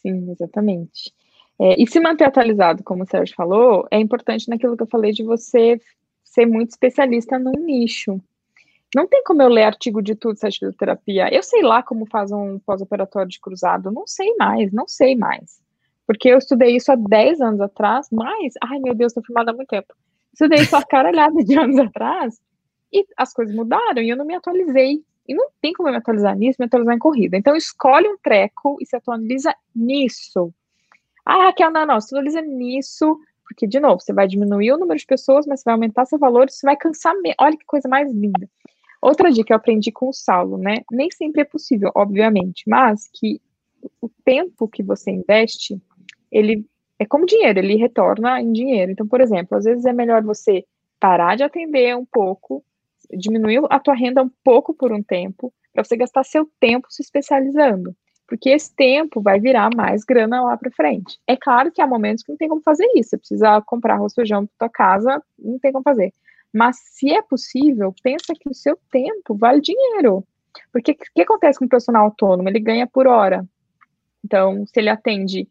Sim, 0.01 0.31
exatamente. 0.31 1.13
É, 1.59 1.81
e 1.81 1.87
se 1.87 1.99
manter 1.99 2.25
atualizado, 2.25 2.83
como 2.83 3.03
o 3.03 3.07
Sérgio 3.07 3.35
falou, 3.35 3.87
é 3.91 3.99
importante 3.99 4.49
naquilo 4.49 4.75
que 4.75 4.83
eu 4.83 4.87
falei 4.87 5.11
de 5.11 5.23
você 5.23 5.79
ser 6.33 6.45
muito 6.47 6.71
especialista 6.71 7.37
num 7.37 7.51
nicho. 7.51 8.19
Não 8.95 9.07
tem 9.07 9.23
como 9.23 9.41
eu 9.41 9.49
ler 9.49 9.63
artigo 9.63 10.01
de 10.01 10.15
tudo 10.15 10.33
essa 10.33 10.51
fisioterapia. 10.51 11.33
Eu 11.33 11.43
sei 11.43 11.61
lá 11.61 11.81
como 11.81 12.05
faz 12.07 12.31
um 12.31 12.59
pós-operatório 12.59 13.29
de 13.29 13.39
cruzado, 13.39 13.91
não 13.91 14.05
sei 14.07 14.35
mais, 14.35 14.71
não 14.71 14.87
sei 14.87 15.15
mais. 15.15 15.61
Porque 16.05 16.29
eu 16.29 16.37
estudei 16.37 16.75
isso 16.75 16.91
há 16.91 16.95
10 16.95 17.41
anos 17.41 17.61
atrás, 17.61 18.07
mas, 18.11 18.53
ai 18.61 18.79
meu 18.79 18.93
Deus, 18.93 19.11
estou 19.11 19.23
filmada 19.23 19.51
há 19.51 19.53
muito 19.53 19.69
tempo. 19.69 19.93
Estudei 20.33 20.59
isso 20.59 20.75
há 20.75 20.83
caralhada 20.83 21.43
de 21.43 21.57
anos 21.57 21.77
atrás, 21.77 22.39
e 22.91 23.05
as 23.17 23.33
coisas 23.33 23.55
mudaram 23.55 24.01
e 24.01 24.09
eu 24.09 24.17
não 24.17 24.25
me 24.25 24.35
atualizei. 24.35 25.03
E 25.27 25.33
não 25.33 25.47
tem 25.61 25.71
como 25.71 25.87
eu 25.87 25.93
me 25.93 25.99
atualizar 25.99 26.35
nisso, 26.35 26.57
me 26.59 26.65
atualizar 26.65 26.95
em 26.95 26.99
corrida. 26.99 27.37
Então, 27.37 27.55
escolhe 27.55 28.07
um 28.07 28.17
treco 28.17 28.77
e 28.81 28.85
se 28.85 28.95
atualiza 28.95 29.55
nisso. 29.73 30.53
Ah, 31.25 31.45
Raquel, 31.45 31.71
não, 31.71 31.85
não, 31.85 32.01
se 32.01 32.13
atualiza 32.13 32.41
nisso, 32.41 33.17
porque, 33.43 33.67
de 33.67 33.79
novo, 33.79 33.99
você 33.99 34.13
vai 34.13 34.27
diminuir 34.27 34.71
o 34.71 34.77
número 34.77 34.99
de 34.99 35.05
pessoas, 35.05 35.45
mas 35.45 35.59
você 35.59 35.65
vai 35.65 35.73
aumentar 35.73 36.05
seu 36.05 36.17
valor, 36.17 36.49
você 36.49 36.65
vai 36.65 36.75
cansar. 36.75 37.13
Me... 37.21 37.33
Olha 37.39 37.57
que 37.57 37.65
coisa 37.65 37.87
mais 37.87 38.11
linda. 38.11 38.49
Outra 39.01 39.31
dica 39.31 39.47
que 39.47 39.53
eu 39.53 39.57
aprendi 39.57 39.91
com 39.91 40.09
o 40.09 40.13
Saulo, 40.13 40.57
né? 40.57 40.77
Nem 40.91 41.11
sempre 41.11 41.41
é 41.41 41.45
possível, 41.45 41.91
obviamente, 41.93 42.63
mas 42.67 43.09
que 43.13 43.41
o 44.01 44.09
tempo 44.23 44.67
que 44.67 44.81
você 44.81 45.11
investe, 45.11 45.81
ele 46.31 46.65
é 46.97 47.05
como 47.05 47.25
dinheiro, 47.25 47.59
ele 47.59 47.75
retorna 47.75 48.41
em 48.41 48.51
dinheiro. 48.53 48.91
Então, 48.91 49.07
por 49.07 49.19
exemplo, 49.19 49.57
às 49.57 49.65
vezes 49.65 49.85
é 49.85 49.91
melhor 49.91 50.23
você 50.23 50.63
parar 50.99 51.35
de 51.35 51.43
atender 51.43 51.95
um 51.97 52.05
pouco, 52.05 52.63
diminuir 53.11 53.61
a 53.69 53.79
tua 53.79 53.93
renda 53.93 54.23
um 54.23 54.31
pouco 54.41 54.73
por 54.73 54.93
um 54.93 55.03
tempo, 55.03 55.53
para 55.73 55.83
você 55.83 55.97
gastar 55.97 56.23
seu 56.23 56.49
tempo 56.59 56.87
se 56.89 57.01
especializando. 57.01 57.93
Porque 58.33 58.49
esse 58.49 58.75
tempo 58.75 59.21
vai 59.21 59.39
virar 59.39 59.69
mais 59.75 60.03
grana 60.03 60.41
lá 60.41 60.57
para 60.57 60.71
frente. 60.71 61.19
É 61.27 61.37
claro 61.37 61.71
que 61.71 61.79
há 61.79 61.85
momentos 61.85 62.23
que 62.23 62.31
não 62.31 62.37
tem 62.37 62.49
como 62.49 62.63
fazer 62.63 62.89
isso. 62.95 63.11
Você 63.11 63.17
precisa 63.19 63.61
comprar 63.61 63.93
arroz 63.93 64.11
feijão 64.11 64.47
para 64.47 64.67
tua 64.67 64.69
casa, 64.73 65.23
não 65.37 65.59
tem 65.59 65.71
como 65.71 65.83
fazer. 65.83 66.11
Mas 66.51 66.77
se 66.79 67.13
é 67.13 67.21
possível, 67.21 67.93
pensa 68.01 68.33
que 68.33 68.49
o 68.49 68.53
seu 68.55 68.75
tempo 68.91 69.35
vale 69.35 69.61
dinheiro. 69.61 70.25
Porque 70.71 70.93
o 70.93 70.95
que 71.13 71.21
acontece 71.21 71.59
com 71.59 71.65
o 71.65 71.69
profissional 71.69 72.05
autônomo? 72.05 72.49
Ele 72.49 72.59
ganha 72.59 72.87
por 72.87 73.05
hora. 73.05 73.47
Então, 74.25 74.65
se 74.65 74.79
ele 74.79 74.89
atende 74.89 75.47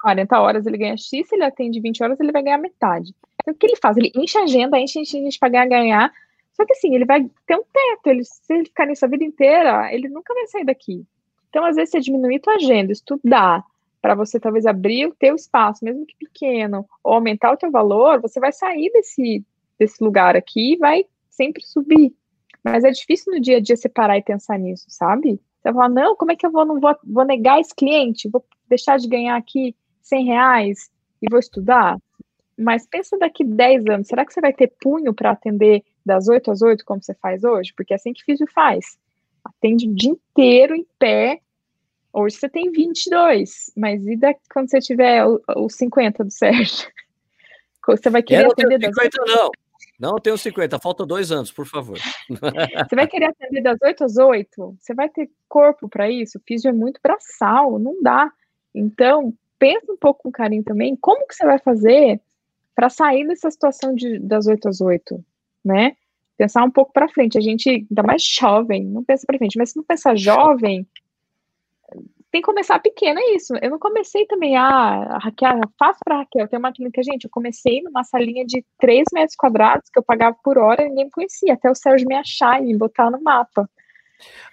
40 0.00 0.40
horas, 0.40 0.66
ele 0.66 0.78
ganha 0.78 0.96
X, 0.96 1.28
se 1.28 1.34
ele 1.34 1.44
atende 1.44 1.82
20 1.82 2.02
horas, 2.02 2.18
ele 2.18 2.32
vai 2.32 2.42
ganhar 2.42 2.56
metade. 2.56 3.14
Então, 3.42 3.52
o 3.52 3.56
que 3.58 3.66
ele 3.66 3.76
faz? 3.76 3.98
Ele 3.98 4.10
enche 4.16 4.38
a 4.38 4.44
agenda, 4.44 4.78
enche, 4.78 5.00
enche, 5.00 5.18
enche 5.18 5.38
para 5.38 5.50
ganhar, 5.50 5.66
ganhar. 5.66 6.12
Só 6.54 6.64
que 6.64 6.72
assim, 6.72 6.94
ele 6.94 7.04
vai 7.04 7.28
ter 7.46 7.56
um 7.56 7.64
teto. 7.70 8.06
Ele, 8.06 8.24
se 8.24 8.54
ele 8.54 8.64
ficar 8.64 8.86
nisso 8.86 9.04
a 9.04 9.08
vida 9.08 9.22
inteira, 9.22 9.92
ele 9.92 10.08
nunca 10.08 10.32
vai 10.32 10.46
sair 10.46 10.64
daqui. 10.64 11.06
Então, 11.54 11.64
às 11.64 11.76
vezes, 11.76 11.92
você 11.92 12.00
diminuir 12.00 12.40
tua 12.40 12.56
agenda, 12.56 12.90
estudar, 12.90 13.64
para 14.02 14.16
você 14.16 14.40
talvez 14.40 14.66
abrir 14.66 15.06
o 15.06 15.14
teu 15.14 15.36
espaço, 15.36 15.84
mesmo 15.84 16.04
que 16.04 16.16
pequeno, 16.16 16.84
ou 17.00 17.12
aumentar 17.12 17.52
o 17.52 17.56
teu 17.56 17.70
valor, 17.70 18.20
você 18.20 18.40
vai 18.40 18.50
sair 18.50 18.90
desse, 18.90 19.46
desse 19.78 20.02
lugar 20.02 20.34
aqui 20.34 20.72
e 20.72 20.76
vai 20.76 21.04
sempre 21.30 21.64
subir. 21.64 22.12
Mas 22.64 22.82
é 22.82 22.90
difícil 22.90 23.32
no 23.32 23.40
dia 23.40 23.58
a 23.58 23.60
dia 23.60 23.76
separar 23.76 24.18
e 24.18 24.22
pensar 24.22 24.58
nisso, 24.58 24.86
sabe? 24.88 25.34
Você 25.34 25.62
vai 25.70 25.74
falar, 25.74 25.88
não, 25.90 26.16
como 26.16 26.32
é 26.32 26.36
que 26.36 26.44
eu 26.44 26.50
vou, 26.50 26.64
não 26.64 26.80
vou, 26.80 26.92
vou 27.04 27.24
negar 27.24 27.60
esse 27.60 27.72
cliente? 27.72 28.28
Vou 28.28 28.44
deixar 28.68 28.98
de 28.98 29.06
ganhar 29.06 29.36
aqui 29.36 29.76
100 30.02 30.24
reais 30.24 30.90
e 31.22 31.30
vou 31.30 31.38
estudar? 31.38 31.96
Mas 32.58 32.84
pensa 32.84 33.16
daqui 33.16 33.44
10 33.44 33.86
anos, 33.86 34.08
será 34.08 34.26
que 34.26 34.32
você 34.32 34.40
vai 34.40 34.52
ter 34.52 34.72
punho 34.82 35.14
para 35.14 35.30
atender 35.30 35.84
das 36.04 36.26
8 36.26 36.50
às 36.50 36.62
8, 36.62 36.84
como 36.84 37.00
você 37.00 37.14
faz 37.14 37.44
hoje? 37.44 37.72
Porque 37.76 37.92
é 37.92 37.96
assim 37.96 38.12
que 38.12 38.24
físio 38.24 38.46
faz. 38.52 38.98
Atende 39.44 39.88
o 39.88 39.94
dia 39.94 40.10
inteiro 40.10 40.74
em 40.74 40.86
pé. 40.98 41.40
Hoje 42.12 42.36
você 42.36 42.48
tem 42.48 42.70
22, 42.70 43.72
mas 43.76 44.06
e 44.06 44.16
daqui, 44.16 44.40
quando 44.52 44.70
você 44.70 44.78
tiver 44.78 45.24
os 45.56 45.74
50 45.74 46.24
do 46.24 46.30
Sérgio? 46.30 46.88
Você 47.86 48.10
vai 48.10 48.22
querer 48.22 48.46
atender 48.46 48.78
das 48.78 48.94
50, 48.94 49.22
8? 49.22 49.36
Não, 49.36 49.50
não 49.98 50.16
tenho 50.16 50.36
50, 50.36 50.78
faltam 50.78 51.06
dois 51.06 51.30
anos, 51.30 51.52
por 51.52 51.66
favor. 51.66 51.98
Você 52.28 52.96
vai 52.96 53.06
querer 53.06 53.26
atender 53.26 53.62
das 53.62 53.78
8 53.82 54.04
às 54.04 54.16
8? 54.16 54.76
Você 54.80 54.94
vai 54.94 55.08
ter 55.08 55.30
corpo 55.48 55.88
para 55.88 56.10
isso? 56.10 56.38
O 56.38 56.42
físio 56.46 56.68
é 56.68 56.72
muito 56.72 57.00
braçal, 57.02 57.78
não 57.78 58.02
dá. 58.02 58.30
Então, 58.74 59.32
pensa 59.58 59.92
um 59.92 59.96
pouco 59.96 60.24
com 60.24 60.32
carinho 60.32 60.64
também, 60.64 60.96
como 60.96 61.26
que 61.26 61.34
você 61.34 61.44
vai 61.44 61.58
fazer 61.58 62.20
para 62.74 62.88
sair 62.88 63.26
dessa 63.26 63.50
situação 63.50 63.94
de, 63.94 64.18
das 64.18 64.46
8 64.46 64.68
às 64.68 64.80
8, 64.80 65.24
né? 65.64 65.96
Pensar 66.36 66.64
um 66.64 66.70
pouco 66.70 66.92
para 66.92 67.08
frente. 67.08 67.38
A 67.38 67.40
gente, 67.40 67.68
ainda 67.68 68.02
mais 68.02 68.22
jovem, 68.22 68.84
não 68.84 69.04
pensa 69.04 69.24
para 69.26 69.38
frente, 69.38 69.56
mas 69.56 69.70
se 69.70 69.76
não 69.76 69.84
pensar 69.84 70.16
jovem, 70.16 70.86
tem 72.34 72.42
que 72.42 72.46
começar 72.46 72.80
pequeno, 72.80 73.20
é 73.20 73.36
isso. 73.36 73.54
Eu 73.62 73.70
não 73.70 73.78
comecei 73.78 74.26
também, 74.26 74.56
ah, 74.56 75.18
Raquel, 75.22 75.60
faço 75.78 76.00
para 76.04 76.18
Raquel, 76.18 76.48
tem 76.48 76.58
uma 76.58 76.72
clínica, 76.72 77.00
gente, 77.00 77.24
eu 77.24 77.30
comecei 77.30 77.80
numa 77.80 78.02
salinha 78.02 78.44
de 78.44 78.64
3 78.80 79.04
metros 79.12 79.36
quadrados 79.36 79.88
que 79.88 79.96
eu 79.96 80.02
pagava 80.02 80.36
por 80.42 80.58
hora 80.58 80.82
e 80.82 80.88
ninguém 80.88 81.04
me 81.04 81.10
conhecia, 81.12 81.54
até 81.54 81.70
o 81.70 81.74
Sérgio 81.76 82.08
me 82.08 82.16
achar 82.16 82.60
e 82.60 82.66
me 82.66 82.76
botar 82.76 83.08
no 83.08 83.22
mapa. 83.22 83.70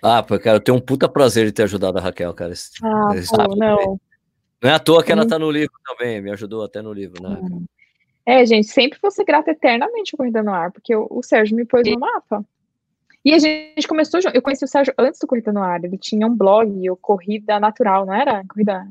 Ah, 0.04 0.22
pô, 0.22 0.38
cara, 0.38 0.58
eu 0.58 0.62
tenho 0.62 0.78
um 0.78 0.82
puta 0.82 1.10
prazer 1.10 1.48
de 1.48 1.52
ter 1.54 1.64
ajudado 1.64 1.98
a 1.98 2.02
Raquel, 2.02 2.32
cara. 2.36 2.54
Ah, 2.84 3.14
pô, 3.28 3.56
não. 3.56 4.00
Não 4.62 4.70
é 4.70 4.74
à 4.74 4.80
toa 4.80 5.04
que 5.04 5.12
ela 5.12 5.28
tá 5.28 5.40
no 5.40 5.50
livro 5.50 5.74
também, 5.84 6.22
me 6.22 6.30
ajudou 6.30 6.64
até 6.64 6.84
no 6.84 6.94
livro, 6.94 7.24
né? 7.24 7.42
É, 8.26 8.46
gente, 8.46 8.68
sempre 8.68 9.00
vou 9.02 9.12
ser 9.12 9.26
grata 9.26 9.52
eternamente 9.52 10.14
a 10.14 10.18
Corrida 10.18 10.44
no 10.44 10.54
Ar, 10.54 10.72
porque 10.72 10.96
o, 10.96 11.08
o 11.10 11.24
Sérgio 11.24 11.56
me 11.56 11.66
pôs 11.66 11.88
no 11.88 12.00
mapa. 12.00 12.46
E 13.24 13.34
a 13.34 13.40
gente 13.40 13.88
começou, 13.88 14.20
eu 14.34 14.42
conheci 14.42 14.66
o 14.66 14.68
Sérgio 14.68 14.94
antes 14.98 15.20
do 15.20 15.28
Corrida 15.28 15.52
no 15.52 15.62
Ar, 15.62 15.84
ele 15.84 15.98
tinha 15.98 16.26
um 16.26 16.36
blog, 16.36 16.90
o 16.90 16.96
Corrida 16.96 17.60
Natural, 17.60 18.06
não 18.06 18.14
era? 18.14 18.44
Corrida... 18.48 18.88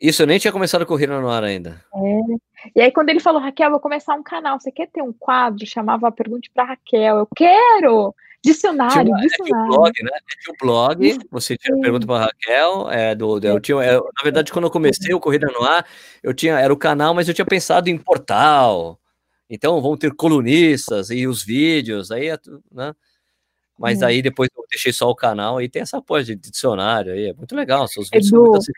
Isso, 0.00 0.22
eu 0.22 0.26
nem 0.26 0.38
tinha 0.38 0.52
começado 0.52 0.82
a 0.82 0.86
Corrida 0.86 1.20
no 1.20 1.28
Ar 1.28 1.42
ainda. 1.42 1.82
É. 1.94 2.70
E 2.74 2.80
aí 2.80 2.92
quando 2.92 3.10
ele 3.10 3.20
falou, 3.20 3.40
Raquel, 3.40 3.70
vou 3.70 3.80
começar 3.80 4.14
um 4.14 4.22
canal, 4.22 4.60
você 4.60 4.70
quer 4.70 4.88
ter 4.88 5.02
um 5.02 5.12
quadro? 5.12 5.66
Chamava 5.66 6.10
Pergunte 6.12 6.50
para 6.52 6.64
Raquel, 6.64 7.18
eu 7.18 7.28
quero! 7.34 8.14
Dicionário, 8.46 9.12
tinha, 9.12 9.26
dicionário. 9.28 9.64
É 9.64 9.74
o 9.74 9.76
blog, 9.76 9.92
né? 10.04 10.10
É 10.14 10.50
o 10.50 10.54
blog, 10.60 11.18
você 11.32 11.56
tinha 11.56 11.76
pergunta 11.80 12.06
para 12.06 12.26
Raquel, 12.26 12.90
é, 12.92 13.12
do, 13.12 13.40
eu 13.40 13.60
tinha, 13.60 13.78
eu, 13.78 14.04
na 14.04 14.22
verdade, 14.22 14.52
quando 14.52 14.66
eu 14.66 14.70
comecei 14.70 15.12
o 15.12 15.18
Corrida 15.18 15.48
no 15.48 15.64
Ar, 15.64 15.84
eu 16.22 16.32
tinha, 16.32 16.56
era 16.60 16.72
o 16.72 16.76
canal, 16.76 17.12
mas 17.12 17.26
eu 17.26 17.34
tinha 17.34 17.44
pensado 17.44 17.90
em 17.90 17.98
portal, 17.98 19.00
então 19.50 19.80
vão 19.80 19.96
ter 19.96 20.14
colunistas 20.14 21.10
e 21.10 21.26
os 21.26 21.42
vídeos, 21.42 22.12
aí, 22.12 22.28
né? 22.70 22.94
Mas 23.76 24.00
aí 24.00 24.22
depois 24.22 24.48
eu 24.56 24.64
deixei 24.70 24.92
só 24.92 25.10
o 25.10 25.16
canal 25.16 25.60
e 25.60 25.68
tem 25.68 25.82
essa 25.82 26.00
coisa 26.00 26.34
de 26.36 26.50
dicionário 26.50 27.12
aí, 27.12 27.30
é 27.30 27.34
muito 27.34 27.54
legal, 27.56 27.88
seus 27.88 28.08
vídeos 28.08 28.32
Edu, 28.32 28.44
são 28.44 28.52
muito 28.52 28.70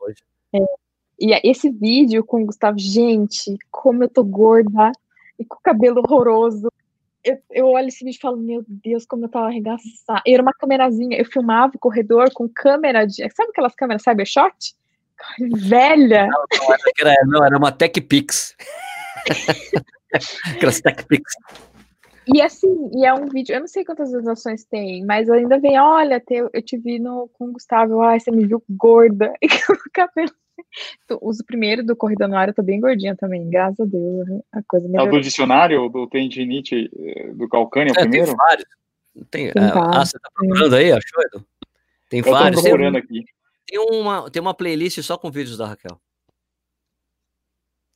hoje. 0.00 0.22
É, 0.54 0.64
e 1.18 1.50
esse 1.50 1.68
vídeo 1.70 2.24
com 2.24 2.40
o 2.40 2.46
Gustavo, 2.46 2.78
gente, 2.78 3.56
como 3.68 4.04
eu 4.04 4.08
tô 4.08 4.22
gorda 4.22 4.92
e 5.36 5.44
com 5.44 5.56
o 5.56 5.60
cabelo 5.60 5.98
horroroso, 5.98 6.70
eu, 7.24 7.38
eu 7.50 7.66
olho 7.66 7.88
esse 7.88 8.04
vídeo 8.04 8.18
e 8.18 8.20
falo, 8.20 8.36
meu 8.36 8.64
Deus, 8.66 9.04
como 9.06 9.24
eu 9.24 9.28
tava 9.28 9.46
arregaçada. 9.46 10.22
Era 10.26 10.42
uma 10.42 10.52
câmerazinha, 10.52 11.18
eu 11.18 11.24
filmava 11.24 11.72
o 11.74 11.78
corredor 11.78 12.32
com 12.32 12.48
câmera 12.48 13.06
de. 13.06 13.16
Sabe 13.34 13.50
aquelas 13.50 13.74
câmeras 13.74 14.02
Cybershot? 14.02 14.74
Velha! 15.56 16.26
Não, 16.26 16.44
não, 16.68 16.76
era, 17.00 17.26
não, 17.26 17.44
era 17.44 17.58
uma 17.58 17.72
Tech 17.72 18.00
Pix. 18.02 18.56
Aquelas 20.54 20.80
Tech 20.80 21.04
Pix. 21.06 21.32
E 22.32 22.42
assim, 22.42 22.90
e 22.94 23.06
é 23.06 23.14
um 23.14 23.26
vídeo, 23.26 23.54
eu 23.54 23.60
não 23.60 23.66
sei 23.66 23.84
quantas 23.84 24.08
visualizações 24.08 24.62
tem, 24.64 25.04
mas 25.04 25.30
ainda 25.30 25.58
vem, 25.58 25.80
olha, 25.80 26.22
eu 26.28 26.62
te 26.62 26.76
vi 26.76 26.98
no, 26.98 27.28
com 27.32 27.46
o 27.46 27.52
Gustavo, 27.52 28.02
ai, 28.02 28.20
você 28.20 28.30
me 28.30 28.46
viu 28.46 28.62
gorda, 28.68 29.32
e 29.40 29.48
com 29.48 29.72
o 29.72 29.90
cabelo 29.92 30.30
uso 31.22 31.44
primeiro 31.44 31.84
do 31.84 31.96
Corrida 31.96 32.28
no 32.28 32.36
Ar, 32.36 32.48
eu 32.48 32.54
tô 32.54 32.62
bem 32.62 32.80
gordinha 32.80 33.16
também, 33.16 33.48
graças 33.48 33.80
a 33.80 33.84
Deus. 33.84 34.28
A 34.52 34.62
coisa 34.66 34.86
melhorou. 34.86 35.06
É 35.06 35.10
o 35.10 35.12
do 35.12 35.20
dicionário, 35.22 35.88
do 35.88 36.06
tendinite 36.08 36.90
eh, 36.96 37.32
do 37.34 37.48
calcânio, 37.48 37.92
é, 37.96 38.00
primeiro? 38.00 38.26
Tem 38.26 38.36
vários. 38.36 38.66
Tem, 39.30 39.52
tem 39.52 39.62
é, 39.62 39.72
ah, 39.74 40.04
você 40.04 40.18
tá 40.18 40.30
procurando 40.32 40.76
aí, 40.76 40.92
achou, 40.92 41.22
Edu? 41.22 41.46
Tem 42.08 42.20
eu 42.20 42.24
vários. 42.30 42.62
Tô 42.62 42.68
procurando 42.68 42.94
tem, 42.94 43.02
aqui. 43.02 43.24
Tem 43.66 43.78
uma, 43.78 44.30
tem 44.30 44.40
uma 44.40 44.54
playlist 44.54 45.02
só 45.02 45.18
com 45.18 45.30
vídeos 45.30 45.58
da 45.58 45.66
Raquel. 45.66 46.00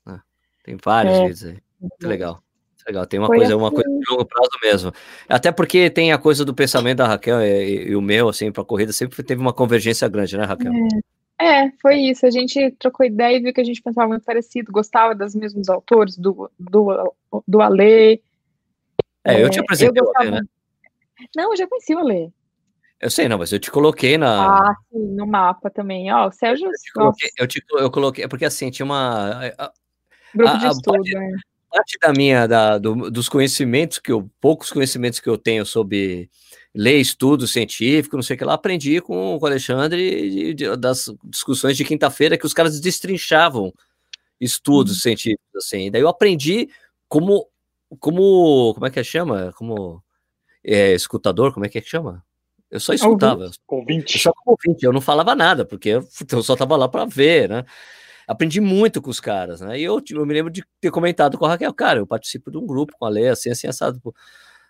Ah, 0.04 0.20
tem 0.64 0.76
vários 0.82 1.14
é. 1.14 1.20
vídeos 1.20 1.44
aí. 1.44 1.58
Muito 1.80 2.06
legal. 2.06 2.42
Legal, 2.86 3.06
tem 3.06 3.20
uma 3.20 3.28
Foi 3.28 3.36
coisa, 3.36 3.54
assim. 3.54 3.62
uma 3.62 3.70
coisa 3.70 3.88
de 3.88 4.10
longo 4.10 4.24
prazo 4.24 4.50
mesmo. 4.60 4.92
Até 5.28 5.52
porque 5.52 5.88
tem 5.88 6.12
a 6.12 6.18
coisa 6.18 6.44
do 6.44 6.52
pensamento 6.52 6.98
da 6.98 7.06
Raquel 7.06 7.40
e, 7.40 7.90
e 7.90 7.96
o 7.96 8.02
meu, 8.02 8.28
assim, 8.28 8.50
para 8.50 8.64
corrida, 8.64 8.92
sempre 8.92 9.22
teve 9.22 9.40
uma 9.40 9.52
convergência 9.52 10.08
grande, 10.08 10.36
né, 10.36 10.44
Raquel? 10.44 10.72
É. 10.72 11.21
É, 11.40 11.70
foi 11.80 11.96
isso. 11.96 12.24
A 12.26 12.30
gente 12.30 12.70
trocou 12.78 13.04
ideia 13.04 13.36
e 13.36 13.40
viu 13.40 13.52
que 13.52 13.60
a 13.60 13.64
gente 13.64 13.82
pensava 13.82 14.08
muito 14.08 14.24
parecido, 14.24 14.70
gostava 14.72 15.14
dos 15.14 15.34
mesmos 15.34 15.68
autores, 15.68 16.16
do, 16.16 16.50
do, 16.58 17.14
do 17.46 17.60
Alê. 17.60 18.20
É, 19.24 19.42
eu 19.42 19.50
te 19.50 19.58
é, 19.58 19.62
apresentei 19.62 20.00
eu 20.00 20.04
gostava... 20.04 20.24
o 20.26 20.28
Alê, 20.28 20.40
né? 20.40 20.46
Não, 21.36 21.52
eu 21.52 21.56
já 21.56 21.66
conheci 21.66 21.94
o 21.94 21.98
Alê. 21.98 22.30
Eu 23.00 23.10
sei, 23.10 23.28
não, 23.28 23.36
mas 23.38 23.52
eu 23.52 23.58
te 23.58 23.68
coloquei 23.70 24.16
na. 24.16 24.60
Ah, 24.60 24.76
sim, 24.88 25.16
no 25.16 25.26
mapa 25.26 25.68
também. 25.68 26.12
Ó, 26.12 26.28
o 26.28 26.32
Sérgio. 26.32 26.68
Eu, 26.68 26.72
te 26.72 26.92
coloquei, 26.92 27.30
eu, 27.36 27.46
te, 27.48 27.64
eu 27.72 27.90
coloquei, 27.90 28.28
porque 28.28 28.44
assim, 28.44 28.70
tinha 28.70 28.86
uma. 28.86 29.44
a- 29.58 29.72
Grupo 30.32 30.52
a- 30.52 30.56
de 30.56 30.66
a 30.66 30.68
estudo. 30.68 30.92
parte- 30.98 31.16
é. 31.16 31.51
Parte 31.72 31.98
da 32.00 32.12
minha, 32.12 32.46
da, 32.46 32.78
do- 32.78 33.10
dos 33.10 33.28
conhecimentos 33.28 33.98
que 33.98 34.12
eu, 34.12 34.28
poucos 34.40 34.70
conhecimentos 34.70 35.18
que 35.20 35.28
eu 35.28 35.38
tenho 35.38 35.64
sobre 35.66 36.30
ler 36.74 36.98
estudo 36.98 37.46
científico, 37.46 38.16
não 38.16 38.22
sei 38.22 38.36
o 38.36 38.38
que 38.38 38.44
lá, 38.44 38.54
aprendi 38.54 39.00
com, 39.00 39.38
com 39.38 39.44
o 39.44 39.48
Alexandre 39.48 40.30
de- 40.30 40.54
de- 40.54 40.76
das 40.76 41.12
discussões 41.24 41.76
de 41.76 41.84
quinta-feira 41.84 42.38
que 42.38 42.46
os 42.46 42.54
caras 42.54 42.80
destrinchavam 42.80 43.72
estudos 44.40 45.02
científicos, 45.02 45.46
assim. 45.56 45.90
Daí 45.90 46.00
eu 46.02 46.08
aprendi 46.08 46.68
como, 47.08 47.48
como, 48.00 48.72
como 48.74 48.86
é 48.86 48.90
que 48.90 49.02
chama? 49.04 49.52
Como 49.56 50.02
é, 50.64 50.92
escutador, 50.92 51.52
como 51.52 51.66
é 51.66 51.68
que 51.68 51.78
é 51.78 51.82
chama? 51.82 52.24
Eu 52.70 52.80
só 52.80 52.92
escutava. 52.94 53.50
Ouvinte. 53.68 54.18
Só 54.18 54.32
como 54.32 54.56
ouvinte, 54.58 54.84
eu 54.84 54.92
não 54.92 55.00
falava 55.02 55.34
nada, 55.34 55.64
porque 55.64 55.90
eu, 55.90 56.08
eu 56.32 56.42
só 56.42 56.56
tava 56.56 56.74
lá 56.76 56.88
para 56.88 57.04
ver, 57.04 57.48
né? 57.48 57.64
Aprendi 58.32 58.60
muito 58.60 59.00
com 59.00 59.10
os 59.10 59.20
caras, 59.20 59.60
né? 59.60 59.78
E 59.78 59.84
eu, 59.84 60.02
eu 60.10 60.26
me 60.26 60.34
lembro 60.34 60.50
de 60.50 60.64
ter 60.80 60.90
comentado 60.90 61.38
com 61.38 61.44
a 61.44 61.50
Raquel, 61.50 61.72
cara, 61.72 62.00
eu 62.00 62.06
participo 62.06 62.50
de 62.50 62.58
um 62.58 62.66
grupo 62.66 62.94
com 62.98 63.04
a 63.04 63.08
Lê, 63.08 63.28
assim, 63.28 63.50
assim, 63.50 63.66
assado. 63.66 64.00
pô. 64.00 64.14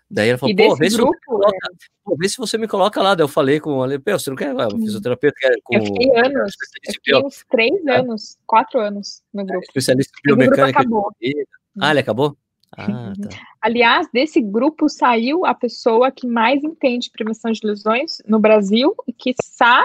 Daí 0.09 0.29
ela 0.29 0.37
falou, 0.37 0.55
pô, 0.55 0.75
vê 0.75 0.89
se, 0.89 0.97
você 0.97 1.01
grupo, 1.01 1.13
me 1.13 1.25
coloca, 1.25 1.69
pô, 2.03 2.15
vê 2.19 2.29
se 2.29 2.37
você 2.37 2.57
me 2.57 2.67
coloca 2.67 3.01
lá. 3.01 3.15
Daí 3.15 3.23
eu 3.23 3.27
falei 3.27 3.59
com 3.59 3.81
a 3.81 3.87
pô, 3.99 4.11
você 4.11 4.29
não 4.29 4.37
quer 4.37 4.55
ah, 4.55 4.69
fisioterapeuta, 4.69 5.35
quer 5.39 5.55
com 5.63 5.75
Eu 5.75 5.85
fiquei 5.85 6.17
anos, 6.17 6.55
Eu 6.85 6.93
fiquei 6.93 7.15
uns 7.15 7.45
três 7.49 7.87
anos, 7.87 8.37
quatro 8.45 8.79
anos 8.79 9.23
no 9.33 9.43
grupo. 9.45 9.63
especialista 9.63 10.11
em 10.19 10.27
biomecânica. 10.27 10.81
acabou. 10.81 11.03
corrida. 11.03 11.49
Ah, 11.79 11.91
ele 11.91 11.99
acabou? 11.99 12.37
Ah, 12.77 13.13
tá. 13.21 13.29
Aliás, 13.61 14.07
desse 14.11 14.41
grupo 14.41 14.89
saiu 14.89 15.45
a 15.45 15.53
pessoa 15.53 16.11
que 16.11 16.27
mais 16.27 16.63
entende 16.63 17.09
prevenção 17.09 17.51
de 17.51 17.61
lesões 17.63 18.21
no 18.27 18.39
Brasil 18.39 18.95
e 19.07 19.13
que 19.13 19.31
está 19.31 19.83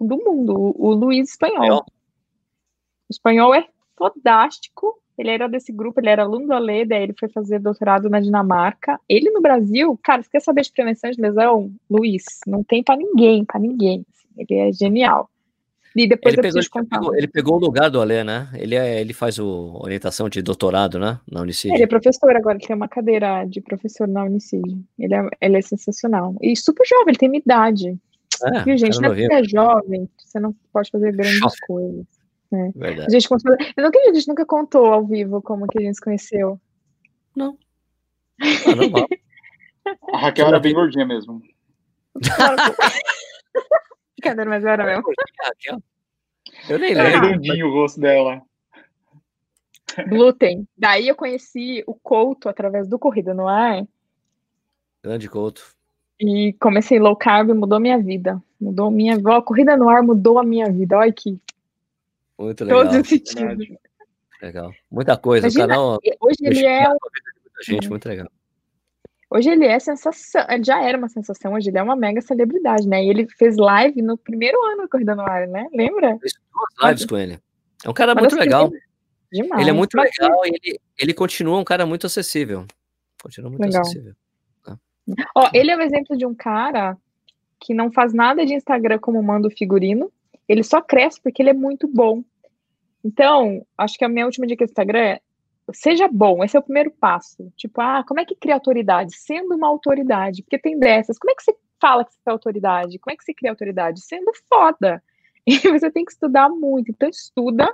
do 0.00 0.16
mundo, 0.16 0.74
o 0.76 0.92
Luiz 0.92 1.30
Espanhol. 1.30 1.84
Espanhol. 3.12 3.50
O 3.50 3.54
espanhol 3.54 3.54
é 3.54 3.66
fodástico. 3.96 4.98
Ele 5.16 5.30
era 5.30 5.46
desse 5.46 5.70
grupo, 5.72 6.00
ele 6.00 6.08
era 6.08 6.22
aluno 6.22 6.46
do 6.46 6.52
Alê, 6.54 6.84
daí 6.84 7.02
ele 7.02 7.14
foi 7.18 7.28
fazer 7.28 7.58
doutorado 7.58 8.08
na 8.08 8.18
Dinamarca. 8.18 8.98
Ele 9.08 9.30
no 9.30 9.42
Brasil, 9.42 9.98
cara, 10.02 10.22
você 10.22 10.30
quer 10.30 10.40
saber 10.40 10.62
de 10.62 10.72
prevenção 10.72 11.10
de 11.10 11.20
lesão? 11.20 11.70
Luiz, 11.88 12.24
não 12.46 12.64
tem 12.64 12.82
pra 12.82 12.96
ninguém, 12.96 13.44
pra 13.44 13.60
ninguém. 13.60 14.04
Ele 14.36 14.58
é 14.58 14.72
genial. 14.72 15.28
E 15.94 16.08
depois 16.08 16.32
Ele 16.32 16.42
pegou, 16.42 16.62
pegou, 16.88 17.14
ele 17.14 17.28
pegou 17.28 17.56
o 17.56 17.60
lugar 17.60 17.90
do 17.90 18.00
Alê, 18.00 18.24
né? 18.24 18.48
Ele, 18.54 18.74
é, 18.74 18.98
ele 18.98 19.12
faz 19.12 19.38
o 19.38 19.78
orientação 19.82 20.26
de 20.28 20.40
doutorado, 20.40 20.98
né? 20.98 21.20
Na 21.30 21.42
Unicid. 21.42 21.74
Ele 21.74 21.82
é 21.82 21.86
professor 21.86 22.34
agora, 22.34 22.56
ele 22.56 22.66
tem 22.66 22.74
uma 22.74 22.88
cadeira 22.88 23.44
de 23.44 23.60
professor 23.60 24.08
na 24.08 24.24
Unicid. 24.24 24.64
Ele 24.98 25.14
é, 25.14 25.28
ele 25.42 25.58
é 25.58 25.62
sensacional. 25.62 26.34
E 26.40 26.56
super 26.56 26.86
jovem, 26.86 27.08
ele 27.08 27.18
tem 27.18 27.28
minha 27.28 27.42
idade. 27.44 27.98
É, 28.44 28.64
Viu, 28.64 28.76
gente? 28.78 28.98
Não 29.00 29.12
é 29.12 29.14
porque 29.14 29.34
é 29.34 29.44
jovem, 29.44 30.08
você 30.16 30.40
não 30.40 30.54
pode 30.72 30.90
fazer 30.90 31.12
grandes 31.12 31.60
coisas. 31.66 32.21
A 32.54 32.70
verdade. 32.78 33.12
gente 33.12 33.28
contou- 33.28 33.54
eu 33.58 33.82
não 33.82 33.88
acredito, 33.88 34.10
a 34.10 34.14
gente 34.14 34.28
nunca 34.28 34.44
contou 34.46 34.86
ao 34.86 35.06
vivo 35.06 35.40
como 35.42 35.66
que 35.66 35.78
a 35.78 35.82
gente 35.82 35.94
se 35.94 36.00
conheceu. 36.02 36.60
Ah, 37.38 37.52
normal. 38.76 39.06
A 40.14 40.18
Raquel 40.18 40.46
era 40.48 40.60
bem 40.60 40.74
gordinha 40.74 41.04
mesmo. 41.06 41.42
Brincadeira, 44.16 44.50
mas 44.50 44.64
era 44.64 44.84
mesmo. 44.84 45.02
Eu 46.68 46.78
nem 46.78 46.92
Era 46.92 47.04
lembro. 47.04 47.28
redondinho 47.28 47.66
o 47.68 47.72
rosto 47.72 48.00
dela. 48.00 48.42
Glúten. 50.08 50.66
Daí 50.76 51.08
eu 51.08 51.14
conheci 51.16 51.82
o 51.86 51.94
Couto 51.94 52.48
através 52.48 52.88
do 52.88 52.98
Corrida 52.98 53.34
no 53.34 53.46
Ar 53.48 53.84
Grande 55.02 55.28
Couto. 55.28 55.74
e 56.20 56.54
comecei 56.60 56.98
low 56.98 57.16
carb 57.16 57.50
e 57.50 57.54
mudou 57.54 57.80
minha 57.80 57.98
vida. 57.98 58.40
Mudou 58.60 58.90
minha 58.90 59.16
vida. 59.16 59.36
A 59.36 59.42
Corrida 59.42 59.76
no 59.76 59.88
Ar 59.88 60.02
mudou 60.02 60.38
a 60.38 60.44
minha 60.44 60.70
vida. 60.70 60.96
Olha 60.96 61.12
que 61.12 61.38
Muito 62.44 62.64
legal. 62.64 62.82
todos 62.82 62.96
os 62.98 63.08
sentidos. 63.08 63.34
Verdade. 63.42 63.78
Legal. 64.42 64.72
Muita 64.90 65.16
coisa. 65.16 65.46
Imagina, 65.46 65.64
o 65.64 65.68
canal. 65.68 65.98
Hoje 66.20 66.36
ele 66.42 66.66
é 66.66 66.86
gente, 67.64 67.88
muito 67.88 68.08
legal. 68.08 68.28
Hoje 69.30 69.48
ele 69.48 69.64
é 69.64 69.78
sensação, 69.78 70.44
ele 70.50 70.62
já 70.62 70.82
era 70.82 70.98
uma 70.98 71.08
sensação, 71.08 71.54
hoje 71.54 71.70
ele 71.70 71.78
é 71.78 71.82
uma 71.82 71.96
mega 71.96 72.20
celebridade, 72.20 72.86
né? 72.86 73.02
E 73.02 73.08
ele 73.08 73.26
fez 73.38 73.56
live 73.56 74.02
no 74.02 74.18
primeiro 74.18 74.62
ano 74.72 74.82
do 74.82 74.88
Corrida 74.88 75.14
no 75.14 75.22
Ar, 75.22 75.46
né? 75.48 75.66
Lembra? 75.72 76.18
Fiz 76.20 76.34
duas 76.52 76.90
lives 76.90 77.06
com 77.06 77.16
ele. 77.16 77.38
É 77.84 77.88
um 77.88 77.94
cara 77.94 78.12
Uma 78.12 78.20
muito 78.20 78.36
das 78.36 78.40
legal. 78.44 78.68
primeiras. 78.68 78.92
Demais. 79.32 79.60
Ele 79.62 79.70
é 79.70 79.72
muito 79.72 79.96
Mas, 79.96 80.10
legal 80.18 80.44
e 80.44 80.48
ele, 80.48 80.80
ele 80.98 81.14
continua 81.14 81.58
um 81.58 81.64
cara 81.64 81.86
muito 81.86 82.06
acessível. 82.06 82.66
Continua 83.22 83.50
muito 83.50 83.62
Legal. 83.62 83.80
acessível. 83.80 84.14
Ó, 85.34 85.48
ele 85.54 85.70
é 85.70 85.76
o 85.76 85.80
exemplo 85.80 86.16
de 86.16 86.26
um 86.26 86.34
cara 86.34 86.96
que 87.58 87.72
não 87.72 87.90
faz 87.90 88.12
nada 88.12 88.44
de 88.44 88.52
Instagram 88.52 88.98
como 88.98 89.22
manda 89.22 89.48
o 89.48 89.50
figurino, 89.50 90.12
ele 90.48 90.62
só 90.62 90.82
cresce 90.82 91.20
porque 91.22 91.40
ele 91.40 91.50
é 91.50 91.54
muito 91.54 91.88
bom. 91.88 92.22
Então, 93.04 93.66
acho 93.76 93.98
que 93.98 94.04
a 94.04 94.08
minha 94.08 94.26
última 94.26 94.46
dica 94.46 94.64
do 94.64 94.68
Instagram 94.68 95.00
é 95.00 95.20
seja 95.72 96.08
bom, 96.08 96.42
esse 96.42 96.56
é 96.56 96.60
o 96.60 96.62
primeiro 96.62 96.90
passo. 96.90 97.52
Tipo, 97.56 97.80
ah, 97.80 98.04
como 98.06 98.20
é 98.20 98.24
que 98.24 98.34
cria 98.34 98.54
autoridade? 98.54 99.16
Sendo 99.16 99.54
uma 99.54 99.68
autoridade, 99.68 100.42
porque 100.42 100.58
tem 100.58 100.78
dessas. 100.78 101.18
Como 101.18 101.30
é 101.30 101.34
que 101.34 101.42
você 101.42 101.54
fala 101.80 102.04
que 102.04 102.12
você 102.12 102.20
é 102.26 102.30
autoridade? 102.30 102.98
Como 102.98 103.12
é 103.12 103.16
que 103.16 103.24
você 103.24 103.34
cria 103.34 103.50
autoridade? 103.50 104.00
Sendo 104.00 104.32
foda. 104.48 105.02
E 105.44 105.58
você 105.58 105.90
tem 105.90 106.04
que 106.04 106.12
estudar 106.12 106.48
muito. 106.48 106.92
Então, 106.92 107.08
estuda, 107.08 107.68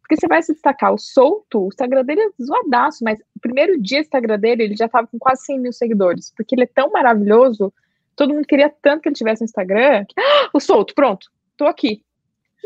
porque 0.00 0.14
você 0.14 0.28
vai 0.28 0.40
se 0.40 0.52
destacar. 0.52 0.94
O 0.94 0.98
Solto, 0.98 1.64
o 1.64 1.66
Instagram 1.66 2.04
dele 2.04 2.20
é 2.20 2.30
zoadaço, 2.40 3.02
mas 3.02 3.18
o 3.34 3.40
primeiro 3.40 3.76
dia 3.80 3.98
do 3.98 4.04
Instagram 4.04 4.38
dele, 4.38 4.62
ele 4.62 4.76
já 4.76 4.88
tava 4.88 5.08
com 5.08 5.18
quase 5.18 5.44
100 5.46 5.58
mil 5.58 5.72
seguidores, 5.72 6.32
porque 6.36 6.54
ele 6.54 6.62
é 6.62 6.66
tão 6.66 6.92
maravilhoso, 6.92 7.74
todo 8.14 8.32
mundo 8.32 8.46
queria 8.46 8.72
tanto 8.80 9.02
que 9.02 9.08
ele 9.08 9.16
tivesse 9.16 9.42
no 9.42 9.46
Instagram, 9.46 10.04
que, 10.04 10.14
ah, 10.16 10.50
o 10.54 10.60
Solto, 10.60 10.94
pronto, 10.94 11.28
tô 11.56 11.66
aqui. 11.66 12.04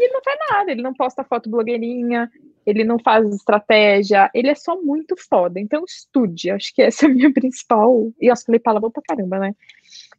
E 0.02 0.04
ele 0.04 0.12
não 0.14 0.22
faz 0.24 0.38
nada, 0.50 0.70
ele 0.72 0.82
não 0.82 0.94
posta 0.94 1.22
foto 1.22 1.48
blogueirinha, 1.48 2.28
ele 2.66 2.82
não 2.82 2.98
faz 2.98 3.24
estratégia, 3.32 4.28
ele 4.34 4.48
é 4.48 4.54
só 4.54 4.80
muito 4.80 5.14
foda. 5.16 5.60
Então, 5.60 5.84
estude, 5.86 6.50
acho 6.50 6.74
que 6.74 6.82
essa 6.82 7.06
é 7.06 7.08
a 7.08 7.12
minha 7.12 7.30
principal. 7.32 8.12
E 8.20 8.26
eu 8.26 8.36
falei 8.36 8.58
palavrão 8.58 8.90
pra 8.90 9.02
caramba, 9.06 9.38
né? 9.38 9.54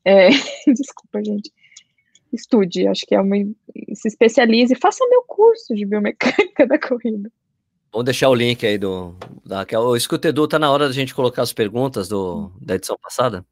É, 0.05 0.29
Desculpa, 0.67 1.21
gente. 1.21 1.51
Estude, 2.31 2.87
acho 2.87 3.05
que 3.05 3.13
é 3.13 3.19
uma. 3.19 3.35
Se 3.93 4.07
especialize, 4.07 4.73
faça 4.75 5.05
meu 5.09 5.21
curso 5.23 5.75
de 5.75 5.85
biomecânica 5.85 6.65
da 6.65 6.79
corrida. 6.79 7.29
Vamos 7.91 8.05
deixar 8.05 8.29
o 8.29 8.35
link 8.35 8.65
aí 8.65 8.77
do. 8.77 9.15
Da 9.45 9.57
Raquel. 9.57 9.81
Ô, 9.81 9.97
Escuta, 9.97 10.29
Edu, 10.29 10.47
tá 10.47 10.57
na 10.57 10.71
hora 10.71 10.87
da 10.87 10.93
gente 10.93 11.13
colocar 11.13 11.41
as 11.41 11.51
perguntas 11.51 12.07
do, 12.07 12.51
da 12.59 12.75
edição 12.75 12.97
passada? 12.97 13.45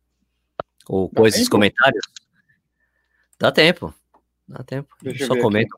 Ou 0.87 1.09
coisas, 1.09 1.47
comentários? 1.49 2.05
Dá 3.37 3.51
tempo. 3.51 3.93
Dá 4.47 4.63
tempo. 4.63 4.95
Deixa 5.01 5.25
eu 5.25 5.27
Só 5.27 5.37
comenta. 5.37 5.75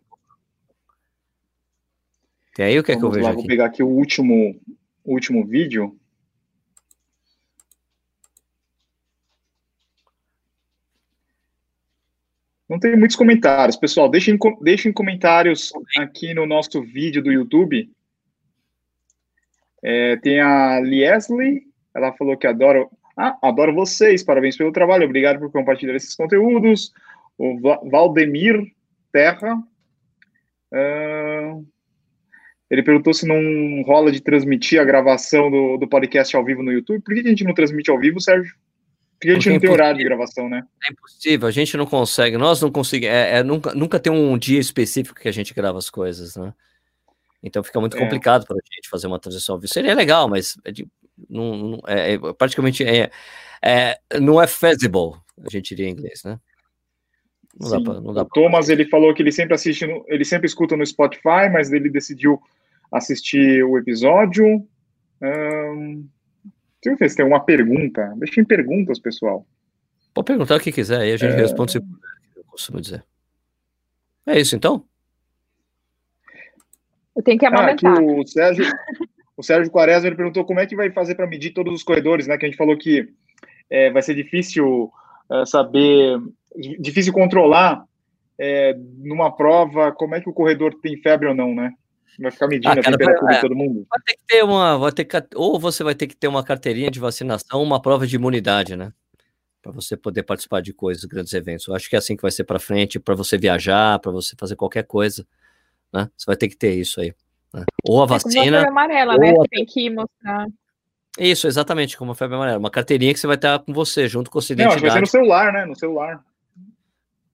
Tem 2.54 2.66
aí 2.66 2.80
o 2.80 2.84
que 2.84 2.92
é 2.92 2.96
que 2.98 3.04
eu 3.04 3.10
vejo 3.12 3.24
lá, 3.26 3.32
vou 3.32 3.40
aqui? 3.40 3.48
pegar 3.48 3.66
aqui 3.66 3.82
o 3.84 3.88
último, 3.88 4.60
o 5.04 5.14
último 5.14 5.46
vídeo. 5.46 5.98
Não 12.68 12.80
tem 12.80 12.98
muitos 12.98 13.16
comentários, 13.18 13.76
pessoal. 13.76 14.10
Deixem, 14.10 14.38
deixem 14.62 14.92
comentários 14.94 15.72
aqui 15.98 16.34
no 16.34 16.46
nosso 16.46 16.82
vídeo 16.82 17.22
do 17.22 17.32
YouTube. 17.32 17.92
É, 19.84 20.16
tem 20.18 20.40
a 20.40 20.80
Liesley, 20.80 21.64
ela 21.94 22.14
falou 22.14 22.38
que 22.38 22.48
adora. 22.48 22.88
Ah, 23.18 23.38
adoro 23.44 23.76
vocês, 23.76 24.24
parabéns 24.24 24.58
pelo 24.58 24.72
trabalho, 24.72 25.06
obrigado 25.06 25.40
por 25.40 25.52
compartilhar 25.52 25.96
esses 25.96 26.16
conteúdos. 26.16 26.92
O 27.38 27.60
Va- 27.60 27.82
Valdemir 27.84 28.72
Terra. 29.12 29.62
ah, 30.74 31.60
ele 32.74 32.82
perguntou 32.82 33.14
se 33.14 33.28
não 33.28 33.84
rola 33.84 34.12
de 34.12 34.20
transmitir 34.20 34.82
a 34.82 34.84
gravação 34.84 35.52
do, 35.52 35.78
do 35.78 35.88
podcast 35.88 36.36
ao 36.36 36.44
vivo 36.44 36.64
no 36.64 36.72
YouTube. 36.72 37.04
Por 37.04 37.14
que 37.14 37.20
a 37.20 37.30
gente 37.30 37.44
não 37.44 37.54
transmite 37.54 37.92
ao 37.92 38.00
vivo, 38.00 38.20
Sérgio? 38.20 38.52
Porque 39.20 39.30
a 39.30 39.34
gente 39.36 39.44
Porque 39.44 39.50
é 39.50 39.54
não 39.54 39.60
tem 39.60 39.70
horário 39.70 39.98
de 40.00 40.04
gravação, 40.04 40.50
né? 40.50 40.64
É 40.90 40.92
impossível, 40.92 41.48
a 41.48 41.52
gente 41.52 41.78
não 41.78 41.86
consegue, 41.86 42.36
nós 42.36 42.60
não 42.62 42.72
conseguimos, 42.72 43.16
é, 43.16 43.38
é 43.38 43.44
nunca, 43.44 43.74
nunca 43.76 44.00
tem 44.00 44.12
um 44.12 44.36
dia 44.40 44.60
específico 44.60 45.20
que 45.20 45.30
a 45.30 45.32
gente 45.32 45.54
grava 45.54 45.78
as 45.78 45.90
coisas, 45.90 46.36
né? 46.36 46.52
Então 47.44 47.64
fica 47.64 47.80
muito 47.80 47.96
É. 47.96 48.00
complicado 48.00 48.46
para 48.48 48.56
a 48.58 48.74
gente 48.76 48.90
fazer 48.90 49.06
uma 49.06 49.20
transição 49.20 49.54
ao 49.56 49.62
vivo. 49.62 49.72
Seria 49.72 49.94
legal, 49.94 50.28
mas 50.28 50.58
é, 50.66 50.72
de- 50.72 50.88
não, 51.30 51.56
não- 51.56 51.82
é- 51.88 52.14
é 52.14 52.18
praticamente 52.34 52.84
é, 52.84 53.12
é- 53.62 54.00
não 54.20 54.42
é 54.42 54.48
feasible, 54.48 55.14
a 55.46 55.50
gente 55.50 55.76
diria 55.76 55.88
em 55.90 55.94
inglês, 55.94 56.24
né? 56.26 56.40
Não 57.60 57.70
dá 57.70 57.78
Sim. 57.78 57.84
pra, 57.84 57.94
não 58.02 58.14
dá 58.14 58.22
o 58.24 58.26
Thomas, 58.26 58.68
ele 58.68 58.86
falou 58.86 59.14
que 59.14 59.22
ele 59.22 59.32
sempre 59.32 59.54
assiste, 59.54 59.86
no- 59.86 60.04
ele 60.08 60.26
sempre 60.26 60.48
escuta 60.48 60.76
no 60.76 60.84
Spotify, 60.86 61.50
mas 61.52 61.72
ele 61.72 61.88
decidiu 61.90 62.42
assistir 62.94 63.64
o 63.64 63.78
episódio. 63.78 64.66
Ahn, 65.22 66.04
deixa 66.82 66.94
eu 66.94 66.98
ver 66.98 67.10
se 67.10 67.16
tem 67.16 67.24
alguma 67.24 67.44
pergunta. 67.44 68.14
Deixem 68.18 68.46
perguntas, 68.46 69.00
pessoal. 69.00 69.46
Pode 70.14 70.26
perguntar 70.28 70.56
o 70.58 70.60
que 70.60 70.72
quiser, 70.72 71.02
aí 71.02 71.12
a 71.14 71.18
gente 71.18 71.34
É. 71.34 71.38
responde 71.38 71.72
se 71.74 71.78
eu 71.80 72.44
costumo 72.46 72.80
dizer. 72.80 73.04
É 74.26 74.40
isso 74.40 74.56
então? 74.56 74.86
Eu 77.16 77.22
tenho 77.24 77.38
que 77.38 77.46
Ah, 77.46 77.50
aqui 77.50 77.86
amamentar. 77.86 78.04
o 78.04 78.26
Sérgio, 78.28 78.66
o 79.38 79.44
Sérgio 79.44 79.72
Quaresma 79.72 80.08
ele 80.08 80.16
perguntou 80.16 80.46
como 80.46 80.60
é 80.60 80.66
que 80.66 80.76
vai 80.76 80.90
fazer 80.92 81.16
para 81.16 81.28
medir 81.28 81.52
todos 81.52 81.74
os 81.74 81.84
corredores, 81.84 82.28
né? 82.28 82.38
Que 82.38 82.46
a 82.46 82.50
gente 82.50 82.58
falou 82.58 82.78
que 82.78 83.08
é, 83.70 83.92
vai 83.92 84.02
ser 84.02 84.16
difícil 84.16 84.92
é, 85.32 85.46
saber 85.46 86.20
difícil 86.80 87.12
controlar 87.14 87.84
é, 88.38 88.76
numa 88.98 89.32
prova 89.36 89.92
como 89.92 90.16
é 90.16 90.22
que 90.22 90.30
o 90.30 90.34
corredor 90.34 90.74
tem 90.82 90.98
febre 90.98 91.28
ou 91.28 91.36
não, 91.36 91.54
né? 91.54 91.74
Vai 92.20 92.32
ficar 92.32 92.48
medindo 92.48 92.70
Ah, 92.70 92.74
a 92.74 92.76
cara, 92.84 92.92
temperatura 92.98 93.26
vai- 93.26 93.36
de 93.36 93.42
todo 93.42 93.56
mundo. 93.56 93.88
Vai 93.90 94.00
ter 94.06 94.14
que 94.16 94.24
ter 94.28 94.44
uma, 94.44 94.78
vai 94.78 94.92
ter 94.92 95.06
que, 95.06 95.18
ou 95.36 95.60
você 95.60 95.84
vai 95.84 95.96
ter 95.96 96.08
que 96.08 96.16
ter 96.16 96.28
uma 96.28 96.44
carteirinha 96.44 96.92
de 96.92 97.00
vacinação, 97.00 97.62
uma 97.64 97.82
prova 97.82 98.06
de 98.06 98.16
imunidade, 98.16 98.76
né? 98.76 98.94
Para 99.62 99.72
você 99.72 99.96
poder 99.98 100.24
participar 100.24 100.62
de 100.62 100.74
coisas, 100.74 101.04
grandes 101.06 101.34
eventos. 101.34 101.68
Eu 101.68 101.76
acho 101.76 101.90
que 101.90 101.96
é 101.96 102.00
assim 102.00 102.16
que 102.16 102.22
vai 102.22 102.32
ser 102.32 102.44
para 102.44 102.60
frente, 102.60 103.00
para 103.00 103.16
você 103.16 103.38
viajar, 103.38 103.98
para 104.00 104.12
você 104.12 104.36
fazer 104.38 104.56
qualquer 104.56 104.84
coisa, 104.84 105.26
né? 105.92 106.10
Você 106.16 106.26
vai 106.26 106.36
ter 106.36 106.48
que 106.50 106.56
ter 106.58 106.74
isso 106.76 107.00
aí. 107.02 107.14
né? 107.54 107.64
Ou 107.88 108.02
a 108.02 108.04
É 108.04 108.08
como 108.08 108.16
a 108.16 108.20
vacina, 108.20 108.44
febre 108.58 108.70
amarela, 108.70 109.18
né? 109.18 109.30
ou 109.32 109.36
Você 109.42 109.48
tem 109.50 109.66
que 109.66 109.90
mostrar. 109.90 110.48
isso, 111.18 111.48
exatamente, 111.48 111.98
como 111.98 112.12
a 112.12 112.16
febre 112.16 112.36
amarela, 112.36 112.60
uma 112.60 112.70
carteirinha 112.72 113.14
que 113.14 113.20
você 113.20 113.28
vai 113.28 113.38
estar 113.38 113.58
com 113.60 113.74
você, 113.74 114.08
junto 114.08 114.30
com 114.30 114.40
a 114.40 114.42
sua 114.42 114.56
Não, 114.56 114.70
vai 114.78 114.92
ser 114.92 115.00
no 115.02 115.08
celular, 115.08 115.52
né? 115.54 115.66
No 115.66 115.76
celular. 115.76 116.24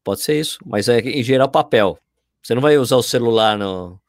Pode 0.04 0.22
ser 0.22 0.40
isso, 0.40 0.58
mas 0.66 0.88
é 0.88 1.00
em 1.00 1.24
geral 1.24 1.50
papel. 1.50 1.98
Você 2.42 2.54
não 2.56 2.62
vai 2.62 2.78
usar 2.78 2.96
o 2.96 3.04
celular 3.04 3.58
no, 3.58 4.00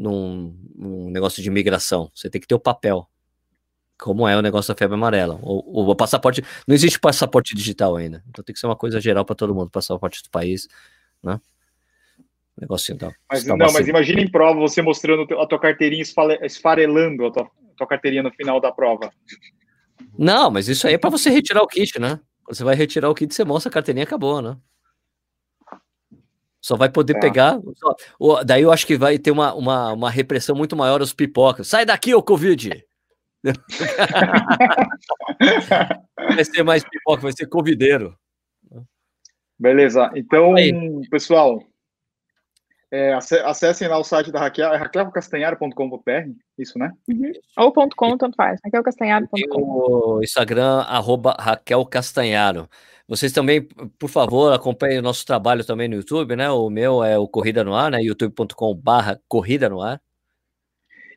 num, 0.00 0.56
num 0.74 1.10
negócio 1.10 1.42
de 1.42 1.48
imigração. 1.48 2.10
Você 2.14 2.30
tem 2.30 2.40
que 2.40 2.46
ter 2.46 2.54
o 2.54 2.60
papel. 2.60 3.06
Como 3.98 4.26
é 4.26 4.34
o 4.34 4.40
negócio 4.40 4.72
da 4.72 4.78
febre 4.78 4.94
amarela. 4.94 5.38
O, 5.42 5.90
o 5.90 5.94
passaporte. 5.94 6.42
Não 6.66 6.74
existe 6.74 6.98
passaporte 6.98 7.54
digital 7.54 7.96
ainda. 7.96 8.24
Então 8.30 8.42
tem 8.42 8.54
que 8.54 8.58
ser 8.58 8.66
uma 8.66 8.76
coisa 8.76 8.98
geral 8.98 9.26
para 9.26 9.36
todo 9.36 9.54
mundo, 9.54 9.70
passaporte 9.70 10.22
do 10.22 10.30
país, 10.30 10.66
né? 11.22 11.38
Negocinho 12.58 12.96
da. 12.96 13.12
Mas, 13.30 13.44
da 13.44 13.54
não, 13.54 13.70
mas 13.72 13.86
imagina 13.86 14.22
em 14.22 14.30
prova 14.30 14.58
você 14.58 14.80
mostrando 14.80 15.22
a 15.38 15.46
tua 15.46 15.58
carteirinha 15.58 16.02
esfarelando 16.42 17.26
a 17.26 17.30
tua, 17.30 17.42
a 17.42 17.76
tua 17.76 17.86
carteirinha 17.86 18.22
no 18.22 18.32
final 18.32 18.58
da 18.58 18.72
prova. 18.72 19.12
Não, 20.18 20.50
mas 20.50 20.66
isso 20.68 20.86
aí 20.86 20.94
é 20.94 20.98
para 20.98 21.10
você 21.10 21.28
retirar 21.28 21.62
o 21.62 21.66
kit, 21.66 21.98
né? 22.00 22.18
Você 22.48 22.64
vai 22.64 22.74
retirar 22.74 23.10
o 23.10 23.14
kit, 23.14 23.34
você 23.34 23.44
mostra 23.44 23.68
a 23.68 23.72
carteirinha 23.72 24.04
acabou, 24.04 24.40
né? 24.40 24.56
Só 26.60 26.76
vai 26.76 26.90
poder 26.90 27.16
É. 27.16 27.20
pegar. 27.20 27.58
só- 27.76 27.94
o- 28.18 28.44
daí 28.44 28.62
eu 28.62 28.72
acho 28.72 28.86
que 28.86 28.96
vai 28.98 29.18
ter 29.18 29.30
uma, 29.30 29.54
uma, 29.54 29.92
uma 29.92 30.10
repressão 30.10 30.54
muito 30.54 30.76
maior 30.76 31.00
aos 31.00 31.12
pipocas. 31.12 31.68
Sai 31.68 31.86
daqui, 31.86 32.14
ô 32.14 32.22
Covid! 32.22 32.84
vai 36.18 36.44
ser 36.44 36.62
mais 36.62 36.84
pipoca, 36.84 37.22
vai 37.22 37.32
ser 37.32 37.46
covideiro. 37.46 38.14
Beleza. 39.58 40.10
Então, 40.14 40.54
Aí. 40.56 40.72
pessoal, 41.10 41.62
é, 42.92 43.14
ace- 43.14 43.38
acessem 43.40 43.88
lá 43.88 43.98
o 43.98 44.04
site 44.04 44.32
da 44.32 44.40
Raquel, 44.40 44.72
é 44.72 44.76
raquelcastanharo.com.br, 44.76 46.30
isso, 46.58 46.78
né? 46.78 46.92
Ou 47.56 47.72
ponto 47.72 47.94
.com, 47.96 48.16
tanto 48.16 48.34
faz. 48.36 48.60
Tem 48.60 48.70
raquelcastanhado.com. 48.70 49.60
o 49.62 50.20
Instagram, 50.22 50.80
arroba 50.80 51.36
Raquel 51.38 51.84
Castanharo. 51.86 52.68
Vocês 53.06 53.32
também, 53.32 53.62
por 53.98 54.08
favor, 54.08 54.52
acompanhem 54.52 55.00
o 55.00 55.02
nosso 55.02 55.26
trabalho 55.26 55.64
também 55.64 55.88
no 55.88 55.96
YouTube, 55.96 56.36
né? 56.36 56.48
O 56.50 56.70
meu 56.70 57.02
é 57.02 57.18
o 57.18 57.26
Corrida 57.26 57.64
no 57.64 57.74
Ar, 57.74 57.90
né? 57.90 58.00
youtube.com 58.00 58.74
barra 58.74 59.20
Corrida 59.26 59.68
no 59.68 59.82
Ar. 59.82 60.00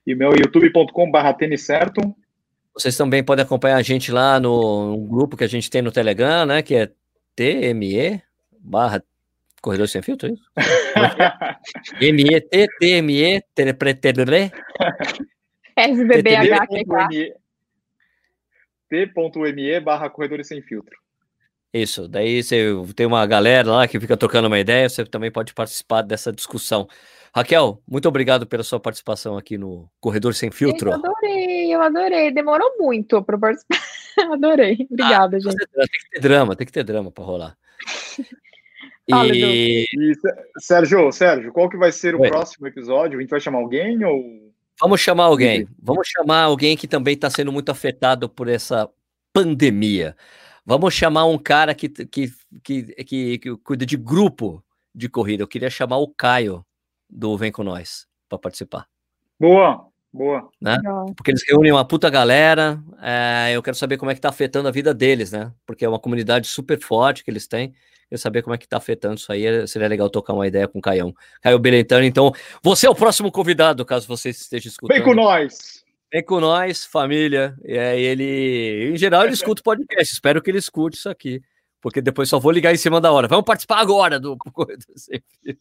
E 0.06 0.16
meu 0.16 0.32
youtube.com.br 0.32 1.34
tênis 1.38 1.66
certo. 1.66 2.02
Vocês 2.74 2.98
também 2.98 3.24
podem 3.24 3.46
acompanhar 3.46 3.78
a 3.78 3.82
gente 3.84 4.12
lá 4.12 4.40
no, 4.40 4.98
no 4.98 5.08
grupo 5.08 5.38
que 5.38 5.44
a 5.44 5.48
gente 5.48 5.70
tem 5.70 5.84
no 5.84 5.92
Telegram, 5.92 6.46
né? 6.48 6.64
Que 6.64 6.76
é 6.76 6.92
TME 7.36 8.22
barra 8.60 9.04
Corredor 9.64 9.88
Sem 9.88 10.02
Filtro, 10.02 10.28
é 10.28 10.34
isso? 10.34 10.44
MET, 12.14 12.68
TME. 12.82 13.42
SBBHQK. 15.78 17.34
T.me 18.90 19.80
barra 19.80 20.10
corredores 20.10 20.50
sem 20.50 20.62
filtro. 20.62 20.96
Isso, 21.74 22.10
daí 22.10 22.44
você 22.44 22.72
tem 22.94 23.06
uma 23.08 23.26
galera 23.26 23.72
lá 23.72 23.88
que 23.88 24.00
fica 24.00 24.18
trocando 24.18 24.48
uma 24.48 24.60
ideia, 24.60 24.88
você 24.88 25.06
também 25.06 25.32
pode 25.32 25.54
participar 25.54 26.02
dessa 26.02 26.32
discussão. 26.32 26.88
Raquel, 27.34 27.82
muito 27.88 28.08
obrigado 28.08 28.46
pela 28.46 28.64
sua 28.64 28.82
participação 28.82 29.38
aqui 29.38 29.58
no 29.58 29.90
Corredor 30.00 30.36
Sem 30.36 30.52
Filtro. 30.52 30.92
Eu 30.92 30.96
adorei, 30.96 31.74
eu 31.74 31.82
adorei. 31.82 32.32
Demorou 32.32 32.78
muito 32.78 33.24
para 33.24 33.38
participar. 33.38 33.78
adorei. 34.34 34.86
Obrigada, 34.92 35.40
gente. 35.40 35.56
Tem 35.56 35.88
que 35.88 36.10
ter 36.12 36.20
drama, 36.20 36.56
tem 36.56 36.68
que 36.68 36.74
ter 36.74 36.84
drama 36.84 37.10
para 37.10 37.24
rolar. 37.24 37.58
E 39.08 39.86
E, 39.94 40.16
Sé- 40.16 40.44
Sérgio, 40.60 41.12
Sérgio, 41.12 41.52
qual 41.52 41.70
que 41.70 41.78
vai 41.78 41.92
ser 41.92 42.16
o 42.16 42.22
Oi. 42.22 42.30
próximo 42.30 42.68
episódio? 42.68 43.18
A 43.18 43.22
gente 43.22 43.30
vai 43.30 43.40
chamar 43.40 43.60
alguém 43.60 44.04
ou... 44.04 44.52
vamos 44.80 45.02
chamar 45.02 45.26
alguém. 45.26 45.68
Vamos 45.82 46.08
chamar 46.08 46.44
alguém 46.44 46.78
que 46.78 46.88
também 46.88 47.14
está 47.14 47.30
sendo 47.30 47.52
muito 47.52 47.70
afetado 47.70 48.30
por 48.30 48.48
essa 48.48 48.90
pandemia. 49.34 50.16
Vamos 50.66 50.94
chamar 50.94 51.26
um 51.26 51.38
cara 51.38 51.76
que, 51.76 51.90
que, 51.90 52.32
que, 52.64 52.84
que, 53.04 53.38
que 53.40 53.58
cuida 53.58 53.86
de 53.86 53.98
grupo 53.98 54.64
de 54.96 55.10
corrida. 55.10 55.44
Eu 55.44 55.48
queria 55.48 55.70
chamar 55.70 55.98
o 55.98 56.08
Caio 56.08 56.66
do 57.10 57.38
Vem 57.38 57.52
Com 57.52 57.64
Nós 57.64 58.08
para 58.30 58.38
participar. 58.40 58.88
Boa, 59.38 59.86
boa. 60.14 60.50
Legal. 60.62 61.14
Porque 61.16 61.32
eles 61.32 61.44
reúnem 61.46 61.72
uma 61.74 61.86
puta 61.86 62.10
galera. 62.10 62.82
é, 63.02 63.52
eu 63.54 63.62
quero 63.62 63.76
saber 63.76 63.98
como 63.98 64.12
é 64.12 64.16
que 64.16 64.22
tá 64.22 64.30
afetando 64.30 64.70
a 64.70 64.72
vida 64.72 64.94
deles, 64.94 65.34
né? 65.34 65.52
Porque 65.66 65.84
é 65.84 65.90
uma 65.90 66.00
comunidade 66.00 66.48
super 66.48 66.80
forte 66.80 67.24
que 67.26 67.30
eles 67.32 67.46
têm. 67.48 67.74
Eu 68.14 68.18
saber 68.20 68.44
como 68.44 68.54
é 68.54 68.60
que 68.60 68.68
tá 68.68 68.78
afetando 68.78 69.16
isso 69.16 69.32
aí. 69.32 69.44
eh, 69.44 69.66
Seria 69.66 69.88
legal 69.88 70.08
tocar 70.08 70.34
uma 70.34 70.46
ideia 70.46 70.68
com 70.68 70.78
o 70.78 70.82
Caião. 70.82 71.16
Caio 71.42 71.58
Belentano, 71.58 72.04
então, 72.06 72.32
você 72.62 72.86
é 72.86 72.90
o 72.92 72.94
próximo 72.94 73.32
convidado, 73.32 73.84
caso 73.84 74.08
você 74.08 74.30
esteja 74.30 74.68
escutando. 74.68 74.96
Vem 74.96 75.04
com 75.04 75.16
nós! 75.16 75.84
Vem 76.12 76.24
com 76.24 76.40
nós, 76.40 76.86
família. 76.86 77.56
E 77.66 77.76
aí 77.76 78.02
ele, 78.04 78.92
em 78.94 78.98
geral, 78.98 79.24
ele 79.24 79.34
escuta 79.34 79.62
o 79.62 79.64
podcast. 79.64 80.14
Espero 80.14 80.44
que 80.44 80.52
ele 80.52 80.60
escute 80.60 80.96
isso 80.96 81.10
aqui. 81.10 81.42
Porque 81.82 82.04
depois 82.04 82.30
só 82.30 82.40
vou 82.40 82.52
ligar 82.52 82.72
em 82.72 82.78
cima 82.78 83.02
da 83.02 83.12
hora. 83.12 83.28
Vamos 83.28 83.46
participar 83.46 83.80
agora 83.80 84.20
do 84.20 84.38
Corredor 84.54 84.86
Sem 84.96 85.24
Fio. 85.42 85.58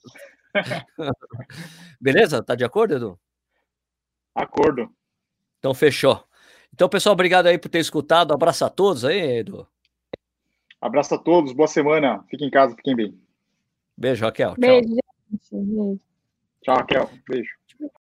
Beleza? 1.98 2.42
Tá 2.42 2.54
de 2.54 2.64
acordo, 2.64 2.96
Edu? 2.96 3.18
Acordo. 4.34 4.90
Então, 5.58 5.72
fechou. 5.72 6.22
Então, 6.74 6.86
pessoal, 6.86 7.14
obrigado 7.14 7.46
aí 7.46 7.56
por 7.56 7.70
ter 7.70 7.78
escutado. 7.78 8.34
Abraço 8.34 8.62
a 8.62 8.68
todos 8.68 9.06
aí, 9.06 9.38
Edu. 9.38 9.66
Abraço 10.82 11.14
a 11.14 11.18
todos, 11.18 11.52
boa 11.52 11.68
semana. 11.68 12.24
Fiquem 12.28 12.48
em 12.48 12.50
casa, 12.50 12.74
fiquem 12.74 12.96
bem. 12.96 13.16
Beijo, 13.96 14.24
Raquel. 14.24 14.50
Tchau. 14.50 14.58
Beijo, 14.58 14.88
gente. 14.88 15.00
Beijo. 15.52 16.00
Tchau, 16.60 16.76
Raquel. 16.76 17.10
Beijo. 17.28 17.50